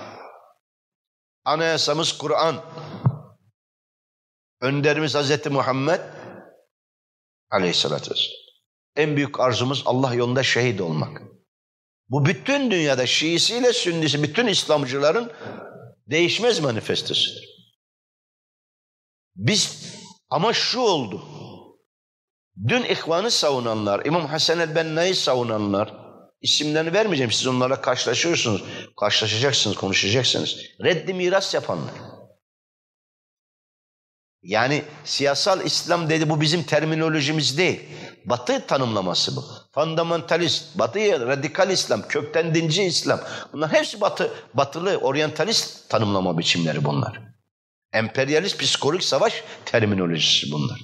Anayasamız 1.46 2.18
Kur'an. 2.18 2.66
Önderimiz 4.62 5.16
Hz. 5.16 5.46
Muhammed 5.46 6.02
aleyhissalatü 7.50 8.12
vesselam. 8.12 8.40
En 8.96 9.16
büyük 9.16 9.40
arzumuz 9.40 9.84
Allah 9.86 10.14
yolunda 10.14 10.44
şehit 10.44 10.82
olmak. 10.82 11.22
Bu 12.10 12.26
bütün 12.26 12.72
dünyada 12.72 13.06
Şiisiyle 13.06 13.74
Sünnisi, 13.74 14.24
bütün 14.24 14.48
İslamcıların 14.48 15.32
değişmez 16.08 16.60
manifestosudur. 16.60 17.44
Biz 19.36 19.90
ama 20.30 20.54
şu 20.54 20.80
oldu. 20.80 21.22
Dün 22.68 22.84
ihvanı 22.84 23.32
savunanlar, 23.32 24.06
İmam 24.06 24.26
Hasan 24.26 24.60
el-Benna'yı 24.60 25.16
savunanlar, 25.16 25.94
isimlerini 26.42 26.94
vermeyeceğim 26.94 27.32
siz 27.32 27.48
onlarla 27.48 27.82
karşılaşıyorsunuz, 27.82 28.64
karşılaşacaksınız, 29.00 29.78
konuşacaksınız. 29.78 30.58
Reddi 30.84 31.14
miras 31.14 31.54
yapanlar. 31.54 31.94
Yani 34.44 34.84
siyasal 35.04 35.66
İslam 35.66 36.10
dedi 36.10 36.30
bu 36.30 36.42
bizim 36.42 36.64
terminolojimiz 36.64 37.58
değil. 37.58 37.82
Batı 38.26 38.68
tanımlaması 38.68 39.36
bu. 39.36 39.46
Fundamentalist, 39.74 40.80
Batı 40.80 41.28
radikal 41.28 41.70
İslam, 41.70 42.08
kökten 42.08 42.56
dinci 42.56 42.84
İslam. 42.84 43.20
Bunlar 43.54 43.74
hepsi 43.74 44.02
Batı, 44.02 44.34
batılı, 44.54 44.98
oryantalist 44.98 45.90
tanımlama 45.90 46.38
biçimleri 46.38 46.86
bunlar. 46.86 47.39
Emperyalist 47.94 48.60
psikolojik 48.60 49.04
savaş 49.04 49.44
terminolojisi 49.66 50.52
bunlar. 50.52 50.80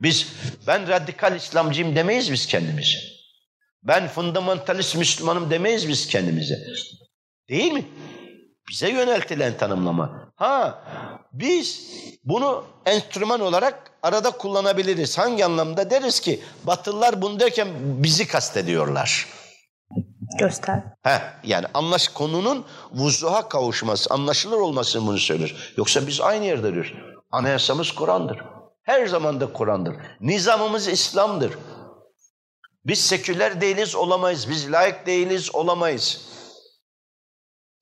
Biz 0.00 0.26
ben 0.66 0.88
radikal 0.88 1.36
İslamcıyım 1.36 1.96
demeyiz 1.96 2.32
biz 2.32 2.46
kendimize. 2.46 2.98
Ben 3.82 4.08
fundamentalist 4.08 4.96
Müslümanım 4.96 5.50
demeyiz 5.50 5.88
biz 5.88 6.06
kendimize. 6.06 6.58
Değil 7.48 7.72
mi? 7.72 7.84
Bize 8.68 8.88
yöneltilen 8.88 9.56
tanımlama. 9.56 10.32
Ha 10.36 10.84
biz 11.32 11.90
bunu 12.24 12.64
enstrüman 12.86 13.40
olarak 13.40 13.90
arada 14.02 14.30
kullanabiliriz. 14.30 15.18
Hangi 15.18 15.44
anlamda 15.44 15.90
deriz 15.90 16.20
ki 16.20 16.40
Batılılar 16.64 17.22
bunu 17.22 17.40
derken 17.40 17.68
bizi 17.74 18.26
kastediyorlar. 18.26 19.26
Göster. 20.38 20.82
He, 21.02 21.22
yani 21.44 21.66
anlaş 21.74 22.08
konunun 22.08 22.64
vuzuha 22.92 23.48
kavuşması, 23.48 24.14
anlaşılır 24.14 24.56
olmasını 24.56 25.06
bunu 25.06 25.18
söyler. 25.18 25.74
Yoksa 25.76 26.06
biz 26.06 26.20
aynı 26.20 26.44
yerde 26.44 26.72
diyoruz. 26.72 26.94
Anayasamız 27.30 27.92
Kur'an'dır. 27.92 28.38
Her 28.82 29.06
zaman 29.06 29.40
da 29.40 29.52
Kur'an'dır. 29.52 29.96
Nizamımız 30.20 30.88
İslam'dır. 30.88 31.58
Biz 32.86 32.98
seküler 33.06 33.60
değiliz, 33.60 33.94
olamayız. 33.94 34.50
Biz 34.50 34.72
layık 34.72 35.06
değiliz, 35.06 35.54
olamayız. 35.54 36.28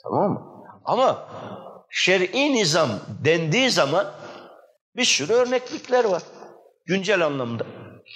Tamam 0.02 0.30
mı? 0.30 0.40
Ama 0.84 1.28
şer'i 1.90 2.54
nizam 2.54 2.88
dendiği 3.24 3.70
zaman 3.70 4.06
bir 4.96 5.04
sürü 5.04 5.32
örneklikler 5.32 6.04
var. 6.04 6.22
Güncel 6.86 7.26
anlamda. 7.26 7.66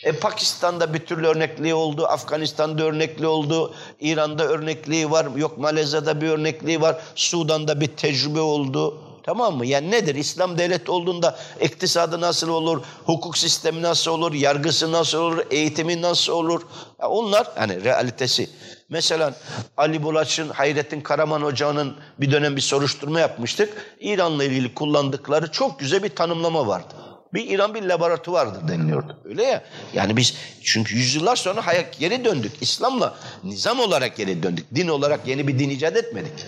E, 0.03 0.13
Pakistan'da 0.13 0.95
bir 0.95 0.99
türlü 0.99 1.27
örnekliği 1.27 1.75
oldu, 1.75 2.07
Afganistan'da 2.07 2.83
örnekliği 2.83 3.29
oldu, 3.29 3.75
İran'da 4.01 4.45
örnekliği 4.45 5.11
var, 5.11 5.27
yok 5.37 5.59
Malezya'da 5.59 6.21
bir 6.21 6.29
örnekliği 6.29 6.81
var, 6.81 6.97
Sudan'da 7.15 7.81
bir 7.81 7.87
tecrübe 7.87 8.41
oldu. 8.41 9.03
Tamam 9.23 9.57
mı? 9.57 9.67
Yani 9.67 9.91
nedir? 9.91 10.15
İslam 10.15 10.59
devlet 10.59 10.89
olduğunda 10.89 11.39
iktisadı 11.61 12.21
nasıl 12.21 12.49
olur, 12.49 12.83
hukuk 13.05 13.39
sistemi 13.39 13.83
nasıl 13.83 14.11
olur, 14.11 14.33
yargısı 14.33 14.93
nasıl 14.93 15.19
olur, 15.19 15.45
eğitimi 15.51 16.03
nasıl 16.03 16.33
olur? 16.33 16.63
Ya 17.01 17.09
onlar 17.09 17.47
hani 17.55 17.85
realitesi. 17.85 18.51
Mesela 18.89 19.35
Ali 19.77 20.03
Bulaç'ın, 20.03 20.49
Hayrettin 20.49 21.01
Karaman 21.01 21.43
Hoca'nın 21.43 21.97
bir 22.21 22.33
dönem 22.33 22.57
bir 22.57 22.61
soruşturma 22.61 23.21
yapmıştık. 23.21 23.97
İran'la 24.01 24.45
ilgili 24.45 24.75
kullandıkları 24.75 25.53
çok 25.53 25.79
güzel 25.79 26.03
bir 26.03 26.09
tanımlama 26.09 26.67
vardı. 26.67 26.95
Bir 27.35 27.51
İran 27.51 27.75
bir 27.75 27.83
laboratuvardır 27.83 28.69
deniliyordu. 28.69 29.23
Öyle 29.25 29.43
ya. 29.43 29.65
Yani 29.93 30.17
biz 30.17 30.35
çünkü 30.63 30.97
yüzyıllar 30.97 31.37
sonra 31.37 31.67
hayat 31.67 31.99
geri 31.99 32.25
döndük. 32.25 32.53
İslam'la 32.61 33.17
nizam 33.45 33.81
olarak 33.81 34.17
geri 34.17 34.43
döndük. 34.43 34.75
Din 34.75 34.89
olarak 34.89 35.27
yeni 35.27 35.49
bir 35.49 35.59
din 35.59 35.71
icat 35.71 35.97
etmedik. 35.97 36.47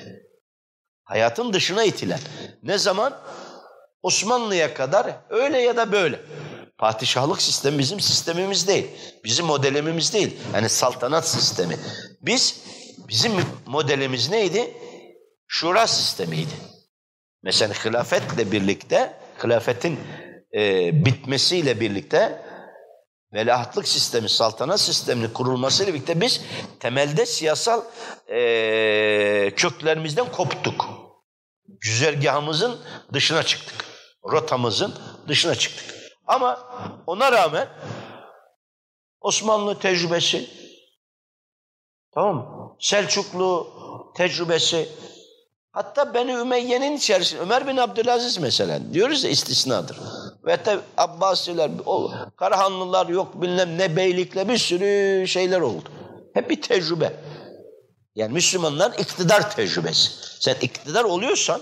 Hayatın 1.05 1.53
dışına 1.53 1.85
itilen. 1.85 2.21
Ne 2.63 2.79
zaman? 2.79 3.21
Osmanlı'ya 4.03 4.75
kadar 4.75 5.17
öyle 5.31 5.61
ya 5.61 5.77
da 5.77 5.93
böyle. 5.93 6.21
Padişahlık 6.79 7.43
sistemi 7.43 7.79
bizim 7.79 8.01
sistemimiz 8.01 8.69
değil. 8.69 8.87
Bizim 9.25 9.47
modelimiz 9.47 10.13
değil. 10.15 10.37
Yani 10.55 10.69
saltanat 10.69 11.29
sistemi. 11.29 11.77
Biz, 12.21 12.61
bizim 13.09 13.33
modelimiz 13.67 14.31
neydi? 14.31 14.75
Şura 15.47 15.87
sistemiydi. 15.87 16.55
Mesela 17.43 17.75
hilafetle 17.75 18.53
birlikte, 18.53 19.17
hilafetin 19.45 19.99
e, 20.55 20.91
bitmesiyle 21.05 21.81
birlikte 21.81 22.45
velahatlık 23.33 23.89
sistemi, 23.89 24.29
saltanat 24.29 24.81
sisteminin 24.81 25.33
kurulmasıyla 25.33 25.95
birlikte 25.95 26.21
biz 26.21 26.41
temelde 26.81 27.27
siyasal 27.27 27.83
e, 28.29 29.53
köklerimizden 29.57 30.33
koptuk. 30.33 30.89
Güzergahımızın 31.69 32.81
dışına 33.13 33.43
çıktık. 33.43 33.85
Rotamızın 34.25 34.95
dışına 35.29 35.55
çıktık. 35.55 35.95
Ama 36.27 36.69
ona 37.07 37.33
rağmen 37.33 37.69
Osmanlı 39.21 39.79
tecrübesi, 39.79 40.51
tamam 42.15 42.37
mı? 42.37 42.77
Selçuklu 42.81 43.73
tecrübesi, 44.17 44.89
hatta 45.73 46.15
Beni 46.15 46.33
Ümeyye'nin 46.33 46.97
içerisinde 46.97 47.41
Ömer 47.41 47.69
bin 47.69 47.77
Abdülaziz 47.77 48.39
mesela 48.39 48.95
diyoruz 48.95 49.25
ya 49.25 49.31
istisnadır. 49.31 49.99
Ve 50.49 50.65
de 50.65 50.81
Abbasiler, 50.97 51.71
o 51.87 52.11
Karahanlılar 52.37 53.07
yok 53.07 53.43
bilmem 53.43 53.79
ne 53.79 53.97
beylikle 53.97 54.49
bir 54.49 54.59
sürü 54.59 55.25
şeyler 55.29 55.61
oldu. 55.61 55.89
Hep 56.35 56.51
bir 56.51 56.63
tecrübe. 56.63 57.13
Yani 58.15 58.33
Müslümanlar 58.33 58.93
iktidar 58.99 59.57
tecrübesi. 59.57 60.11
Sen 60.41 60.57
iktidar 60.61 61.05
oluyorsan 61.05 61.61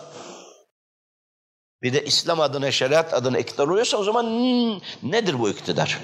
bir 1.83 1.93
de 1.93 2.05
İslam 2.05 2.41
adına, 2.41 2.71
şeriat 2.71 3.15
adına 3.15 3.39
iktidar 3.39 3.69
oluyorsa 3.69 3.97
o 3.97 4.05
zaman 4.05 4.27
nedir 5.03 5.39
bu 5.39 5.51
iktidar? 5.51 6.01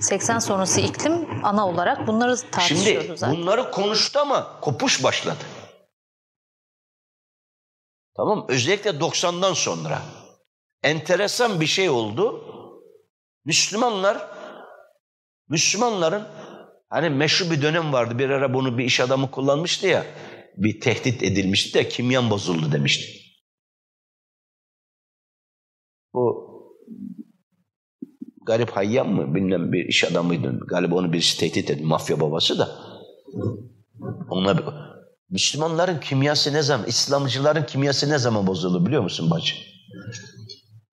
80 0.00 0.38
sonrası 0.38 0.80
iklim 0.80 1.44
ana 1.44 1.68
olarak 1.68 2.06
bunları 2.06 2.36
tartışıyoruz 2.50 3.06
Şimdi 3.06 3.18
zaten. 3.18 3.36
bunları 3.36 3.70
konuştu 3.70 4.18
ama 4.18 4.60
kopuş 4.60 5.04
başladı. 5.04 5.44
Tamam 8.16 8.46
Özellikle 8.48 8.90
90'dan 8.90 9.52
sonra. 9.52 10.02
Enteresan 10.84 11.60
bir 11.60 11.66
şey 11.66 11.90
oldu. 11.90 12.44
Müslümanlar, 13.44 14.28
Müslümanların 15.48 16.22
hani 16.88 17.10
meşhur 17.10 17.50
bir 17.50 17.62
dönem 17.62 17.92
vardı. 17.92 18.18
Bir 18.18 18.30
ara 18.30 18.54
bunu 18.54 18.78
bir 18.78 18.84
iş 18.84 19.00
adamı 19.00 19.30
kullanmıştı 19.30 19.86
ya. 19.86 20.06
Bir 20.56 20.80
tehdit 20.80 21.22
edilmişti 21.22 21.78
de 21.78 21.88
kimyan 21.88 22.30
bozuldu 22.30 22.72
demişti. 22.72 23.06
Bu 26.14 26.44
garip 28.46 28.70
Hayyam 28.70 29.08
mı 29.08 29.34
bilmem 29.34 29.72
bir 29.72 29.88
iş 29.88 30.04
adamıydı. 30.04 30.60
Galiba 30.68 30.94
onu 30.94 31.12
birisi 31.12 31.40
tehdit 31.40 31.70
etti. 31.70 31.82
Mafya 31.82 32.20
babası 32.20 32.58
da. 32.58 32.78
Ona 34.30 34.56
Müslümanların 35.30 36.00
kimyası 36.00 36.52
ne 36.52 36.62
zaman, 36.62 36.86
İslamcıların 36.86 37.66
kimyası 37.66 38.10
ne 38.10 38.18
zaman 38.18 38.46
bozuldu 38.46 38.86
biliyor 38.86 39.02
musun 39.02 39.30
bacı? 39.30 39.54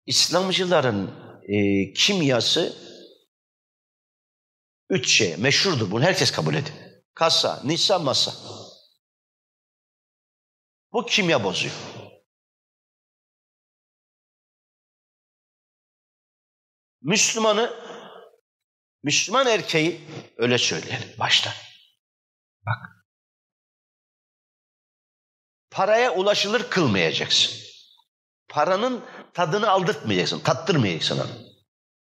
İslamcıların 0.06 1.12
e, 1.48 1.94
kimyası 1.94 2.78
üç 4.90 5.10
şey 5.18 5.38
meşhurdur. 5.38 5.92
Bunu 5.92 6.04
herkes 6.04 6.32
kabul 6.32 6.56
ediyor. 6.56 6.78
Kasa, 7.14 7.62
nisa, 7.64 8.00
masa. 8.00 8.34
Bu 10.94 11.06
kimya 11.06 11.44
bozuyor. 11.44 11.74
Müslümanı, 17.02 17.74
Müslüman 19.04 19.48
erkeği 19.48 20.02
öyle 20.38 20.58
söyleyelim 20.58 21.20
baştan. 21.20 21.54
Bak. 22.66 23.06
Paraya 25.70 26.16
ulaşılır 26.16 26.70
kılmayacaksın. 26.70 27.71
Paranın 28.52 29.04
tadını 29.34 29.70
aldırtmayacaksın, 29.70 30.40
tattırmayacaksın 30.40 31.20
onu. 31.20 31.52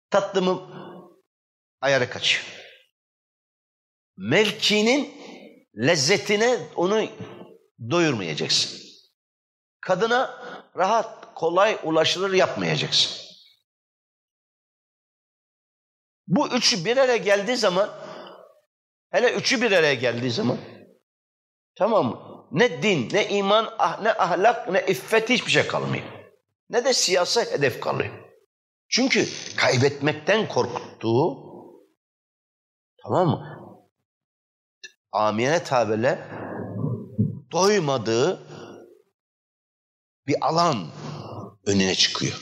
Tattı 0.09 0.41
mı 0.41 0.69
ayarı 1.81 2.09
kaçıyor. 2.09 2.45
Mevkinin 4.17 5.13
lezzetine 5.77 6.59
onu 6.75 7.07
doyurmayacaksın. 7.89 8.79
Kadına 9.81 10.43
rahat, 10.77 11.33
kolay 11.35 11.79
ulaşılır 11.83 12.33
yapmayacaksın. 12.33 13.23
Bu 16.27 16.47
üçü 16.47 16.85
bir 16.85 16.97
araya 16.97 17.17
geldiği 17.17 17.57
zaman 17.57 17.89
Hele 19.13 19.33
üçü 19.33 19.61
bir 19.61 19.71
araya 19.71 19.93
geldiği 19.93 20.31
zaman. 20.31 20.57
Tamam 21.75 22.05
mı? 22.05 22.47
Ne 22.51 22.83
din, 22.83 23.09
ne 23.13 23.29
iman, 23.29 23.75
ah, 23.79 24.01
ne 24.01 24.13
ahlak, 24.13 24.69
ne 24.69 24.85
iffet 24.87 25.29
hiçbir 25.29 25.51
şey 25.51 25.67
kalmıyor. 25.67 26.22
Ne 26.69 26.85
de 26.85 26.93
siyasi 26.93 27.41
hedef 27.51 27.79
kalıyor. 27.79 28.13
Çünkü 28.89 29.27
kaybetmekten 29.57 30.47
korktuğu, 30.47 31.37
tamam 33.03 33.27
mı? 33.27 33.59
Amiyane 35.11 35.63
tabirle 35.63 36.27
doymadığı 37.51 38.47
bir 40.27 40.35
alan 40.41 40.87
önüne 41.65 41.95
çıkıyor. 41.95 42.39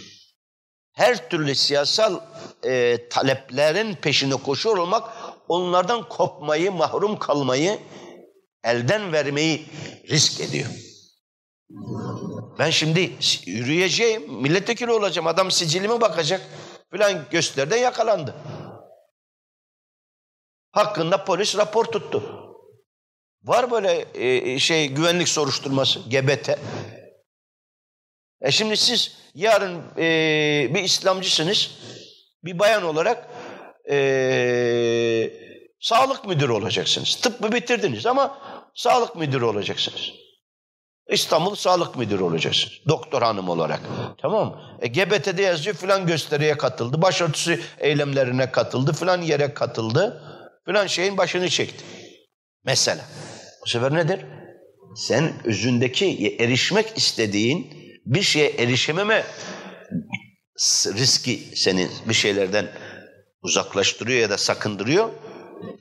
Her 0.93 1.29
türlü 1.29 1.55
siyasal 1.55 2.21
e, 2.63 2.97
taleplerin 3.09 3.95
peşine 3.95 4.35
koşuyor 4.35 4.77
olmak 4.77 5.09
onlardan 5.47 6.09
kopmayı, 6.09 6.71
mahrum 6.71 7.19
kalmayı, 7.19 7.79
elden 8.63 9.13
vermeyi 9.13 9.65
risk 10.09 10.41
ediyor. 10.41 10.69
Ben 12.61 12.69
şimdi 12.69 13.11
yürüyeceğim, 13.45 14.33
milletvekili 14.33 14.91
olacağım, 14.91 15.27
adam 15.27 15.51
sicilime 15.51 16.01
bakacak. 16.01 16.41
Filan 16.91 17.25
gösteride 17.31 17.75
yakalandı. 17.75 18.35
Hakkında 20.71 21.25
polis 21.25 21.57
rapor 21.57 21.85
tuttu. 21.85 22.23
Var 23.43 23.71
böyle 23.71 24.05
e, 24.13 24.59
şey 24.59 24.87
güvenlik 24.87 25.29
soruşturması, 25.29 25.99
GBT. 25.99 26.49
E 28.41 28.51
şimdi 28.51 28.77
siz 28.77 29.17
yarın 29.35 29.81
e, 29.97 30.67
bir 30.73 30.83
İslamcısınız, 30.83 31.71
bir 32.43 32.59
bayan 32.59 32.83
olarak 32.83 33.27
e, 33.89 33.97
sağlık 35.79 36.25
müdürü 36.25 36.51
olacaksınız. 36.51 37.15
Tıbbı 37.15 37.51
bitirdiniz 37.51 38.05
ama 38.05 38.41
sağlık 38.75 39.15
müdürü 39.15 39.45
olacaksınız. 39.45 40.30
İstanbul 41.09 41.55
Sağlık 41.55 41.97
Müdürü 41.97 42.23
olacaksınız. 42.23 42.73
Doktor 42.87 43.21
hanım 43.21 43.49
olarak. 43.49 43.79
Tamam? 44.17 44.61
E, 44.81 44.87
GBT'de 44.87 45.41
yazıyor 45.41 45.75
filan 45.75 46.07
gösteriye 46.07 46.57
katıldı. 46.57 47.01
Başörtüsü 47.01 47.59
eylemlerine 47.79 48.51
katıldı. 48.51 48.93
Filan 48.93 49.21
yere 49.21 49.53
katıldı. 49.53 50.23
Filan 50.65 50.87
şeyin 50.87 51.17
başını 51.17 51.49
çekti. 51.49 51.85
Mesela. 52.65 53.05
Bu 53.65 53.69
sefer 53.69 53.93
nedir? 53.93 54.19
Sen 54.95 55.33
özündeki 55.45 56.37
erişmek 56.39 56.97
istediğin 56.97 57.73
bir 58.05 58.21
şeye 58.21 58.49
erişememe 58.49 59.23
riski 60.85 61.39
seni 61.55 61.87
bir 62.09 62.13
şeylerden 62.13 62.67
uzaklaştırıyor 63.41 64.19
ya 64.19 64.29
da 64.29 64.37
sakındırıyor. 64.37 65.09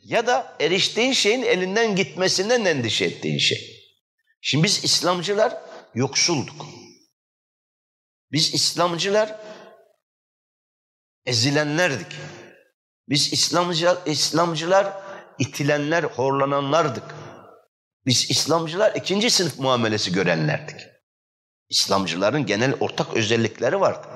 Ya 0.04 0.26
da 0.26 0.56
eriştiğin 0.60 1.12
şeyin 1.12 1.42
elinden 1.42 1.96
gitmesinden 1.96 2.64
endişe 2.64 3.04
ettiğin 3.04 3.38
şey. 3.38 3.79
Şimdi 4.40 4.64
biz 4.64 4.84
İslamcılar 4.84 5.62
yoksulduk. 5.94 6.66
Biz 8.32 8.54
İslamcılar 8.54 9.40
ezilenlerdik. 11.26 12.16
Biz 13.08 13.32
İslamcılar, 13.32 13.98
İslamcılar 14.06 15.02
itilenler, 15.38 16.04
horlananlardık. 16.04 17.14
Biz 18.06 18.30
İslamcılar 18.30 18.94
ikinci 18.94 19.30
sınıf 19.30 19.58
muamelesi 19.58 20.12
görenlerdik. 20.12 20.80
İslamcıların 21.68 22.46
genel 22.46 22.74
ortak 22.80 23.14
özellikleri 23.14 23.80
vardı. 23.80 24.06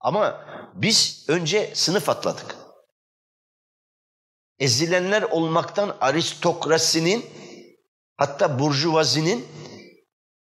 Ama 0.00 0.46
biz 0.74 1.24
önce 1.28 1.72
sınıf 1.74 2.08
atladık. 2.08 2.56
Ezilenler 4.58 5.22
olmaktan 5.22 5.96
aristokrasinin 6.00 7.30
hatta 8.20 8.58
burjuvazinin 8.58 9.48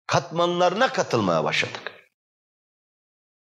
katmanlarına 0.06 0.92
katılmaya 0.92 1.44
başladık. 1.44 1.92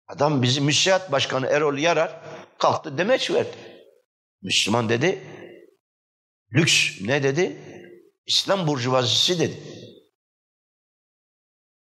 Adam 0.08 0.42
bizi 0.42 0.62
müsiat 0.62 1.12
başkanı 1.12 1.48
Erol 1.48 1.78
Yarar 1.78 2.22
kalktı 2.58 2.98
demeç 2.98 3.32
verdi. 3.32 3.58
Müslüman 4.42 4.90
dedi, 4.90 5.28
lüks 6.54 7.02
ne 7.02 7.24
dedi? 7.24 7.58
İslam 8.26 8.68
burjuvazisi 8.68 9.40
dedi. 9.40 9.64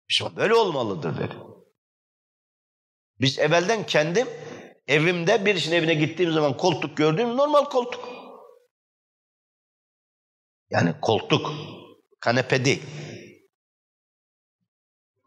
Müslüman 0.08 0.36
böyle 0.36 0.54
olmalıdır 0.54 1.18
dedi. 1.18 1.36
Biz 3.20 3.38
evvelden 3.38 3.86
kendim 3.86 4.28
evimde 4.86 5.46
birisinin 5.46 5.76
evine 5.76 5.94
gittiğim 5.94 6.32
zaman 6.32 6.56
koltuk 6.56 6.96
gördüğüm 6.96 7.36
normal 7.36 7.64
koltuk. 7.64 8.08
Yani 10.70 10.94
koltuk. 11.00 11.77
Kanepe 12.20 12.64
değil. 12.64 12.82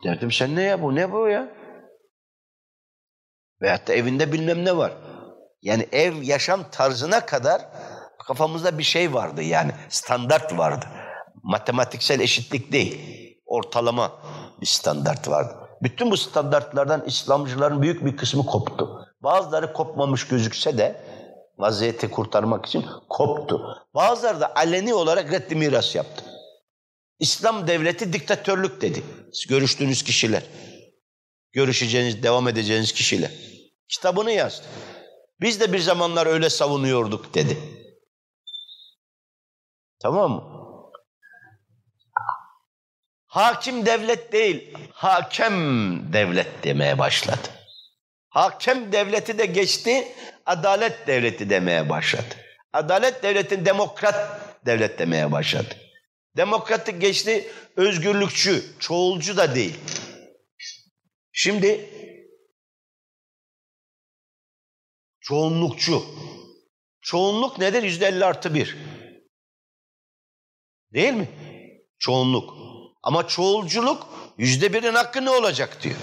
Derdim 0.04 0.32
sen 0.32 0.56
ne 0.56 0.62
ya 0.62 0.82
bu 0.82 0.96
ne 0.96 1.12
bu 1.12 1.28
ya? 1.28 1.50
Veyahut 3.62 3.88
da 3.88 3.94
evinde 3.94 4.32
bilmem 4.32 4.66
ne 4.66 4.78
var. 4.78 4.94
Yani 5.62 5.88
ev 5.92 6.22
yaşam 6.22 6.70
tarzına 6.72 7.26
kadar 7.26 7.62
kafamızda 8.28 8.78
bir 8.78 8.84
şey 8.84 9.14
vardı 9.14 9.42
yani 9.44 9.72
standart 9.90 10.58
vardı. 10.58 10.86
Matematiksel 11.44 12.20
eşitlik 12.20 12.72
değil. 12.72 13.22
Ortalama 13.46 14.12
bir 14.62 14.66
standart 14.66 15.28
vardı. 15.28 15.54
Bütün 15.82 16.12
bu 16.12 16.18
standartlardan 16.18 17.06
İslamcıların 17.06 17.82
büyük 17.82 18.06
bir 18.06 18.18
kısmı 18.18 18.46
koptu. 18.46 19.08
Bazıları 19.24 19.74
kopmamış 19.74 20.28
gözükse 20.28 20.78
de 20.78 21.02
vaziyeti 21.58 22.12
kurtarmak 22.12 22.66
için 22.66 22.86
koptu. 23.10 23.78
Bazıları 23.96 24.42
da 24.42 24.56
aleni 24.56 24.94
olarak 24.94 25.32
reddi 25.32 25.56
miras 25.56 25.96
yaptı. 25.96 26.31
İslam 27.22 27.68
devleti 27.68 28.14
diktatörlük 28.14 28.82
dedi. 28.82 29.04
Görüştüğünüz 29.50 30.04
kişiler. 30.04 30.44
Görüşeceğiniz, 31.52 32.24
devam 32.24 32.48
edeceğiniz 32.48 32.92
kişiler. 32.92 33.32
Kitabını 33.88 34.32
yazdı. 34.32 34.66
Biz 35.42 35.60
de 35.60 35.74
bir 35.74 35.80
zamanlar 35.80 36.28
öyle 36.28 36.50
savunuyorduk 36.50 37.34
dedi. 37.34 37.58
Tamam 40.00 40.32
mı? 40.32 40.44
Hakim 43.26 43.86
devlet 43.86 44.32
değil, 44.34 44.74
hakem 44.92 46.14
devlet 46.14 46.64
demeye 46.64 47.00
başladı. 47.00 47.48
Hakem 48.30 48.92
devleti 48.92 49.38
de 49.38 49.46
geçti, 49.46 50.08
adalet 50.46 51.08
devleti 51.08 51.50
demeye 51.50 51.90
başladı. 51.90 52.36
Adalet 52.74 53.24
devletin 53.24 53.66
demokrat 53.66 54.40
devlet 54.66 55.00
demeye 55.00 55.32
başladı. 55.32 55.76
Demokratik 56.38 57.02
geçti, 57.02 57.52
özgürlükçü, 57.76 58.64
çoğulcu 58.80 59.38
da 59.38 59.56
değil. 59.56 59.80
Şimdi 61.32 61.90
çoğunlukçu. 65.20 66.06
Çoğunluk 67.02 67.58
nedir? 67.58 67.84
Yüzde 67.84 68.08
elli 68.08 68.26
artı 68.26 68.54
bir. 68.54 68.78
Değil 70.94 71.14
mi? 71.14 71.30
Çoğunluk. 72.00 72.54
Ama 73.04 73.28
çoğulculuk 73.28 74.08
yüzde 74.38 74.74
birin 74.74 74.94
hakkı 74.94 75.26
ne 75.26 75.30
olacak 75.30 75.84
diyor. 75.84 75.98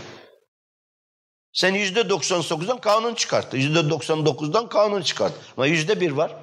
Sen 1.53 1.75
yüzde 1.75 2.09
doksan 2.09 2.43
dokuzdan 2.51 2.81
kanun 2.81 3.15
çıkarttı. 3.15 3.57
Yüzde 3.57 3.91
doksan 3.91 4.27
dokuzdan 4.27 4.69
kanun 4.69 5.03
çıkarttı. 5.03 5.41
Ama 5.57 5.67
yüzde 5.67 6.01
bir 6.01 6.11
var. 6.11 6.37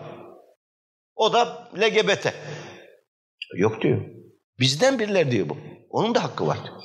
O 1.15 1.33
da 1.33 1.69
LGBT. 1.77 2.33
Yok 3.53 3.81
diyor. 3.81 4.01
Bizden 4.59 4.99
biriler 4.99 5.31
diyor 5.31 5.49
bu. 5.49 5.57
Onun 5.89 6.15
da 6.15 6.23
hakkı 6.23 6.47
var 6.47 6.63
diyor. 6.63 6.83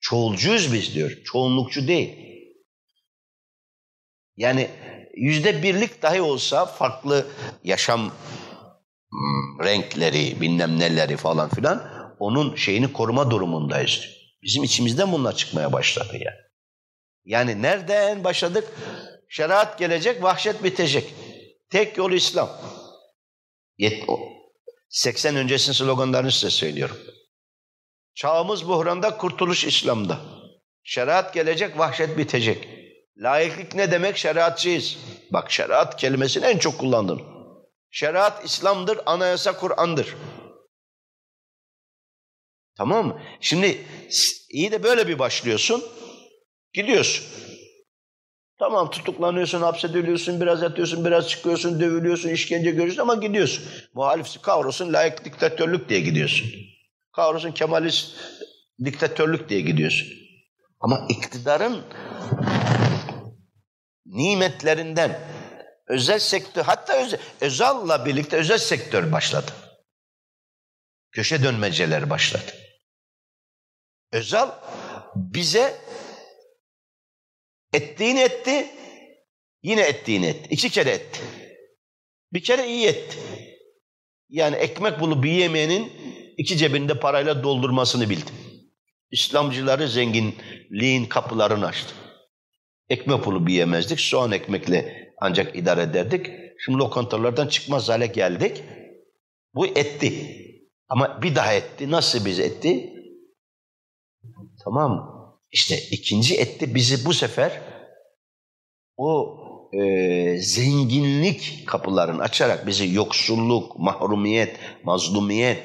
Çoğulcuyuz 0.00 0.72
biz 0.72 0.94
diyor. 0.94 1.10
Çoğunlukçu 1.24 1.88
değil. 1.88 2.30
Yani 4.36 4.70
yüzde 5.16 5.62
birlik 5.62 6.02
dahi 6.02 6.22
olsa 6.22 6.66
farklı 6.66 7.26
yaşam 7.64 8.10
hmm, 9.10 9.64
renkleri, 9.64 10.40
bilmem 10.40 10.78
neleri 10.78 11.16
falan 11.16 11.48
filan 11.48 11.90
onun 12.18 12.54
şeyini 12.54 12.92
koruma 12.92 13.30
durumundayız. 13.30 14.06
Bizim 14.42 14.62
içimizden 14.62 15.12
bunlar 15.12 15.36
çıkmaya 15.36 15.72
başladı 15.72 16.12
yani. 16.12 16.40
Yani 17.24 17.62
nereden 17.62 18.24
başladık? 18.24 18.68
Şeriat 19.28 19.78
gelecek, 19.78 20.22
vahşet 20.22 20.64
bitecek. 20.64 21.14
Tek 21.70 21.96
yol 21.96 22.12
İslam. 22.12 22.50
80 24.90 25.36
öncesinin 25.36 25.74
sloganlarını 25.74 26.32
size 26.32 26.50
söylüyorum. 26.50 26.96
Çağımız 28.14 28.68
buhranda, 28.68 29.16
kurtuluş 29.16 29.64
İslam'da. 29.64 30.20
Şeriat 30.82 31.34
gelecek, 31.34 31.78
vahşet 31.78 32.18
bitecek. 32.18 32.68
Layıklık 33.16 33.74
ne 33.74 33.90
demek? 33.90 34.16
Şeriatçıyız. 34.16 34.98
Bak 35.30 35.50
şeriat 35.50 35.96
kelimesini 35.96 36.44
en 36.46 36.58
çok 36.58 36.78
kullandım. 36.78 37.22
Şeriat 37.90 38.44
İslam'dır, 38.44 39.00
anayasa 39.06 39.56
Kur'an'dır. 39.56 40.16
Tamam 42.76 43.06
mı? 43.06 43.22
Şimdi 43.40 43.86
iyi 44.50 44.72
de 44.72 44.82
böyle 44.82 45.08
bir 45.08 45.18
başlıyorsun. 45.18 45.84
Gidiyorsun. 46.72 47.26
Tamam 48.60 48.90
tutuklanıyorsun, 48.90 49.60
hapsediliyorsun, 49.60 50.40
biraz 50.40 50.62
yatıyorsun, 50.62 51.04
biraz 51.04 51.28
çıkıyorsun, 51.28 51.80
dövülüyorsun, 51.80 52.28
işkence 52.28 52.70
görüyorsun 52.70 53.02
ama 53.02 53.14
gidiyorsun. 53.14 53.64
Muhalif 53.94 54.42
kavrulsun, 54.42 54.92
layık 54.92 55.24
diktatörlük 55.24 55.88
diye 55.88 56.00
gidiyorsun. 56.00 56.50
Kavrulsun, 57.12 57.52
kemalist 57.52 58.16
diktatörlük 58.84 59.48
diye 59.48 59.60
gidiyorsun. 59.60 60.08
Ama 60.80 61.06
iktidarın 61.08 61.82
nimetlerinden 64.06 65.20
özel 65.86 66.18
sektör, 66.18 66.62
hatta 66.62 67.06
özel, 67.40 68.04
birlikte 68.06 68.36
özel 68.36 68.58
sektör 68.58 69.12
başladı. 69.12 69.52
Köşe 71.12 71.42
dönmeceler 71.42 72.10
başladı. 72.10 72.52
Özal 74.12 74.50
bize 75.14 75.89
ettiğini 77.72 78.20
etti, 78.20 78.66
yine 79.62 79.82
ettiğini 79.82 80.26
etti. 80.26 80.48
İki 80.50 80.70
kere 80.70 80.90
etti. 80.90 81.20
Bir 82.32 82.42
kere 82.42 82.68
iyi 82.68 82.86
etti. 82.86 83.18
Yani 84.28 84.56
ekmek 84.56 85.00
bulup 85.00 85.26
yiyemeyenin 85.26 85.92
iki 86.36 86.56
cebinde 86.56 87.00
parayla 87.00 87.42
doldurmasını 87.42 88.10
bildi. 88.10 88.30
İslamcıları 89.10 89.88
zenginliğin 89.88 91.04
kapılarını 91.04 91.66
açtı. 91.66 91.94
Ekmek 92.88 93.24
bulup 93.24 93.50
yiyemezdik, 93.50 94.00
soğan 94.00 94.32
ekmekle 94.32 95.10
ancak 95.20 95.56
idare 95.56 95.82
ederdik. 95.82 96.26
Şimdi 96.64 96.78
lokantalardan 96.78 97.48
çıkmaz 97.48 97.88
hale 97.88 98.06
geldik. 98.06 98.62
Bu 99.54 99.66
etti. 99.66 100.36
Ama 100.88 101.22
bir 101.22 101.34
daha 101.34 101.52
etti. 101.52 101.90
Nasıl 101.90 102.24
biz 102.24 102.40
etti? 102.40 102.92
Tamam. 104.64 105.19
İşte 105.52 105.78
ikinci 105.90 106.36
etti 106.36 106.74
bizi 106.74 107.04
bu 107.04 107.14
sefer 107.14 107.60
o 108.96 109.36
e, 109.72 110.38
zenginlik 110.38 111.64
kapılarını 111.66 112.22
açarak 112.22 112.66
bizi 112.66 112.94
yoksulluk, 112.94 113.78
mahrumiyet, 113.78 114.56
mazlumiyet 114.84 115.62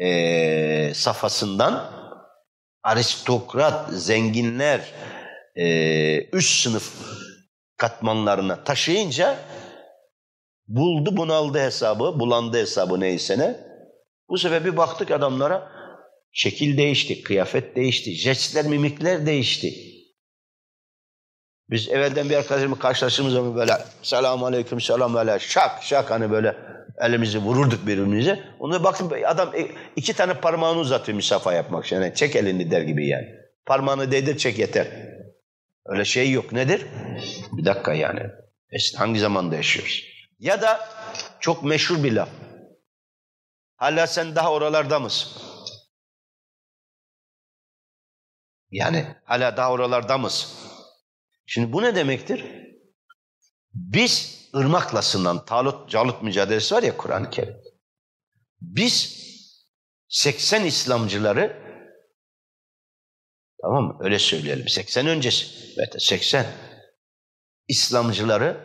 e, 0.00 0.94
safhasından 0.94 1.92
aristokrat, 2.82 3.90
zenginler 3.92 4.92
e, 5.56 6.36
üst 6.36 6.62
sınıf 6.62 6.92
katmanlarına 7.76 8.64
taşıyınca 8.64 9.38
buldu 10.68 11.16
bunaldı 11.16 11.58
hesabı, 11.58 12.20
bulandı 12.20 12.60
hesabı 12.60 13.00
neyse 13.00 13.38
ne. 13.38 13.56
Bu 14.28 14.38
sefer 14.38 14.64
bir 14.64 14.76
baktık 14.76 15.10
adamlara 15.10 15.77
şekil 16.32 16.78
değişti, 16.78 17.22
kıyafet 17.22 17.76
değişti, 17.76 18.12
jestler, 18.12 18.64
mimikler 18.64 19.26
değişti. 19.26 19.74
Biz 21.70 21.88
evvelden 21.88 22.30
bir 22.30 22.36
arkadaşımla 22.36 22.78
karşılaştığımız 22.78 23.32
zaman 23.32 23.56
böyle 23.56 23.72
selamun 24.02 24.46
aleyküm 24.46 24.80
selam 24.80 25.14
böyle 25.14 25.38
şak 25.38 25.82
şak 25.82 26.10
hani 26.10 26.30
böyle 26.30 26.56
elimizi 27.00 27.38
vururduk 27.38 27.86
birbirimize. 27.86 28.44
Ona 28.58 28.84
baktım 28.84 29.10
adam 29.26 29.54
iki 29.96 30.12
tane 30.12 30.34
parmağını 30.34 30.78
uzatıyor 30.78 31.16
misafa 31.16 31.52
yapmak 31.52 31.86
için. 31.86 31.96
Yani 31.96 32.14
çek 32.14 32.36
elini 32.36 32.70
der 32.70 32.82
gibi 32.82 33.06
yani. 33.06 33.26
Parmağını 33.66 34.12
değdir 34.12 34.36
çek 34.36 34.58
yeter. 34.58 34.86
Öyle 35.86 36.04
şey 36.04 36.30
yok. 36.30 36.52
Nedir? 36.52 36.86
Bir 37.52 37.64
dakika 37.64 37.94
yani. 37.94 38.20
Hangi 38.96 39.20
zamanda 39.20 39.56
yaşıyoruz? 39.56 40.04
Ya 40.38 40.62
da 40.62 40.88
çok 41.40 41.64
meşhur 41.64 42.04
bir 42.04 42.12
laf. 42.12 42.28
Hala 43.76 44.06
sen 44.06 44.34
daha 44.34 44.52
oralarda 44.52 44.98
mısın? 44.98 45.47
Yani 48.70 49.16
hala 49.24 49.56
daha 49.56 49.72
oralarda 49.72 50.18
mısın? 50.18 50.50
Şimdi 51.46 51.72
bu 51.72 51.82
ne 51.82 51.94
demektir? 51.94 52.44
Biz 53.74 54.38
ırmakla 54.54 55.02
sınan 55.02 55.44
Talut 55.44 55.90
Calut 55.90 56.22
mücadelesi 56.22 56.74
var 56.74 56.82
ya 56.82 56.96
Kur'an-ı 56.96 57.30
Kerim. 57.30 57.56
Biz 58.60 59.18
80 60.08 60.64
İslamcıları 60.64 61.62
tamam 63.62 63.84
mı? 63.84 63.98
Öyle 64.00 64.18
söyleyelim. 64.18 64.68
80 64.68 65.06
öncesi. 65.06 65.46
Evet 65.78 66.02
80 66.02 66.46
İslamcıları 67.68 68.60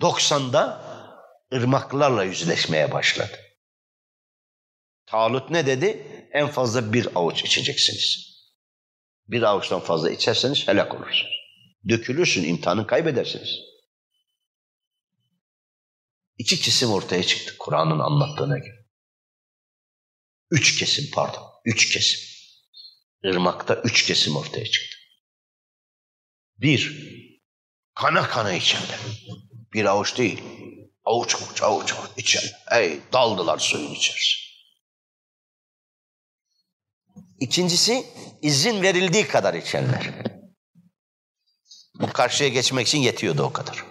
90'da 0.00 0.84
ırmaklarla 1.54 2.24
yüzleşmeye 2.24 2.92
başladı. 2.92 3.38
Talut 5.06 5.50
ne 5.50 5.66
dedi? 5.66 6.06
En 6.32 6.48
fazla 6.48 6.92
bir 6.92 7.08
avuç 7.14 7.44
içeceksiniz. 7.44 8.33
Bir 9.28 9.42
avuçtan 9.42 9.80
fazla 9.80 10.10
içerseniz 10.10 10.68
helak 10.68 10.94
olursunuz. 10.94 11.34
Dökülürsün, 11.88 12.44
imtihanı 12.44 12.86
kaybedersiniz. 12.86 13.60
İki 16.38 16.60
kesim 16.60 16.90
ortaya 16.90 17.22
çıktı 17.22 17.54
Kur'an'ın 17.58 17.98
anlattığına 17.98 18.58
göre. 18.58 18.86
Üç 20.50 20.78
kesim 20.78 21.10
pardon, 21.14 21.42
üç 21.64 21.92
kesim. 21.92 22.20
Irmakta 23.24 23.74
üç 23.74 24.06
kesim 24.06 24.36
ortaya 24.36 24.64
çıktı. 24.64 24.96
Bir, 26.56 27.10
kana 27.94 28.28
kana 28.28 28.52
içenler. 28.52 28.98
Bir 29.72 29.84
avuç 29.84 30.18
değil, 30.18 30.42
avuç 31.04 31.34
avuç 31.34 31.62
avuç 31.62 31.92
avuç 31.92 32.10
içen. 32.16 32.42
Ey 32.72 33.00
daldılar 33.12 33.58
suyun 33.58 33.94
içerisine. 33.94 34.43
İkincisi 37.40 38.06
izin 38.42 38.82
verildiği 38.82 39.28
kadar 39.28 39.54
içenler. 39.54 40.10
Bu 42.00 42.12
karşıya 42.12 42.48
geçmek 42.48 42.86
için 42.86 42.98
yetiyordu 42.98 43.42
o 43.42 43.52
kadar. 43.52 43.84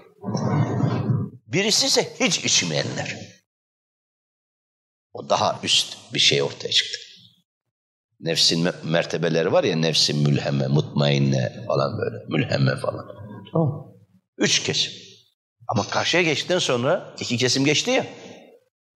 Birisi 1.48 1.88
ise 1.88 2.14
hiç 2.20 2.46
içmeyenler. 2.46 3.18
O 5.14 5.30
daha 5.30 5.60
üst 5.64 5.98
bir 6.14 6.20
şey 6.20 6.44
ortaya 6.44 6.72
çıktı. 6.72 6.98
Nefsin 8.20 8.70
mertebeleri 8.84 9.52
var 9.52 9.64
ya 9.64 9.76
nefsin 9.76 10.30
mülheme, 10.30 10.68
mutmainne 10.68 11.66
falan 11.68 11.98
böyle. 11.98 12.26
Mülheme 12.28 12.76
falan. 12.76 13.06
Tamam. 13.52 13.94
Üç 14.38 14.64
kesim. 14.64 14.94
Ama 15.68 15.90
karşıya 15.90 16.24
geçtikten 16.24 16.60
sonra 16.60 17.16
iki 17.20 17.38
kesim 17.38 17.66
geçti 17.66 17.92
ya. 17.92 18.08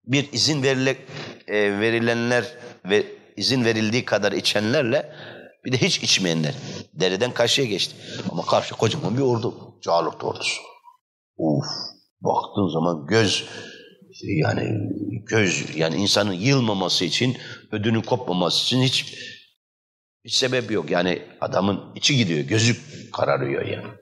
Bir 0.05 0.31
izin 0.33 0.63
verile, 0.63 0.97
e, 1.47 1.79
verilenler 1.79 2.45
ve 2.85 3.16
izin 3.38 3.65
verildiği 3.65 4.05
kadar 4.05 4.31
içenlerle 4.31 5.13
bir 5.65 5.71
de 5.71 5.77
hiç 5.77 6.03
içmeyenler. 6.03 6.53
Dereden 6.93 7.33
karşıya 7.33 7.67
geçti. 7.67 7.95
Ama 8.31 8.45
karşı 8.45 8.75
kocaman 8.75 9.17
bir 9.17 9.21
ordu. 9.21 9.79
Calut 9.81 10.23
ordusu. 10.23 10.61
Uf. 11.38 11.65
Baktığın 12.21 12.73
zaman 12.73 13.05
göz 13.07 13.45
yani 14.23 14.77
göz 15.25 15.75
yani 15.75 15.95
insanın 15.95 16.33
yılmaması 16.33 17.05
için, 17.05 17.38
ödünün 17.71 18.01
kopmaması 18.01 18.63
için 18.63 18.81
hiç 18.81 19.15
hiç 20.25 20.35
sebep 20.35 20.71
yok. 20.71 20.91
Yani 20.91 21.21
adamın 21.41 21.95
içi 21.95 22.17
gidiyor, 22.17 22.39
gözü 22.39 22.75
kararıyor 23.13 23.65
yani. 23.65 23.93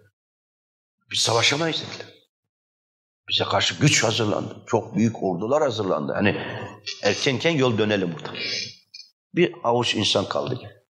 Biz 1.11 1.19
savaşamayız 1.19 1.77
dediler. 1.77 2.15
Bize 3.29 3.43
karşı 3.43 3.75
güç 3.81 4.03
hazırlandı. 4.03 4.63
Çok 4.67 4.95
büyük 4.95 5.23
ordular 5.23 5.63
hazırlandı. 5.63 6.13
Hani 6.13 6.37
erkenken 7.03 7.51
yol 7.51 7.77
dönelim 7.77 8.13
buradan. 8.13 8.35
Bir 9.35 9.53
avuç 9.63 9.95
insan 9.95 10.29
kaldı. 10.29 10.85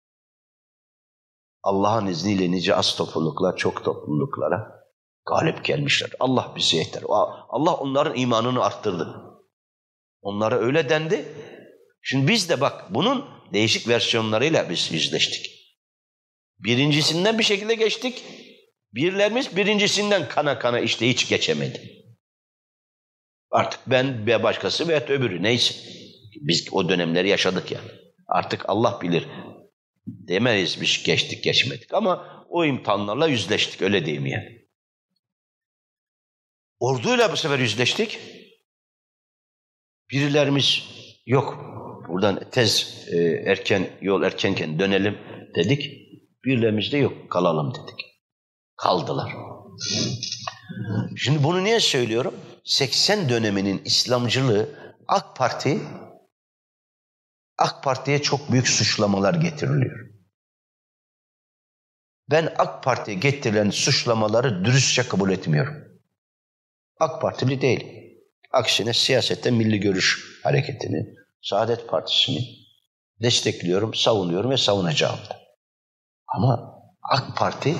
Allah'ın 1.64 2.08
izniyle 2.08 2.52
nice 2.52 2.76
az 2.76 2.96
topluluklar, 2.96 3.58
çok 3.58 3.84
topluluklara 3.84 4.84
galip 5.26 5.66
gelmişler. 5.66 6.12
Allah 6.20 6.54
bize 6.56 6.78
yeter. 6.78 7.04
Allah 7.50 7.74
onların 7.74 8.18
imanını 8.18 8.64
arttırdı. 8.64 9.24
Onlara 10.22 10.60
öyle 10.60 10.89
dendi. 10.89 11.26
Şimdi 12.02 12.28
biz 12.32 12.50
de 12.50 12.62
bak 12.62 12.94
bunun 12.94 13.26
değişik 13.54 13.88
versiyonlarıyla 13.88 14.70
biz 14.70 14.91
yüzleştik. 14.91 15.46
Birincisinden 16.60 17.39
bir 17.39 17.44
şekilde 17.44 17.76
geçtik. 17.76 18.24
Birlerimiz 18.94 19.58
birincisinden 19.58 20.30
kana 20.30 20.60
kana 20.60 20.80
işte 20.80 21.10
hiç 21.10 21.30
geçemedi. 21.30 22.04
Artık 23.52 23.80
ben 23.88 24.28
ve 24.28 24.44
başkası 24.44 24.88
veya 24.88 25.06
öbürü 25.06 25.44
neyse. 25.44 25.76
Biz 26.41 26.68
o 26.72 26.89
dönemleri 26.89 27.30
yaşadık 27.30 27.72
yani. 27.72 28.03
Artık 28.28 28.70
Allah 28.70 29.00
bilir. 29.02 29.28
Demeyiz 30.08 30.82
biz 30.82 31.04
geçtik 31.04 31.44
geçmedik 31.44 31.94
ama 31.94 32.46
o 32.50 32.66
imtihanlarla 32.66 33.28
yüzleştik 33.28 33.82
öyle 33.82 34.06
diyeyim 34.06 34.26
yani. 34.26 34.68
Orduyla 36.80 37.32
bu 37.32 37.38
sefer 37.38 37.60
yüzleştik. 37.60 38.20
Birilerimiz 40.12 40.84
yok 41.26 41.74
buradan 42.08 42.50
tez 42.52 43.06
e, 43.12 43.18
erken 43.46 43.90
yol 44.02 44.24
erkenken 44.24 44.80
dönelim 44.80 45.18
dedik. 45.56 45.92
Birilerimiz 46.46 46.92
de 46.92 46.98
yok 46.98 47.32
kalalım 47.32 47.74
dedik. 47.74 48.06
Kaldılar. 48.76 49.34
Şimdi 51.18 51.44
bunu 51.44 51.64
niye 51.64 51.80
söylüyorum? 51.80 52.36
80 52.64 53.30
döneminin 53.30 53.82
İslamcılığı 53.86 54.70
AK 55.08 55.36
Parti 55.36 55.80
AK 57.58 57.84
Parti'ye 57.84 58.22
çok 58.22 58.51
büyük 58.51 58.68
suçlamalar 58.68 59.34
getiriliyor. 59.34 60.10
Ben 62.30 62.54
AK 62.58 62.84
Parti'ye 62.84 63.18
getirilen 63.18 63.70
suçlamaları 63.70 64.66
dürüstçe 64.66 65.08
kabul 65.08 65.32
etmiyorum. 65.32 65.76
AK 66.99 67.22
Partili 67.22 67.62
değil. 67.62 68.04
Aksine 68.51 68.93
siyasette 68.93 69.51
milli 69.51 69.80
görüş 69.80 70.39
hareketini, 70.43 71.16
Saadet 71.41 71.89
Partisi'ni 71.89 72.39
destekliyorum, 73.22 73.93
savunuyorum 73.93 74.51
ve 74.51 74.58
savunacağım 74.58 75.20
da. 75.30 75.39
Ama 76.28 76.80
AK 77.12 77.38
Parti 77.38 77.76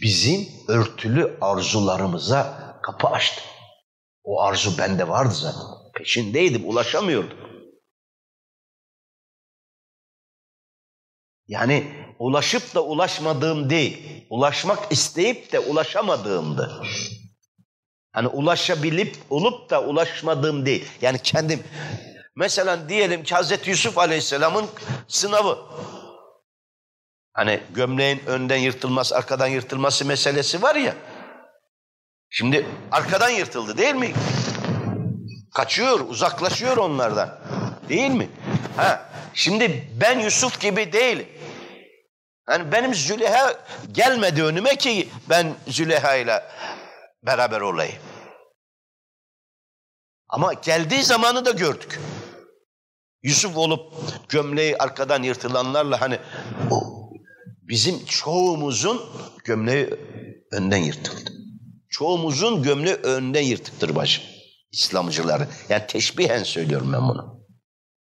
bizim 0.00 0.48
örtülü 0.68 1.38
arzularımıza 1.40 2.76
kapı 2.82 3.06
açtı. 3.08 3.42
O 4.24 4.40
arzu 4.42 4.78
bende 4.78 5.08
vardı 5.08 5.34
zaten. 5.34 5.62
Peşindeydim, 5.94 6.68
ulaşamıyordum. 6.68 7.45
Yani 11.48 11.92
ulaşıp 12.18 12.74
da 12.74 12.84
ulaşmadığım 12.84 13.70
değil, 13.70 14.26
ulaşmak 14.30 14.92
isteyip 14.92 15.52
de 15.52 15.58
ulaşamadığımdı. 15.58 16.82
Hani 18.12 18.28
ulaşabilip 18.28 19.16
olup 19.30 19.70
da 19.70 19.82
ulaşmadığım 19.82 20.66
değil. 20.66 20.84
Yani 21.02 21.18
kendim 21.18 21.62
mesela 22.36 22.88
diyelim 22.88 23.22
ki 23.22 23.34
Hazreti 23.34 23.70
Yusuf 23.70 23.98
Aleyhisselam'ın 23.98 24.66
sınavı. 25.08 25.58
Hani 27.32 27.60
gömleğin 27.74 28.22
önden 28.26 28.56
yırtılması, 28.56 29.16
arkadan 29.16 29.46
yırtılması 29.46 30.04
meselesi 30.04 30.62
var 30.62 30.76
ya. 30.76 30.94
Şimdi 32.30 32.66
arkadan 32.92 33.30
yırtıldı 33.30 33.78
değil 33.78 33.94
mi? 33.94 34.12
Kaçıyor, 35.54 36.00
uzaklaşıyor 36.00 36.76
onlardan. 36.76 37.38
Değil 37.88 38.10
mi? 38.10 38.28
Ha, 38.76 39.10
şimdi 39.34 39.88
ben 40.00 40.18
Yusuf 40.20 40.60
gibi 40.60 40.92
değilim. 40.92 41.28
Yani 42.50 42.72
benim 42.72 42.94
Züleyha 42.94 43.64
gelmedi 43.92 44.42
önüme 44.42 44.76
ki 44.76 45.08
ben 45.30 45.54
Züleyha 45.68 46.16
ile 46.16 46.42
beraber 47.22 47.60
olayım. 47.60 48.02
Ama 50.28 50.52
geldiği 50.52 51.02
zamanı 51.02 51.44
da 51.44 51.50
gördük. 51.50 52.00
Yusuf 53.22 53.56
olup 53.56 53.92
gömleği 54.28 54.76
arkadan 54.76 55.22
yırtılanlarla 55.22 56.00
hani 56.00 56.18
bizim 57.62 58.04
çoğumuzun 58.04 59.00
gömleği 59.44 59.90
önden 60.52 60.76
yırtıldı. 60.76 61.30
Çoğumuzun 61.88 62.62
gömleği 62.62 62.94
önden 62.94 63.42
yırtıktır 63.42 63.94
bacım. 63.94 64.24
İslamcıları. 64.72 65.48
Yani 65.68 65.86
teşbihen 65.86 66.42
söylüyorum 66.42 66.92
ben 66.92 67.08
bunu. 67.08 67.46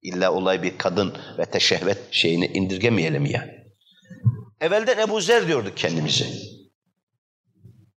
İlla 0.02 0.34
olay 0.34 0.64
bir 0.64 0.78
kadın 0.78 1.18
ve 1.38 1.46
teşehvet 1.46 1.98
şeyini 2.12 2.46
indirgemeyelim 2.46 3.26
yani. 3.26 3.63
Evvelden 4.64 4.98
Ebu 4.98 5.22
Zer 5.22 5.48
diyorduk 5.48 5.78
kendimize. 5.78 6.28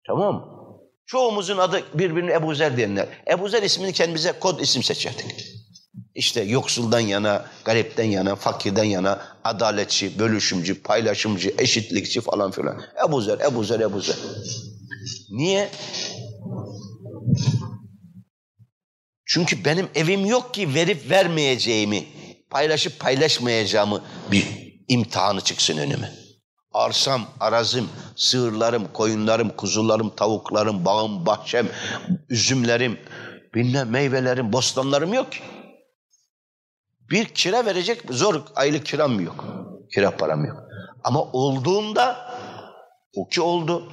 Tamam 0.08 0.36
mı? 0.36 0.46
Çoğumuzun 1.06 1.58
adı 1.58 1.84
birbirine 1.94 2.34
Ebu 2.34 2.56
Zer 2.56 2.78
diyenler. 2.78 3.08
Ebu 3.32 3.50
Zer 3.50 3.64
ismini 3.64 3.94
kendimize 3.94 4.32
kod 4.32 4.60
isim 4.60 4.84
seçerdik. 4.84 5.56
İşte 6.16 6.42
yoksuldan 6.42 7.00
yana, 7.00 7.46
garipten 7.66 8.04
yana, 8.04 8.36
fakirden 8.36 8.84
yana, 8.84 9.38
adaletçi, 9.44 10.20
bölüşümcü, 10.20 10.82
paylaşımcı, 10.82 11.56
eşitlikçi 11.58 12.22
falan 12.22 12.52
filan. 12.52 12.82
Ebu 13.08 13.22
Zer, 13.22 13.40
Ebu 13.40 13.64
Zer, 13.64 13.80
Ebu 13.80 14.02
Zer. 14.02 14.18
Niye? 15.30 15.70
Çünkü 19.26 19.66
benim 19.66 19.88
evim 19.96 20.26
yok 20.26 20.54
ki 20.54 20.74
verip 20.74 21.10
vermeyeceğimi, 21.10 22.06
paylaşıp 22.50 23.00
paylaşmayacağımı 23.00 24.04
bir 24.32 24.46
imtihanı 24.88 25.42
çıksın 25.42 25.78
önüme. 25.78 26.25
Arsam, 26.76 27.22
arazım, 27.40 27.90
sığırlarım, 28.16 28.94
koyunlarım, 28.94 29.50
kuzularım, 29.50 30.16
tavuklarım, 30.16 30.86
bağım, 30.86 31.26
bahçem, 31.26 31.68
üzümlerim, 32.30 33.00
bilmem 33.54 33.90
meyvelerim, 33.90 34.54
bostanlarım 34.54 35.14
yok 35.14 35.32
ki. 35.32 35.40
Bir 37.12 37.26
kira 37.26 37.66
verecek 37.66 38.02
zor 38.10 38.42
aylık 38.56 38.86
kiram 38.86 39.20
yok. 39.20 39.46
Kira 39.94 40.18
param 40.18 40.46
yok. 40.46 40.64
Ama 41.04 41.24
olduğunda 41.24 42.32
o 43.16 43.28
ki 43.28 43.42
oldu. 43.42 43.92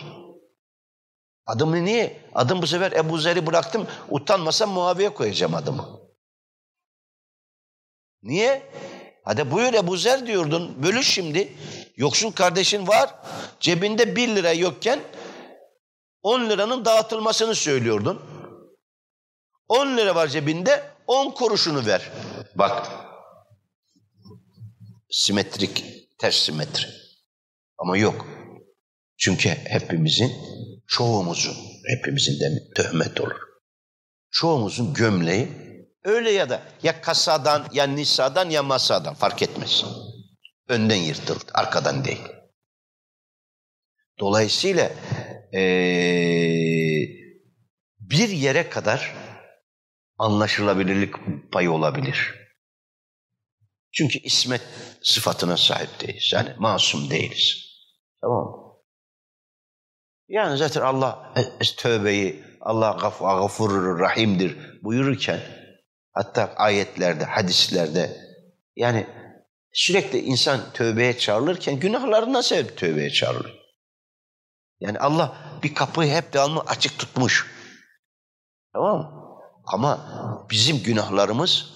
Adımı 1.46 1.84
niye? 1.84 2.20
Adım 2.34 2.62
bu 2.62 2.66
sefer 2.66 2.92
Ebu 2.92 3.18
Zer'i 3.18 3.46
bıraktım. 3.46 3.86
Utanmasam 4.08 4.70
Muaviye 4.70 5.14
koyacağım 5.14 5.54
adımı. 5.54 6.00
Niye? 8.22 8.62
Hadi 9.24 9.50
buyur 9.50 9.74
Ebu 9.74 9.96
Zer 9.96 10.26
diyordun. 10.26 10.82
Bölüş 10.82 11.08
şimdi. 11.08 11.52
Yoksul 12.02 12.32
kardeşin 12.32 12.86
var. 12.86 13.14
Cebinde 13.60 14.16
bir 14.16 14.28
lira 14.28 14.52
yokken 14.52 15.00
on 16.22 16.50
liranın 16.50 16.84
dağıtılmasını 16.84 17.54
söylüyordun. 17.54 18.22
On 19.68 19.96
lira 19.96 20.14
var 20.14 20.28
cebinde 20.28 20.90
on 21.06 21.30
kuruşunu 21.30 21.86
ver. 21.86 22.10
Bak. 22.54 22.88
Simetrik, 25.10 25.84
ters 26.18 26.36
simetri. 26.36 26.86
Ama 27.78 27.96
yok. 27.96 28.26
Çünkü 29.18 29.48
hepimizin, 29.48 30.32
çoğumuzun, 30.86 31.56
hepimizin 31.86 32.40
de 32.40 32.72
töhmet 32.74 33.20
olur. 33.20 33.40
Çoğumuzun 34.30 34.94
gömleği 34.94 35.48
öyle 36.04 36.30
ya 36.30 36.50
da 36.50 36.62
ya 36.82 37.00
kasadan 37.00 37.66
ya 37.72 37.84
nisadan 37.84 38.50
ya 38.50 38.62
masadan 38.62 39.14
fark 39.14 39.42
etmez. 39.42 39.84
Önden 40.72 40.96
yırtıldı, 40.96 41.44
arkadan 41.54 42.04
değil. 42.04 42.28
Dolayısıyla 44.18 44.90
ee, 45.54 47.08
bir 48.00 48.28
yere 48.28 48.68
kadar 48.68 49.14
anlaşılabilirlik 50.18 51.14
payı 51.52 51.72
olabilir. 51.72 52.34
Çünkü 53.92 54.18
ismet 54.18 54.62
sıfatına 55.02 55.56
sahip 55.56 56.00
değiliz. 56.00 56.30
Yani 56.32 56.54
masum 56.58 57.10
değiliz. 57.10 57.56
Tamam 58.20 58.44
mı? 58.44 58.72
Yani 60.28 60.56
zaten 60.56 60.80
Allah 60.80 61.34
tövbeyi 61.76 62.44
Allah 62.60 62.96
gafurur 63.20 64.00
rahimdir 64.00 64.82
buyururken 64.82 65.40
hatta 66.12 66.54
ayetlerde, 66.56 67.24
hadislerde 67.24 68.16
yani 68.76 69.06
sürekli 69.72 70.18
insan 70.18 70.60
tövbeye 70.72 71.18
çağrılırken 71.18 71.80
günahlarından 71.80 72.40
sebep 72.40 72.78
tövbeye 72.78 73.10
çağrılır. 73.10 73.62
Yani 74.80 74.98
Allah 74.98 75.36
bir 75.62 75.74
kapıyı 75.74 76.12
hep 76.12 76.32
devamlı 76.32 76.60
açık 76.60 76.98
tutmuş. 76.98 77.50
Tamam 78.72 78.98
mı? 78.98 79.22
Ama 79.64 80.08
bizim 80.50 80.82
günahlarımız 80.82 81.72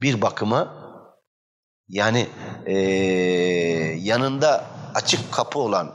bir 0.00 0.22
bakıma 0.22 0.82
yani 1.88 2.28
ee, 2.66 2.72
yanında 3.98 4.66
açık 4.94 5.32
kapı 5.32 5.58
olan 5.58 5.94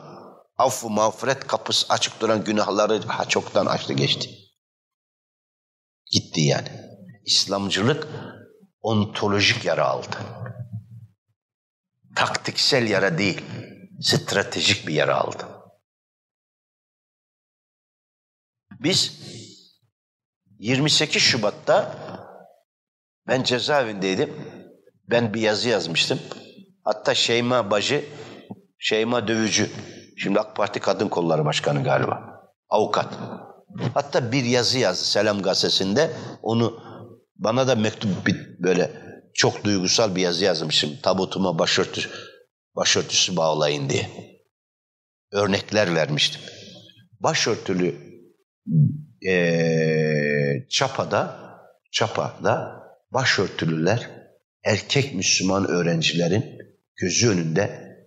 affu 0.57 0.89
mağfiret 0.89 1.48
kapısı 1.48 1.94
açık 1.94 2.22
duran 2.22 2.44
günahları 2.44 3.02
ha, 3.07 3.26
çoktan 3.26 3.65
açtı 3.65 3.94
geçti. 3.94 4.30
Gitti 6.11 6.41
yani. 6.41 6.69
İslamcılık 7.26 8.07
ontolojik 8.81 9.65
yara 9.65 9.85
aldı. 9.88 10.18
Taktiksel 12.18 12.88
yara 12.88 13.18
değil, 13.18 13.41
stratejik 14.02 14.88
bir 14.88 14.94
yara 14.94 15.15
aldı. 15.15 15.48
Biz 18.80 19.19
28 20.60 21.22
Şubat'ta 21.22 21.95
ben 23.27 23.44
cezaevindeydim. 23.44 24.34
Ben 25.10 25.34
bir 25.34 25.41
yazı 25.41 25.69
yazmıştım. 25.69 26.19
Hatta 26.84 27.15
Şeyma 27.15 27.72
Bacı, 27.72 28.06
Şeyma 28.80 29.27
Dövücü, 29.27 29.69
şimdi 30.18 30.39
AK 30.39 30.56
Parti 30.56 30.80
Kadın 30.80 31.10
Kolları 31.10 31.45
Başkanı 31.45 31.84
galiba, 31.84 32.44
avukat. 32.69 33.14
Hatta 33.94 34.31
bir 34.31 34.44
yazı 34.44 34.80
yazdı 34.80 35.06
Selam 35.06 35.41
Gazetesi'nde. 35.41 36.11
Onu 36.41 36.84
bana 37.35 37.68
da 37.68 37.76
mektup 37.76 38.10
böyle 38.60 39.07
çok 39.38 39.64
duygusal 39.64 40.15
bir 40.15 40.22
yazı 40.22 40.45
yazmışım. 40.45 40.97
Tabutuma 41.03 41.59
başörtü, 41.59 42.09
başörtüsü 42.76 43.35
bağlayın 43.35 43.89
diye. 43.89 44.09
Örnekler 45.31 45.95
vermiştim. 45.95 46.41
Başörtülü 47.19 48.07
ee, 49.27 50.68
Çapa'da 50.69 51.47
Çapa'da 51.91 52.84
başörtülüler 53.11 54.09
erkek 54.64 55.15
Müslüman 55.15 55.68
öğrencilerin 55.68 56.57
gözü 56.95 57.30
önünde 57.30 57.97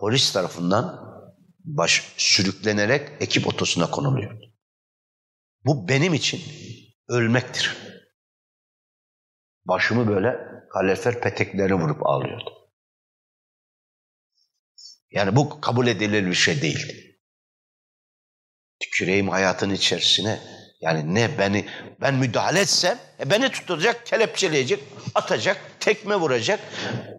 polis 0.00 0.32
tarafından 0.32 1.00
baş, 1.64 2.14
sürüklenerek 2.16 3.08
ekip 3.20 3.48
otosuna 3.48 3.90
konuluyor. 3.90 4.38
Bu 5.64 5.88
benim 5.88 6.14
için 6.14 6.40
ölmektir. 7.08 7.91
Başımı 9.64 10.08
böyle 10.08 10.36
kalorifer 10.72 11.20
peteklerini 11.20 11.74
vurup 11.74 12.06
ağlıyordu. 12.06 12.68
Yani 15.10 15.36
bu 15.36 15.60
kabul 15.60 15.86
edilir 15.86 16.26
bir 16.26 16.34
şey 16.34 16.62
değil. 16.62 17.16
Tüküreyim 18.80 19.28
hayatın 19.28 19.70
içerisine. 19.70 20.40
Yani 20.80 21.14
ne 21.14 21.38
beni 21.38 21.68
ben 22.00 22.14
müdahale 22.14 22.60
etsem 22.60 22.98
e 23.20 23.30
beni 23.30 23.48
tutacak, 23.48 24.06
kelepçeleyecek, 24.06 24.84
atacak, 25.14 25.60
tekme 25.80 26.16
vuracak, 26.16 26.60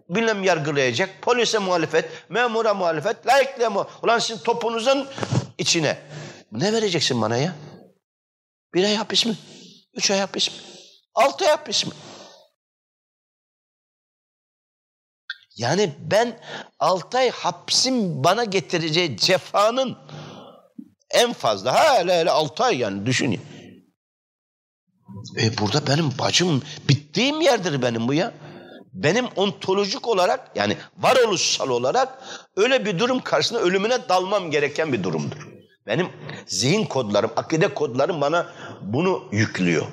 bilmem 0.08 0.42
yargılayacak, 0.42 1.22
polise 1.22 1.58
muhalefet, 1.58 2.10
memura 2.28 2.74
muhalefet, 2.74 3.26
laikliğe 3.26 3.68
mu? 3.68 3.88
Ulan 4.02 4.18
sizin 4.18 4.42
topunuzun 4.42 5.08
içine. 5.58 5.98
Ne 6.52 6.72
vereceksin 6.72 7.22
bana 7.22 7.36
ya? 7.36 7.54
Bir 8.74 8.84
ay 8.84 8.94
hapis 8.94 9.26
mi? 9.26 9.36
Üç 9.94 10.10
ay 10.10 10.18
hapis 10.18 10.48
mi? 10.48 10.56
Altı 11.14 11.44
ay 11.44 11.50
hapis 11.50 11.86
mi? 11.86 11.92
Yani 15.56 15.92
ben 15.98 16.40
altı 16.78 17.18
ay 17.18 17.30
hapsin 17.30 18.24
bana 18.24 18.44
getireceği 18.44 19.16
cefanın 19.16 19.96
en 21.10 21.32
fazla 21.32 21.74
ha 21.74 21.98
hele 21.98 22.20
hele 22.20 22.30
altı 22.30 22.64
ay 22.64 22.78
yani 22.78 23.06
düşün. 23.06 23.40
E 25.40 25.58
burada 25.58 25.86
benim 25.86 26.12
bacım 26.18 26.62
bittiğim 26.88 27.40
yerdir 27.40 27.82
benim 27.82 28.08
bu 28.08 28.14
ya. 28.14 28.34
Benim 28.92 29.26
ontolojik 29.36 30.08
olarak 30.08 30.50
yani 30.54 30.76
varoluşsal 30.98 31.68
olarak 31.68 32.18
öyle 32.56 32.84
bir 32.84 32.98
durum 32.98 33.20
karşısında 33.20 33.60
ölümüne 33.60 34.08
dalmam 34.08 34.50
gereken 34.50 34.92
bir 34.92 35.02
durumdur. 35.02 35.48
Benim 35.86 36.08
zihin 36.46 36.84
kodlarım, 36.84 37.30
akide 37.36 37.74
kodlarım 37.74 38.20
bana 38.20 38.46
bunu 38.82 39.24
yüklüyor. 39.32 39.86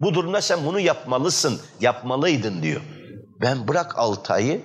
Bu 0.00 0.14
durumda 0.14 0.40
sen 0.42 0.66
bunu 0.66 0.80
yapmalısın, 0.80 1.60
yapmalıydın 1.80 2.62
diyor. 2.62 2.80
Ben 3.40 3.68
bırak 3.68 3.98
altı 3.98 4.32
ayı, 4.32 4.62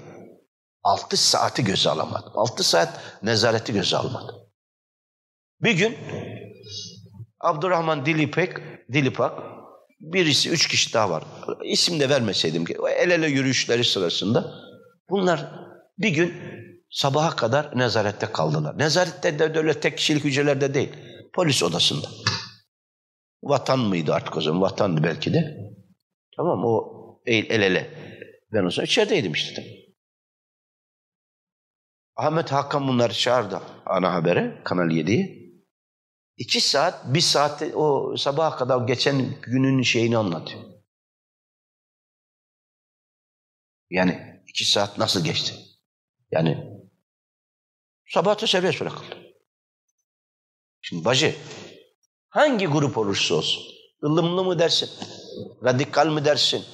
altı 0.84 1.18
saati 1.18 1.64
göze 1.64 1.90
alamadım. 1.90 2.32
Altı 2.36 2.64
saat 2.64 3.00
nezareti 3.24 3.74
göze 3.74 3.98
almadım. 3.98 4.36
Bir 5.62 5.72
gün 5.72 5.98
Abdurrahman 7.40 8.06
Dilipek, 8.06 8.58
Dilipak, 8.94 9.40
birisi 10.00 10.50
üç 10.50 10.68
kişi 10.68 10.94
daha 10.94 11.10
var. 11.10 11.24
İsim 11.64 12.00
de 12.00 12.10
vermeseydim 12.10 12.66
ki 12.66 12.78
el 12.98 13.12
ele 13.12 13.28
yürüyüşleri 13.28 13.84
sırasında 13.84 14.54
bunlar 15.10 15.52
bir 15.98 16.10
gün 16.10 16.34
sabaha 16.90 17.36
kadar 17.36 17.80
nezarette 17.80 18.32
kaldılar. 18.32 18.80
Nezarette 18.80 19.40
de 19.40 19.60
öyle 19.60 19.80
tek 19.80 19.98
kişilik 19.98 20.24
hücrelerde 20.24 20.74
değil. 20.74 20.90
Polis 21.34 21.64
odasında. 21.64 22.08
Vatan 23.44 23.80
mıydı 23.80 24.14
artık 24.14 24.38
o 24.38 24.42
zaman? 24.42 24.62
Vatandı 24.62 25.04
belki 25.04 25.34
de. 25.34 25.58
Tamam 26.36 26.66
o 26.66 26.92
el 27.26 27.62
ele. 27.62 28.11
Ben 28.54 28.66
o 28.66 28.72
zaman 28.72 28.86
içerideydim 28.86 29.34
işte. 29.34 29.82
Ahmet 32.16 32.52
Hakan 32.52 32.88
bunları 32.88 33.14
çağırdı 33.14 33.62
ana 33.86 34.14
habere 34.14 34.62
Kanal 34.64 34.90
7'ye. 34.92 35.42
İki 36.38 36.62
saat, 36.62 37.14
bir 37.14 37.22
saatte 37.22 37.76
o 37.76 38.18
sabaha 38.18 38.58
kadar 38.58 38.88
geçen 38.88 39.42
günün 39.42 39.82
şeyini 39.82 40.18
anlatıyor. 40.18 40.64
Yani 43.90 44.44
iki 44.48 44.66
saat 44.66 44.98
nasıl 44.98 45.24
geçti? 45.24 45.56
Yani 46.32 46.82
sabahta 48.08 48.48
serbest 48.48 48.82
bırakıldı. 48.82 49.18
Şimdi 50.82 51.06
bacı, 51.06 51.36
hangi 52.30 52.66
grup 52.66 52.98
olursa 52.98 53.36
olsun, 53.36 53.64
ılımlı 54.04 54.44
mı 54.44 54.60
dersin, 54.60 54.90
radikal 55.64 56.08
mı 56.08 56.26
dersin, 56.26 56.66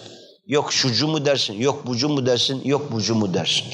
yok 0.48 0.74
şucu 0.74 1.08
mu 1.08 1.26
dersin, 1.26 1.54
yok 1.54 1.88
bucu 1.88 2.10
mu 2.10 2.26
dersin, 2.26 2.64
yok 2.64 2.92
bucu 2.92 3.16
mu 3.16 3.34
dersin. 3.34 3.66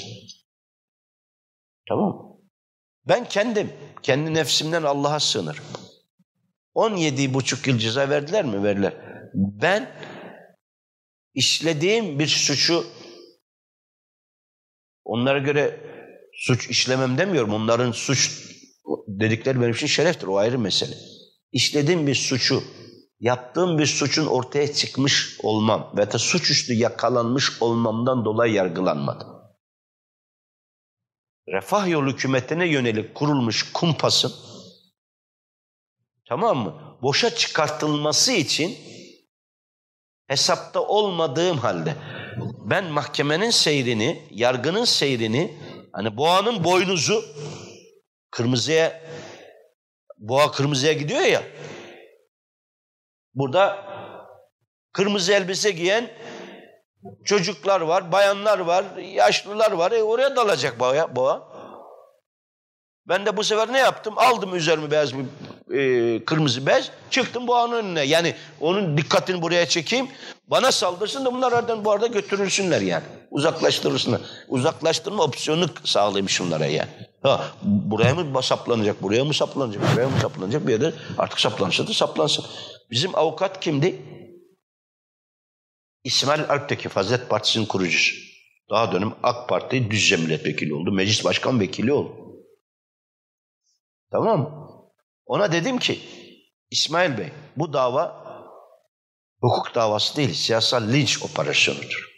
Tamam 1.90 2.40
Ben 3.08 3.30
kendim, 3.30 3.74
kendi 4.04 4.34
nefsimden 4.34 4.84
Allah'a 4.84 5.20
sığınırım. 5.20 5.64
17 6.74 7.34
buçuk 7.34 7.68
yıl 7.68 7.78
ceza 7.78 8.10
verdiler 8.10 8.46
mi? 8.46 8.64
Verdiler. 8.64 8.94
Ben 9.34 9.92
işlediğim 11.34 12.20
bir 12.20 12.28
suçu 12.28 12.86
onlara 15.06 15.40
göre 15.40 15.80
suç 16.34 16.70
işlemem 16.70 17.18
demiyorum. 17.18 17.54
Onların 17.54 17.92
suç 17.92 18.50
dedikleri 19.08 19.62
benim 19.62 19.72
için 19.72 19.88
şereftir. 19.88 20.28
O 20.28 20.38
ayrı 20.38 20.60
mesele. 20.60 20.96
İşlediğim 21.52 22.08
bir 22.08 22.16
suçu, 22.16 22.64
yaptığım 23.20 23.78
bir 23.78 23.86
suçun 23.86 24.26
ortaya 24.26 24.74
çıkmış 24.74 25.38
olmam 25.44 25.94
ve 25.98 26.12
da 26.12 26.20
suçüstü 26.20 26.74
yakalanmış 26.74 27.62
olmamdan 27.62 28.26
dolayı 28.26 28.54
yargılanmadım. 28.54 29.28
Refah 31.48 31.88
yolu 31.88 32.10
hükümetine 32.10 32.68
yönelik 32.68 33.16
kurulmuş 33.16 33.72
kumpasın 33.74 34.34
tamam 36.30 36.58
mı? 36.58 36.98
Boşa 37.02 37.36
çıkartılması 37.36 38.32
için 38.32 38.78
hesapta 40.28 40.80
olmadığım 40.80 41.58
halde 41.58 41.96
ben 42.66 42.86
mahkemenin 42.86 43.50
seyrini, 43.50 44.28
yargının 44.32 44.86
seyrini, 44.86 45.58
hani 45.92 46.18
boğanın 46.18 46.64
boynuzu 46.64 47.26
kırmızıya 48.32 49.04
boğa 50.18 50.52
kırmızıya 50.52 50.94
gidiyor 50.94 51.22
ya. 51.22 51.44
Burada 53.36 53.86
kırmızı 54.94 55.34
elbise 55.34 55.72
giyen 55.72 56.10
çocuklar 57.26 57.82
var, 57.82 58.12
bayanlar 58.12 58.60
var, 58.60 58.86
yaşlılar 58.98 59.72
var. 59.72 59.92
E 59.92 60.04
oraya 60.04 60.36
dalacak 60.36 60.80
boğa. 60.80 61.16
boğa. 61.16 61.54
Ben 63.08 63.26
de 63.26 63.38
bu 63.38 63.44
sefer 63.44 63.74
ne 63.74 63.80
yaptım? 63.80 64.14
Aldım 64.18 64.56
üzerime 64.56 64.92
beyaz 64.92 65.14
bir 65.18 65.26
e, 65.74 66.26
kırmızı 66.26 66.66
bez, 66.66 66.92
çıktım 67.10 67.48
boğanın 67.48 67.74
önüne. 67.74 68.02
Yani 68.02 68.36
onun 68.62 68.98
dikkatini 68.98 69.42
buraya 69.42 69.68
çekeyim. 69.68 70.08
Bana 70.48 70.72
saldırsın 70.72 71.26
da 71.26 71.34
bunlar 71.34 71.52
oradan 71.52 71.86
bu 71.86 71.92
arada 71.92 72.08
götürülsünler 72.08 72.82
yani. 72.82 73.04
Uzaklaştırırsınlar. 73.32 74.22
Uzaklaştırma 74.48 75.24
opsiyonu 75.24 75.66
sağlayayım 75.84 76.30
şunlara 76.30 76.66
yani. 76.66 76.90
Ha, 77.24 77.44
buraya 77.62 78.16
mı 78.16 78.44
saplanacak, 78.44 79.04
buraya 79.04 79.24
mı 79.24 79.34
saplanacak, 79.34 79.82
buraya 79.94 80.08
mı 80.08 80.20
saplanacak 80.22 80.68
bir 80.68 80.72
yerde 80.72 80.94
artık 81.18 81.40
saplansa 81.40 81.88
da 81.88 81.94
saplansın. 81.94 82.46
Bizim 82.94 83.16
avukat 83.16 83.60
kimdi? 83.60 84.02
İsmail 86.04 86.50
Alptekin, 86.50 86.90
Fazilet 86.90 87.30
Partisi'nin 87.30 87.66
kurucusu. 87.66 88.16
Daha 88.70 88.92
dönem 88.92 89.16
AK 89.24 89.50
Parti 89.50 89.92
Düzce 89.92 90.18
milletvekili 90.18 90.74
oldu. 90.74 90.92
Meclis 90.92 91.26
başkan 91.26 91.60
vekili 91.60 91.94
oldu. 91.94 92.46
Tamam? 94.12 94.70
Ona 95.26 95.52
dedim 95.52 95.80
ki 95.80 96.00
İsmail 96.72 97.18
Bey 97.18 97.32
bu 97.56 97.74
dava 97.74 98.24
hukuk 99.42 99.76
davası 99.76 100.16
değil 100.16 100.34
siyasal 100.34 100.94
linç 100.94 101.24
operasyonudur. 101.24 102.10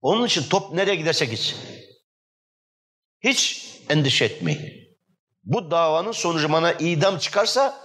Onun 0.00 0.26
için 0.26 0.48
top 0.48 0.72
nereye 0.72 0.94
giderse 0.94 1.26
gitsin. 1.26 1.58
Hiç 3.20 3.68
endişe 3.88 4.24
etmeyin. 4.24 4.98
Bu 5.44 5.70
davanın 5.70 6.12
sonucu 6.12 6.52
bana 6.52 6.72
idam 6.72 7.18
çıkarsa 7.18 7.82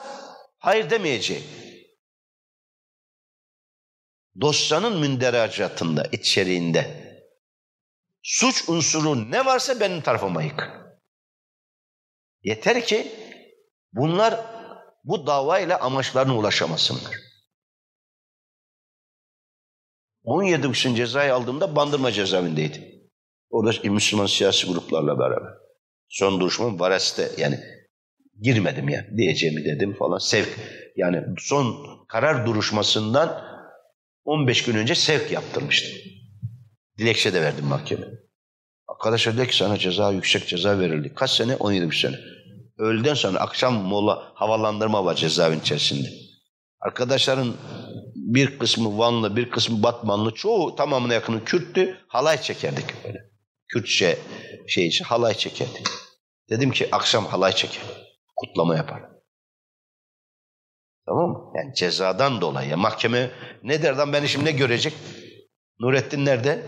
hayır 0.59 0.89
demeyeceğim. 0.89 1.43
Dosyanın 4.41 4.99
münderacatında, 4.99 6.03
içeriğinde 6.11 7.07
suç 8.23 8.69
unsuru 8.69 9.31
ne 9.31 9.45
varsa 9.45 9.79
benim 9.79 10.01
tarafıma 10.01 10.43
yık. 10.43 10.69
Yeter 12.43 12.85
ki 12.85 13.11
bunlar 13.93 14.45
bu 15.03 15.27
davayla 15.27 15.79
amaçlarına 15.79 16.37
ulaşamasınlar. 16.37 17.15
17 20.23 20.71
kişinin 20.71 20.95
cezayı 20.95 21.33
aldığımda 21.33 21.75
Bandırma 21.75 22.11
cezaevindeydi. 22.11 23.09
Orada 23.49 23.89
Müslüman 23.89 24.25
siyasi 24.25 24.67
gruplarla 24.67 25.19
beraber. 25.19 25.53
Son 26.09 26.39
duruşmam 26.39 26.79
Vares'te 26.79 27.31
yani 27.37 27.76
girmedim 28.41 28.89
ya 28.89 29.05
diyeceğimi 29.17 29.65
dedim 29.65 29.93
falan. 29.93 30.17
Sevk 30.17 30.49
yani 30.95 31.23
son 31.39 31.75
karar 32.07 32.45
duruşmasından 32.45 33.43
15 34.25 34.63
gün 34.63 34.75
önce 34.75 34.95
sevk 34.95 35.31
yaptırmıştım. 35.31 35.91
Dilekçe 36.97 37.33
de 37.33 37.41
verdim 37.41 37.65
mahkeme. 37.65 38.07
Arkadaşlar 38.87 39.37
dedi 39.37 39.47
ki 39.47 39.55
sana 39.55 39.77
ceza 39.77 40.11
yüksek 40.11 40.47
ceza 40.47 40.79
verildi. 40.79 41.13
Kaç 41.15 41.31
sene? 41.31 41.55
17 41.55 41.95
sene. 41.95 42.15
Öğleden 42.77 43.13
sonra 43.13 43.39
akşam 43.39 43.73
mola 43.73 44.31
havalandırma 44.33 45.05
var 45.05 45.15
cezaevin 45.15 45.59
içerisinde. 45.59 46.07
Arkadaşların 46.79 47.53
bir 48.15 48.59
kısmı 48.59 48.97
Vanlı, 48.97 49.35
bir 49.35 49.49
kısmı 49.49 49.83
Batmanlı, 49.83 50.33
çoğu 50.33 50.75
tamamına 50.75 51.13
yakını 51.13 51.43
Kürttü. 51.43 51.97
Halay 52.07 52.41
çekerdik 52.41 52.85
böyle. 53.05 53.29
Kürtçe 53.67 54.17
şey 54.67 54.87
için 54.87 55.05
halay 55.05 55.33
çekerdik. 55.33 55.87
Dedim 56.49 56.71
ki 56.71 56.87
akşam 56.91 57.25
halay 57.25 57.51
çeker. 57.55 58.06
Kutlama 58.37 58.75
yapar. 58.75 59.03
Tamam 61.05 61.29
mı? 61.29 61.51
Yani 61.55 61.73
cezadan 61.75 62.41
dolayı. 62.41 62.77
Mahkeme 62.77 63.31
ne 63.63 63.83
derden 63.83 64.13
beni 64.13 64.27
şimdi 64.27 64.45
ne 64.45 64.51
görecek? 64.51 64.93
Nurettin 65.79 66.25
nerede? 66.25 66.63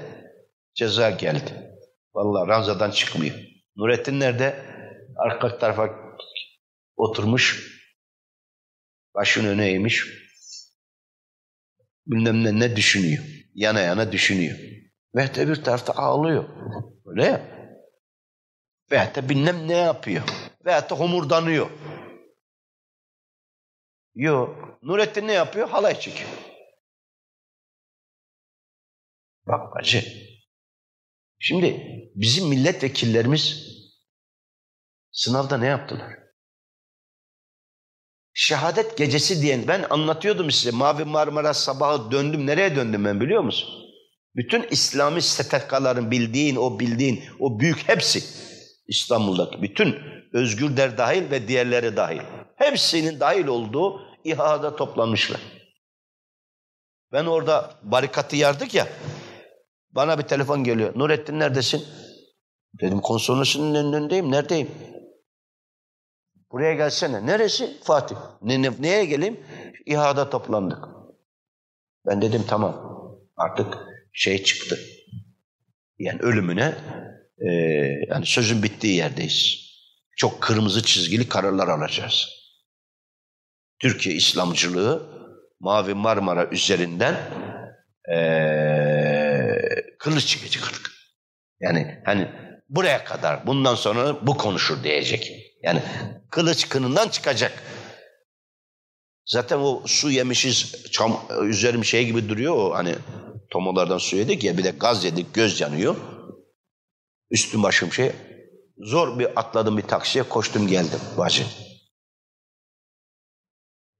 Ceza 0.74 1.10
geldi. 1.10 1.78
Vallahi 2.14 2.48
ranzadan 2.48 2.92
çıkmıyor. 2.92 3.36
Nurettin 3.76 4.20
nerede? 4.20 4.66
Arka 5.18 5.58
tarafa 5.58 5.90
oturmuş. 6.96 7.80
Başını 9.16 9.50
öne 9.50 9.68
eğmiş. 9.72 10.06
Bilmem 12.08 12.44
ne, 12.44 12.60
ne 12.60 12.76
düşünüyor. 12.76 13.24
Yana 13.54 13.80
yana 13.80 14.12
düşünüyor. 14.12 14.58
Ve 15.16 15.36
de 15.36 15.48
bir 15.48 15.64
tarafta 15.64 15.94
ağlıyor. 15.94 16.50
Öyle 17.06 17.26
ya. 17.26 17.42
Veyahut 18.92 19.16
da 19.16 19.30
bilmem 19.30 19.68
ne 19.68 19.78
yapıyor. 19.78 20.24
Veyahut 20.70 20.90
da 20.90 20.96
homurdanıyor. 20.96 21.70
Yok. 24.16 24.80
Nurettin 24.84 25.28
ne 25.28 25.34
yapıyor? 25.34 25.70
Halay 25.70 26.00
çekiyor. 26.00 26.30
Bak 29.48 29.78
acı. 29.78 30.04
Şimdi 31.40 31.82
bizim 32.16 32.48
milletvekillerimiz 32.48 33.68
sınavda 35.12 35.58
ne 35.58 35.68
yaptılar? 35.68 36.14
Şehadet 38.34 38.98
gecesi 38.98 39.42
diyen 39.42 39.68
ben 39.68 39.86
anlatıyordum 39.90 40.52
size. 40.52 40.72
Mavi 40.72 41.06
Marmara 41.06 41.54
sabahı 41.54 42.12
döndüm. 42.12 42.48
Nereye 42.48 42.76
döndüm 42.76 43.06
ben 43.06 43.22
biliyor 43.22 43.42
musun? 43.42 43.70
Bütün 44.36 44.64
İslami 44.64 45.22
STK'ların 45.22 46.12
bildiğin, 46.12 46.56
o 46.56 46.80
bildiğin, 46.80 47.24
o 47.40 47.60
büyük 47.60 47.88
hepsi 47.90 48.24
İstanbul'daki 48.90 49.62
bütün 49.62 49.96
Özgürler 50.34 50.98
dahil 50.98 51.32
ve 51.32 51.48
diğerleri 51.48 51.96
dahil. 51.96 52.22
Hepsinin 52.56 53.20
dahil 53.20 53.48
olduğu 53.48 54.02
İHA'da 54.24 54.76
toplanmışlar. 54.76 55.42
Ben 57.12 57.26
orada 57.26 57.74
barikatı 57.84 58.36
yardık 58.36 58.74
ya. 58.74 58.88
Bana 59.92 60.18
bir 60.20 60.24
telefon 60.24 60.64
geliyor. 60.64 60.94
Nurettin 60.96 61.40
neredesin? 61.40 61.86
Dedim 62.82 63.02
konsolosunun 63.02 63.76
önündeyim. 63.76 64.32
Neredeyim? 64.32 64.72
Buraya 66.52 66.74
gelsene. 66.74 67.26
Neresi? 67.26 67.78
Fatih. 67.84 68.16
Ne, 68.42 68.62
ne, 68.62 68.72
neye 68.80 69.06
geleyim? 69.06 69.40
İHA'da 69.86 70.30
toplandık. 70.30 70.86
Ben 72.06 72.22
dedim 72.22 72.44
tamam. 72.48 73.00
Artık 73.38 73.78
şey 74.14 74.44
çıktı. 74.44 74.80
Yani 76.00 76.22
ölümüne 76.22 76.76
e, 77.40 77.50
yani 78.10 78.26
sözün 78.26 78.64
bittiği 78.64 78.96
yerdeyiz. 78.96 79.70
Çok 80.18 80.42
kırmızı 80.42 80.84
çizgili 80.84 81.30
kararlar 81.30 81.68
alacağız. 81.68 82.30
Türkiye 83.80 84.16
İslamcılığı 84.16 85.10
Mavi 85.60 85.94
Marmara 85.94 86.46
üzerinden 86.46 87.16
e, 88.16 88.20
kılıç 90.00 90.26
çekecek 90.26 90.64
artık. 90.64 90.92
Yani 91.62 92.02
hani 92.06 92.28
buraya 92.70 93.04
kadar 93.04 93.48
bundan 93.48 93.76
sonra 93.76 94.28
bu 94.28 94.38
konuşur 94.38 94.84
diyecek. 94.84 95.32
Yani 95.64 95.82
kılıç 96.30 96.70
kınından 96.70 97.10
çıkacak. 97.10 97.64
Zaten 99.26 99.58
o 99.58 99.84
su 99.86 100.12
yemişiz, 100.12 100.86
çam, 100.92 101.22
üzerim 101.44 101.86
şey 101.86 102.06
gibi 102.06 102.30
duruyor 102.30 102.56
o 102.56 102.74
hani 102.76 102.96
tomolardan 103.50 103.98
su 103.98 104.16
yedik 104.16 104.44
ya 104.44 104.58
bir 104.58 104.64
de 104.64 104.70
gaz 104.70 105.06
yedik, 105.06 105.34
göz 105.34 105.62
yanıyor. 105.62 105.96
Üstüm 107.32 107.64
başım 107.64 107.94
şey. 107.94 108.12
Zor 108.78 109.20
bir 109.20 109.40
atladım 109.40 109.78
bir 109.78 109.82
taksiye 109.82 110.24
koştum 110.24 110.68
geldim 110.68 111.00
bacı. 111.18 111.44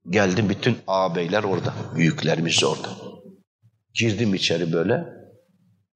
Geldim 0.10 0.50
bütün 0.50 0.78
ağabeyler 0.88 1.44
orada, 1.44 1.74
büyüklerimiz 1.96 2.64
orada. 2.64 2.90
Girdim 3.94 4.34
içeri 4.34 4.74
böyle. 4.74 5.06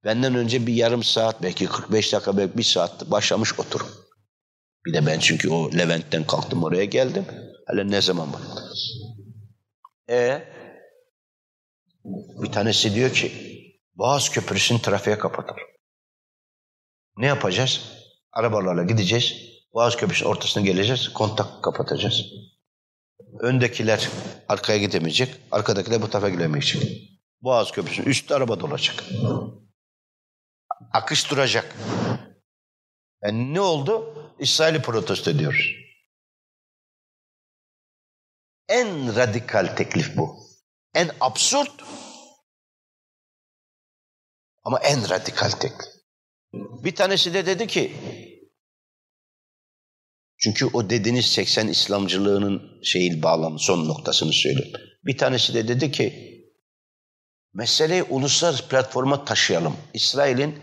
Benden 0.03 0.35
önce 0.35 0.68
bir 0.68 0.73
yarım 0.73 1.03
saat, 1.03 1.43
belki 1.43 1.65
45 1.65 2.14
dakika, 2.14 2.38
belki 2.38 2.57
bir 2.57 2.64
saat 2.64 3.11
başlamış 3.11 3.60
oturum. 3.60 3.88
Bir 4.85 4.93
de 4.93 5.05
ben 5.05 5.19
çünkü 5.19 5.49
o 5.49 5.72
Levent'ten 5.72 6.27
kalktım 6.27 6.64
oraya 6.64 6.85
geldim. 6.85 7.26
Hele 7.68 7.88
ne 7.88 8.01
zaman 8.01 8.34
bak. 8.34 8.41
E 10.10 10.43
bir 12.43 12.51
tanesi 12.51 12.95
diyor 12.95 13.14
ki 13.14 13.31
Boğaz 13.95 14.30
Köprüsü'nü 14.30 14.81
trafiğe 14.81 15.18
kapatır. 15.18 15.73
Ne 17.18 17.26
yapacağız? 17.26 17.91
Arabalarla 18.31 18.84
gideceğiz. 18.84 19.35
Boğaz 19.73 19.98
Köprüsü'nün 19.98 20.30
ortasına 20.30 20.64
geleceğiz. 20.64 21.14
Kontak 21.14 21.64
kapatacağız. 21.64 22.23
Öndekiler 23.40 24.10
arkaya 24.48 24.77
gidemeyecek. 24.77 25.35
Arkadakiler 25.52 26.02
bu 26.02 26.10
tarafa 26.10 26.30
gidemeyecek. 26.30 26.84
Boğaz 27.41 27.72
Köprüsü'nün 27.72 28.06
üstü 28.07 28.34
araba 28.34 28.60
dolacak. 28.60 29.03
Akış 30.94 31.31
duracak. 31.31 31.76
Yani 33.23 33.53
ne 33.53 33.61
oldu? 33.61 34.15
İsrail'i 34.40 34.81
protesto 34.81 35.31
ediyoruz. 35.31 35.76
En 38.69 39.15
radikal 39.15 39.76
teklif 39.76 40.18
bu. 40.18 40.40
En 40.94 41.11
absürt 41.19 41.84
ama 44.64 44.80
en 44.80 45.10
radikal 45.10 45.49
teklif. 45.49 46.02
Bir 46.53 46.95
tanesi 46.95 47.34
de 47.34 47.45
dedi 47.45 47.67
ki 47.67 47.91
çünkü 50.38 50.65
o 50.65 50.89
dediğiniz 50.89 51.25
80 51.25 51.67
İslamcılığının 51.67 52.61
şeyil 52.84 53.21
bağlamı 53.21 53.59
son 53.59 53.88
noktasını 53.88 54.34
söylüyorum. 54.34 54.81
Bir 55.05 55.17
tanesi 55.17 55.53
de 55.53 55.67
dedi 55.67 55.91
ki 55.91 56.34
meseleyi 57.53 58.03
uluslararası 58.03 58.67
platforma 58.67 59.25
taşıyalım. 59.25 59.75
İsrail'in 59.93 60.55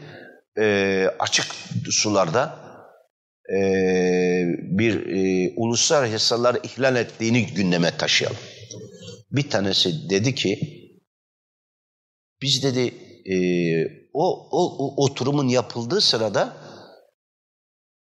e, 0.59 1.07
açık 1.19 1.47
sularda 1.91 2.59
e, 3.51 3.59
bir 4.63 5.07
e, 5.07 5.53
uluslararası 5.57 6.13
yasaları 6.13 6.61
ihlal 6.63 6.97
ettiğini 6.97 7.47
gündeme 7.47 7.97
taşıyalım. 7.97 8.39
Bir 9.31 9.51
tanesi 9.51 10.11
dedi 10.11 10.35
ki 10.35 10.59
biz 12.43 12.63
dedi 12.63 12.95
e, 13.33 13.37
o, 14.13 14.49
o, 14.51 14.77
o 14.79 15.05
oturumun 15.05 15.49
yapıldığı 15.49 16.01
sırada 16.01 16.57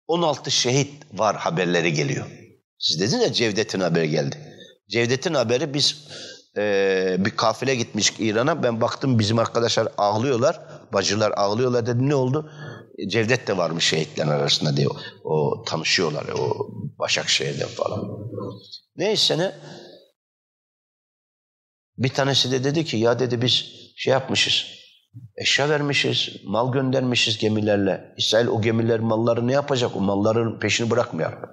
16 0.06 0.50
şehit 0.50 1.04
var 1.12 1.36
haberleri 1.36 1.92
geliyor. 1.92 2.26
Siz 2.78 3.00
dediniz 3.00 3.22
ya 3.22 3.32
Cevdet'in 3.32 3.80
haberi 3.80 4.10
geldi. 4.10 4.36
Cevdet'in 4.88 5.34
haberi 5.34 5.74
biz 5.74 6.08
e, 6.56 7.16
bir 7.18 7.30
kafile 7.30 7.74
gitmiş 7.74 8.12
İran'a. 8.18 8.62
Ben 8.62 8.80
baktım 8.80 9.18
bizim 9.18 9.38
arkadaşlar 9.38 9.88
ağlıyorlar. 9.98 10.60
Bacılar 10.92 11.30
ağlıyorlar 11.30 11.86
dedim 11.86 12.08
ne 12.08 12.14
oldu? 12.14 12.52
E, 12.98 13.08
Cevdet 13.08 13.46
de 13.46 13.56
varmış 13.56 13.88
şehitlerin 13.88 14.28
arasında 14.28 14.76
diyor. 14.76 14.94
O 15.24 15.64
tanışıyorlar 15.66 16.24
o 16.28 16.68
Başakşehir'den 16.98 17.68
falan. 17.68 18.08
Neyse 18.96 19.38
ne? 19.38 19.52
Bir 21.98 22.08
tanesi 22.08 22.52
de 22.52 22.64
dedi 22.64 22.84
ki 22.84 22.96
ya 22.96 23.18
dedi 23.18 23.42
biz 23.42 23.64
şey 23.96 24.12
yapmışız. 24.12 24.81
Eşya 25.36 25.68
vermişiz, 25.68 26.44
mal 26.44 26.72
göndermişiz 26.72 27.38
gemilerle. 27.38 28.14
İsrail 28.16 28.46
o 28.46 28.62
gemiler 28.62 29.00
malları 29.00 29.46
ne 29.46 29.52
yapacak? 29.52 29.96
O 29.96 30.00
malların 30.00 30.58
peşini 30.58 30.90
bırakmıyor. 30.90 31.48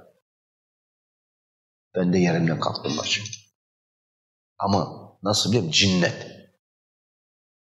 Ben 1.96 2.14
de 2.14 2.18
yerimden 2.18 2.60
kalktım 2.60 2.98
başım. 2.98 3.26
Ama 4.60 4.88
nasıl 5.24 5.54
bir 5.54 5.72
cinnet. 5.72 6.28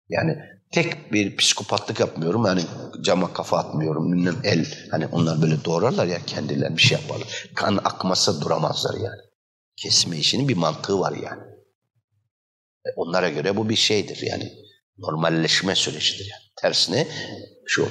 Yani 0.10 0.38
tek 0.72 1.14
bir 1.14 1.38
psikopatlık 1.38 2.00
yapmıyorum. 2.00 2.46
Yani 2.46 2.62
cama 3.02 3.34
kafa 3.34 3.58
atmıyorum. 3.58 4.12
Bilmem 4.12 4.42
el. 4.44 4.66
Hani 4.92 5.08
onlar 5.08 5.42
böyle 5.42 5.66
doğrarlar 5.66 6.06
ya 6.06 6.26
kendilerine 6.26 6.78
bir 6.78 6.82
şey 6.82 6.98
yaparlar. 7.02 7.46
Kan 7.56 7.78
akmasa 7.78 8.42
duramazlar 8.42 8.94
yani. 8.94 9.22
Kesme 9.76 10.18
işinin 10.18 10.50
bir 10.50 10.58
mantığı 10.58 11.00
var 11.00 11.12
yani. 11.12 11.44
E, 12.86 12.90
onlara 12.96 13.30
göre 13.30 13.58
bu 13.58 13.70
bir 13.70 13.76
şeydir 13.76 14.22
yani. 14.22 14.52
Normalleşme 14.98 15.76
sürecidir 15.76 16.30
yani. 16.32 16.44
Tersine 16.62 17.08
şu. 17.66 17.90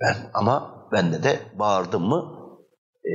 Ben 0.00 0.30
ama 0.34 0.88
bende 0.92 1.22
de 1.22 1.40
bağırdım 1.58 2.02
mı 2.02 2.38
e, 3.04 3.14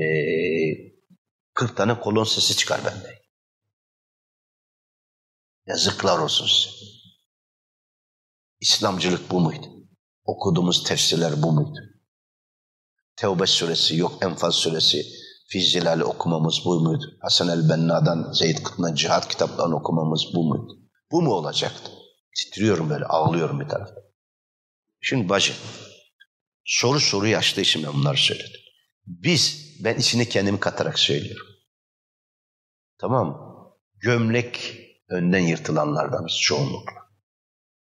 40 1.54 1.78
tane 1.78 2.00
kolon 2.00 2.24
sesi 2.24 2.56
çıkar 2.56 2.82
bende. 2.86 3.18
Yazıklar 5.68 6.20
olsun 6.20 6.48
size. 6.48 6.88
İslamcılık 8.60 9.32
bu 9.32 9.40
muydu? 9.40 9.68
Okuduğumuz 10.26 10.84
tefsirler 10.84 11.44
bu 11.44 11.52
muydu? 11.52 11.80
Tevbe 13.16 13.48
suresi 13.48 13.98
yok, 13.98 14.18
Enfal 14.22 14.52
suresi, 14.52 15.06
Fizzilali 15.50 16.04
okumamız 16.04 16.62
bu 16.66 16.80
muydu? 16.80 17.18
Hasan 17.22 17.48
el-Benna'dan 17.48 18.32
Zeyd 18.32 18.58
Kutlu'na 18.64 18.96
cihat 18.96 19.28
kitaplarını 19.28 19.76
okumamız 19.76 20.22
bu 20.34 20.44
muydu? 20.44 20.80
Bu 21.12 21.22
mu 21.22 21.34
olacaktı? 21.34 21.92
Titriyorum 22.38 22.90
böyle, 22.90 23.06
ağlıyorum 23.06 23.60
bir 23.60 23.68
tarafta. 23.68 24.02
Şimdi 25.02 25.30
bacı, 25.30 25.54
soru 26.66 27.00
soruyu 27.00 27.38
açtığı 27.38 27.62
için 27.62 27.84
ben 27.84 27.94
bunları 27.94 28.18
söyledim. 28.18 28.62
Biz, 29.06 29.76
ben 29.84 29.96
içine 29.98 30.30
kendimi 30.30 30.60
katarak 30.60 31.00
söylüyorum. 31.00 31.48
Tamam 32.98 33.28
mı? 33.28 33.58
Gömlek 33.96 34.80
önden 35.10 35.40
yırtılanlardanız 35.40 36.40
çoğunlukla. 36.42 36.98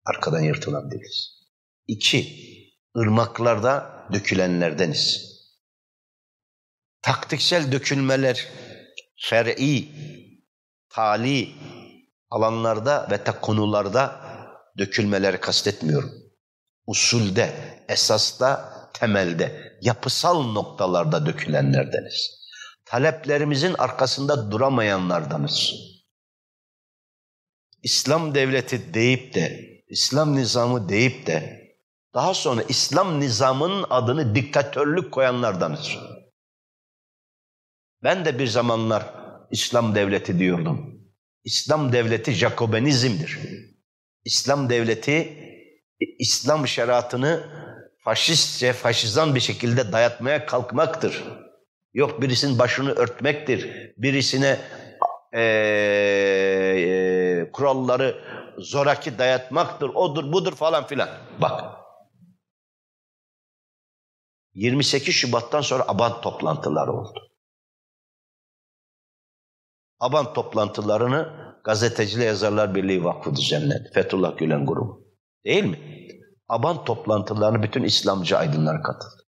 Arkadan 0.06 0.41
yırtılan 0.41 0.91
değiliz. 0.91 1.30
İki, 1.88 2.27
ırmaklarda 2.98 4.07
dökülenlerdeniz. 4.14 5.36
taktiksel 7.02 7.72
dökülmeler, 7.72 8.48
fer'i, 9.15 9.90
tali 10.90 11.56
alanlarda 12.30 13.07
ve 13.11 13.23
ta 13.23 13.41
konularda 13.41 14.24
dökülmeleri 14.77 15.39
kastetmiyorum. 15.39 16.11
Usulde, 16.88 17.53
esasta, 17.89 18.76
temelde, 18.93 19.77
yapısal 19.81 20.43
noktalarda 20.43 21.26
dökülenlerdeniz. 21.26 22.45
Taleplerimizin 22.85 23.73
arkasında 23.73 24.52
duramayanlardanız. 24.52 25.73
İslam 27.84 28.35
devleti 28.35 28.93
deyip 28.93 29.34
de, 29.34 29.65
İslam 29.89 30.35
nizamı 30.35 30.89
deyip 30.89 31.27
de 31.27 31.65
daha 32.14 32.34
sonra 32.34 32.61
İslam 32.69 33.19
nizamının 33.19 33.85
adını 33.89 34.35
diktatörlük 34.35 35.11
koyanlardanız. 35.11 35.97
Ben 38.03 38.26
de 38.26 38.39
bir 38.39 38.47
zamanlar 38.47 39.15
İslam 39.52 39.95
devleti 39.95 40.39
diyordum. 40.39 41.02
İslam 41.43 41.91
devleti 41.91 42.31
Jacobenizmdir. 42.31 43.39
İslam 44.26 44.69
devleti 44.69 45.45
İslam 46.19 46.68
şeriatını 46.68 47.49
faşistçe, 48.03 48.73
faşizan 48.73 49.35
bir 49.35 49.39
şekilde 49.39 49.91
dayatmaya 49.91 50.45
kalkmaktır. 50.45 51.23
Yok 51.93 52.22
birisinin 52.22 52.60
başını 52.60 52.91
örtmektir. 52.91 53.93
Birisine 53.97 54.60
e, 55.34 55.41
e, 55.41 57.52
kuralları 57.52 58.23
zoraki 58.57 59.18
dayatmaktır. 59.18 59.89
Odur 59.89 60.31
budur 60.31 60.56
falan 60.56 60.88
filan. 60.88 61.10
Bak 61.41 61.76
28 64.53 65.15
Şubat'tan 65.15 65.61
sonra 65.61 65.84
aban 65.88 66.22
toplantıları 66.22 66.91
oldu. 66.91 67.31
Aban 69.99 70.34
toplantılarını 70.34 71.44
Gazeteciler 71.65 72.25
Yazarlar 72.25 72.75
Birliği 72.75 73.03
Vakfı 73.03 73.35
düzenledi. 73.35 73.91
Fethullah 73.93 74.37
Gülen 74.37 74.65
grubu. 74.65 75.07
Değil 75.45 75.63
mi? 75.63 76.07
Aban 76.47 76.85
toplantılarına 76.85 77.63
bütün 77.63 77.83
İslamcı 77.83 78.37
aydınlar 78.37 78.83
katıldı. 78.83 79.23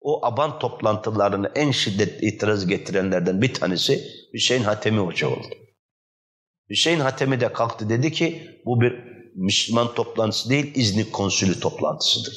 O 0.00 0.26
aban 0.26 0.58
toplantılarını 0.58 1.52
en 1.54 1.70
şiddet 1.70 2.22
itiraz 2.22 2.66
getirenlerden 2.66 3.42
bir 3.42 3.54
tanesi 3.54 4.04
Hüseyin 4.34 4.62
Hatemi 4.62 4.98
Hoca 4.98 5.28
oldu. 5.28 5.54
Hüseyin 6.70 7.00
Hatemi 7.00 7.40
de 7.40 7.52
kalktı 7.52 7.88
dedi 7.88 8.12
ki 8.12 8.60
bu 8.66 8.80
bir 8.80 8.92
Müslüman 9.34 9.94
toplantısı 9.94 10.50
değil 10.50 10.72
İznik 10.74 11.12
konsülü 11.12 11.60
toplantısıdır. 11.60 12.34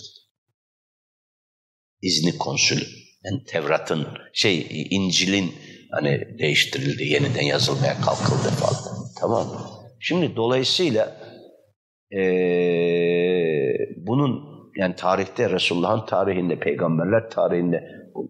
İzni 2.01 2.37
konsül. 2.37 2.81
Yani 3.23 3.43
Tevrat'ın 3.43 4.07
şey 4.33 4.87
İncil'in 4.91 5.55
hani 5.93 6.39
değiştirildi, 6.39 7.03
yeniden 7.03 7.45
yazılmaya 7.45 8.01
kalkıldı 8.01 8.49
falan. 8.49 8.83
Tamam? 9.19 9.47
Şimdi 9.99 10.35
dolayısıyla 10.35 11.15
ee, 12.15 13.77
bunun 13.97 14.53
yani 14.77 14.95
tarihte 14.95 15.49
Resulullah'ın 15.49 16.05
tarihinde, 16.05 16.59
peygamberler 16.59 17.29
tarihinde, 17.29 17.83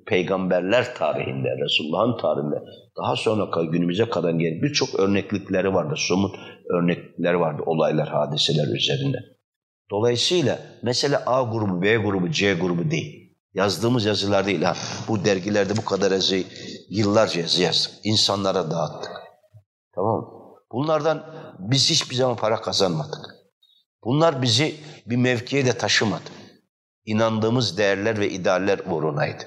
peygamberler 0.06 0.96
tarihinde, 0.96 1.50
Resulullah'ın 1.64 2.18
tarihinde 2.18 2.56
daha 2.98 3.16
sonra 3.16 3.62
günümüze 3.72 4.10
kadar 4.10 4.32
gelen 4.32 4.62
birçok 4.62 5.00
örneklikleri 5.00 5.74
vardı, 5.74 5.94
somut 5.98 6.36
örnekler 6.74 7.34
vardı 7.34 7.62
olaylar, 7.66 8.08
hadiseler 8.08 8.76
üzerinde. 8.76 9.18
Dolayısıyla 9.92 10.60
mesela 10.84 11.24
A 11.26 11.44
grubu, 11.44 11.82
B 11.82 11.96
grubu, 11.96 12.32
C 12.32 12.54
grubu 12.54 12.92
değil. 12.92 13.24
Yazdığımız 13.54 14.06
yazılar 14.06 14.46
değil 14.46 14.62
ha. 14.62 14.74
Bu 15.08 15.26
dergilerde 15.26 15.78
bu 15.78 15.86
kadar 15.86 16.12
yazı 16.12 16.36
yıllarca 16.90 17.42
yazdık. 17.42 17.92
İnsanlara 18.04 18.72
dağıttık. 18.72 19.12
Tamam 19.96 20.16
mı? 20.16 20.28
Bunlardan 20.72 21.26
biz 21.60 21.90
hiçbir 21.90 22.16
zaman 22.16 22.36
para 22.36 22.62
kazanmadık. 22.62 23.36
Bunlar 24.04 24.42
bizi 24.42 24.76
bir 25.06 25.18
mevkiye 25.18 25.66
de 25.66 25.78
taşımadı. 25.78 26.30
İnandığımız 27.06 27.78
değerler 27.78 28.20
ve 28.20 28.30
idealler 28.30 28.80
uğrunaydı. 28.80 29.44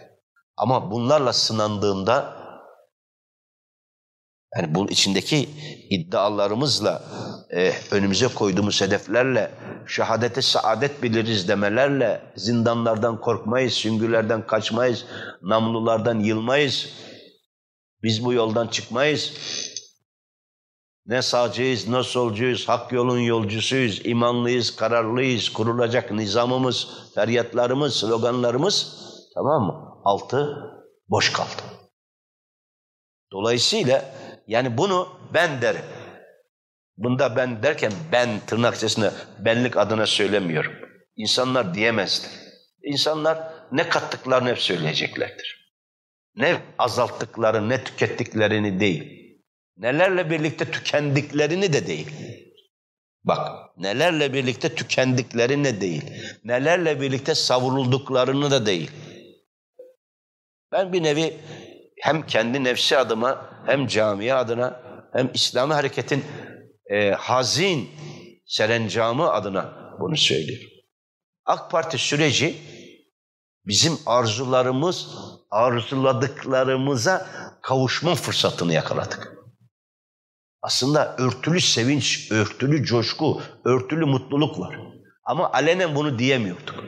Ama 0.57 0.91
bunlarla 0.91 1.33
sınandığında 1.33 2.37
yani 4.57 4.75
bu 4.75 4.91
içindeki 4.91 5.49
iddialarımızla 5.91 7.03
e, 7.51 7.73
önümüze 7.91 8.29
koyduğumuz 8.29 8.81
hedeflerle 8.81 9.51
şehadete 9.87 10.43
saadet 10.43 11.03
biliriz 11.03 11.49
demelerle 11.49 12.23
zindanlardan 12.37 13.21
korkmayız, 13.21 13.73
süngülerden 13.73 14.47
kaçmayız, 14.47 15.05
namlulardan 15.43 16.21
yılmayız. 16.21 16.89
Biz 18.03 18.25
bu 18.25 18.33
yoldan 18.33 18.67
çıkmayız. 18.69 19.33
Ne 21.07 21.23
sağcıyız, 21.23 21.89
ne 21.89 22.03
solcuyuz, 22.03 22.69
hak 22.69 22.93
yolun 22.93 23.19
yolcusuyuz, 23.19 24.07
imanlıyız, 24.07 24.77
kararlıyız, 24.77 25.49
kurulacak 25.49 26.11
nizamımız, 26.11 26.89
feryatlarımız, 27.15 27.97
sloganlarımız 27.97 29.03
tamam 29.35 29.63
mı? 29.63 30.01
Altı 30.05 30.57
boş 31.09 31.33
kaldı. 31.33 31.63
Dolayısıyla 33.33 34.15
yani 34.47 34.79
bunu 34.79 35.09
ben 35.35 35.63
derim. 35.63 35.85
Bunda 36.97 37.37
ben 37.37 37.63
derken 37.63 37.93
ben 38.13 38.41
tırnak 38.47 38.75
içerisinde 38.75 39.13
benlik 39.39 39.77
adına 39.77 40.07
söylemiyorum. 40.07 40.73
İnsanlar 41.17 41.75
diyemezler. 41.75 42.31
İnsanlar 42.83 43.53
ne 43.73 43.89
kattıklarını 43.89 44.49
hep 44.49 44.59
söyleyeceklerdir. 44.59 45.66
Ne 46.37 46.63
azalttıkları, 46.79 47.69
ne 47.69 47.85
tükettiklerini 47.85 48.81
değil. 48.81 49.17
Nelerle 49.77 50.31
birlikte 50.31 50.71
tükendiklerini 50.71 51.73
de 51.73 51.87
değil. 51.87 52.11
Bak, 53.25 53.79
nelerle 53.79 54.33
birlikte 54.33 54.75
tükendiklerini 54.75 55.81
değil. 55.81 56.03
Nelerle 56.45 57.01
birlikte 57.01 57.35
savrulduklarını 57.35 58.51
da 58.51 58.67
değil. 58.67 58.91
Ben 60.73 60.93
bir 60.93 61.03
nevi 61.03 61.37
hem 62.01 62.27
kendi 62.27 62.65
nefsi 62.65 62.99
adıma 62.99 63.63
hem 63.67 63.87
camiye 63.87 64.35
adına 64.35 64.83
hem 65.13 65.31
İslami 65.35 65.75
hareketin 65.75 66.25
e, 66.91 67.11
hazin 67.11 67.91
serencamı 68.47 69.33
adına 69.33 69.95
bunu 70.01 70.17
söylüyorum. 70.17 70.69
AK 71.45 71.71
Parti 71.71 71.99
süreci 71.99 72.57
bizim 73.67 73.99
arzularımız, 74.07 75.09
arzuladıklarımıza 75.51 77.27
kavuşma 77.63 78.15
fırsatını 78.15 78.73
yakaladık. 78.73 79.37
Aslında 80.63 81.17
örtülü 81.19 81.61
sevinç, 81.61 82.33
örtülü 82.33 82.85
coşku, 82.85 83.43
örtülü 83.65 84.05
mutluluk 84.05 84.59
var. 84.59 84.79
Ama 85.25 85.53
alenen 85.53 85.95
bunu 85.95 86.19
diyemiyorduk. 86.19 86.85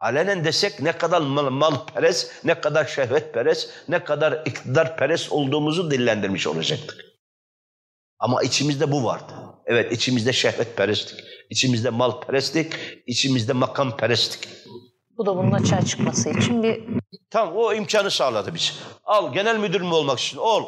Alenen 0.00 0.44
desek 0.44 0.80
ne 0.80 0.92
kadar 0.92 1.20
mal, 1.20 1.50
mal 1.50 1.86
peres, 1.86 2.30
ne 2.44 2.60
kadar 2.60 2.84
şehvet 2.84 3.34
peres, 3.34 3.70
ne 3.88 4.04
kadar 4.04 4.42
iktidar 4.46 4.96
peres 4.96 5.32
olduğumuzu 5.32 5.90
dillendirmiş 5.90 6.46
olacaktık. 6.46 7.04
Ama 8.18 8.42
içimizde 8.42 8.92
bu 8.92 9.04
vardı. 9.04 9.32
Evet 9.66 9.92
içimizde 9.92 10.32
şehvet 10.32 10.76
perestlik, 10.76 11.24
içimizde 11.50 11.90
mal 11.90 12.20
perestlik, 12.20 12.72
içimizde 13.06 13.52
makam 13.52 13.96
perestlik. 13.96 14.48
Bu 15.22 15.26
da 15.26 15.36
bunun 15.36 15.52
açığa 15.52 15.82
çıkması 15.82 16.30
için 16.30 16.62
bir... 16.62 16.80
Tam 17.30 17.56
o 17.56 17.74
imkanı 17.74 18.10
sağladı 18.10 18.54
biz. 18.54 18.78
Al 19.04 19.32
genel 19.32 19.58
müdür 19.58 19.80
mü 19.80 19.92
olmak 19.94 20.18
istiyorsun? 20.18 20.50
Ol. 20.50 20.64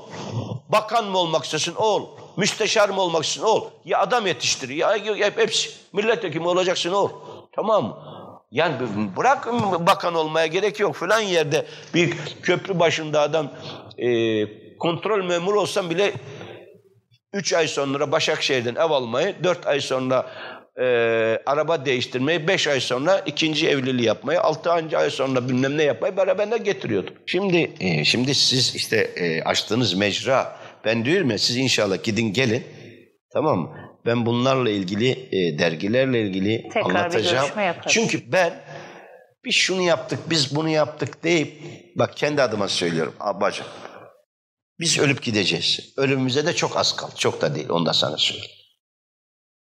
Bakan 0.68 1.04
mı 1.04 1.18
olmak 1.18 1.44
istiyorsun? 1.44 1.74
Ol. 1.74 2.06
Müsteşar 2.36 2.88
mı 2.88 3.00
olmak 3.00 3.24
istiyorsun? 3.24 3.56
Ol. 3.56 3.70
Ya 3.84 3.98
adam 4.00 4.26
yetiştir. 4.26 4.68
Ya, 4.68 4.96
ya 4.96 5.30
hepsi. 5.36 5.70
Milletvekili 5.92 6.46
olacaksın? 6.46 6.92
Ol. 6.92 7.10
Tamam? 7.56 7.98
Yani 8.50 8.74
bırak 9.16 9.46
bakan 9.86 10.14
olmaya 10.14 10.46
gerek 10.46 10.80
yok. 10.80 10.94
Falan 10.94 11.20
yerde 11.20 11.66
bir 11.94 12.16
köprü 12.42 12.78
başında 12.78 13.20
adam 13.20 13.50
e, 13.98 14.78
kontrol 14.78 15.24
memuru 15.24 15.60
olsam 15.60 15.90
bile 15.90 16.12
üç 17.32 17.52
ay 17.52 17.68
sonra 17.68 18.12
Başakşehir'den 18.12 18.74
ev 18.74 18.90
almayı, 18.90 19.36
dört 19.44 19.66
ay 19.66 19.80
sonra 19.80 20.26
e, 20.80 20.84
araba 21.46 21.84
değiştirmeyi, 21.84 22.48
beş 22.48 22.66
ay 22.66 22.80
sonra 22.80 23.18
ikinci 23.18 23.68
evliliği 23.68 24.06
yapmayı, 24.06 24.40
altı 24.40 24.72
ay 24.72 25.10
sonra 25.10 25.48
bilmem 25.48 25.78
ne 25.78 25.82
yapmayı 25.82 26.16
beraberine 26.16 26.58
getiriyordum. 26.58 27.14
Şimdi 27.26 27.72
e, 27.80 28.04
şimdi 28.04 28.34
siz 28.34 28.74
işte 28.74 28.96
e, 28.96 29.42
açtığınız 29.42 29.94
mecra, 29.94 30.56
ben 30.84 31.04
diyorum 31.04 31.30
ya 31.30 31.38
siz 31.38 31.56
inşallah 31.56 32.02
gidin 32.02 32.32
gelin, 32.32 32.64
tamam 33.32 33.58
mı? 33.58 33.76
Ben 34.06 34.26
bunlarla 34.26 34.70
ilgili, 34.70 35.10
e, 35.10 35.58
dergilerle 35.58 36.22
ilgili 36.22 36.62
Tekrar 36.62 36.90
anlatacağım. 36.90 37.48
Çünkü 37.88 38.32
ben 38.32 38.54
biz 39.44 39.54
şunu 39.54 39.82
yaptık, 39.82 40.18
biz 40.30 40.56
bunu 40.56 40.68
yaptık 40.68 41.24
deyip, 41.24 41.62
bak 41.96 42.16
kendi 42.16 42.42
adıma 42.42 42.68
söylüyorum 42.68 43.14
abacım. 43.20 43.66
Biz 44.80 44.98
ölüp 44.98 45.22
gideceğiz. 45.22 45.94
Ölümümüze 45.96 46.46
de 46.46 46.52
çok 46.54 46.76
az 46.76 46.96
kaldı. 46.96 47.12
Çok 47.18 47.40
da 47.40 47.54
değil. 47.54 47.68
Onu 47.68 47.86
da 47.86 47.92
sana 47.92 48.16
söyleyeyim. 48.16 48.50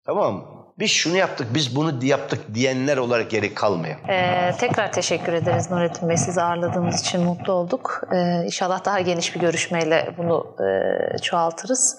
Tamam 0.07 0.35
mı? 0.35 0.64
Biz 0.79 0.91
şunu 0.91 1.17
yaptık, 1.17 1.47
biz 1.55 1.77
bunu 1.77 2.05
yaptık 2.05 2.55
diyenler 2.55 2.97
olarak 2.97 3.31
geri 3.31 3.55
kalmayalım. 3.55 4.11
Ee, 4.11 4.53
tekrar 4.59 4.93
teşekkür 4.93 5.33
ederiz 5.33 5.71
Nurettin 5.71 6.09
Bey. 6.09 6.17
Sizi 6.17 6.43
ağırladığımız 6.43 7.01
için 7.01 7.21
mutlu 7.21 7.53
olduk. 7.53 8.01
Ee, 8.13 8.45
inşallah 8.45 8.85
daha 8.85 9.01
geniş 9.01 9.35
bir 9.35 9.41
görüşmeyle 9.41 10.15
bunu 10.19 10.57
e, 10.61 11.19
çoğaltırız. 11.19 11.99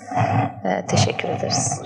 Ee, 0.65 0.85
teşekkür 0.87 1.29
ederiz. 1.29 1.81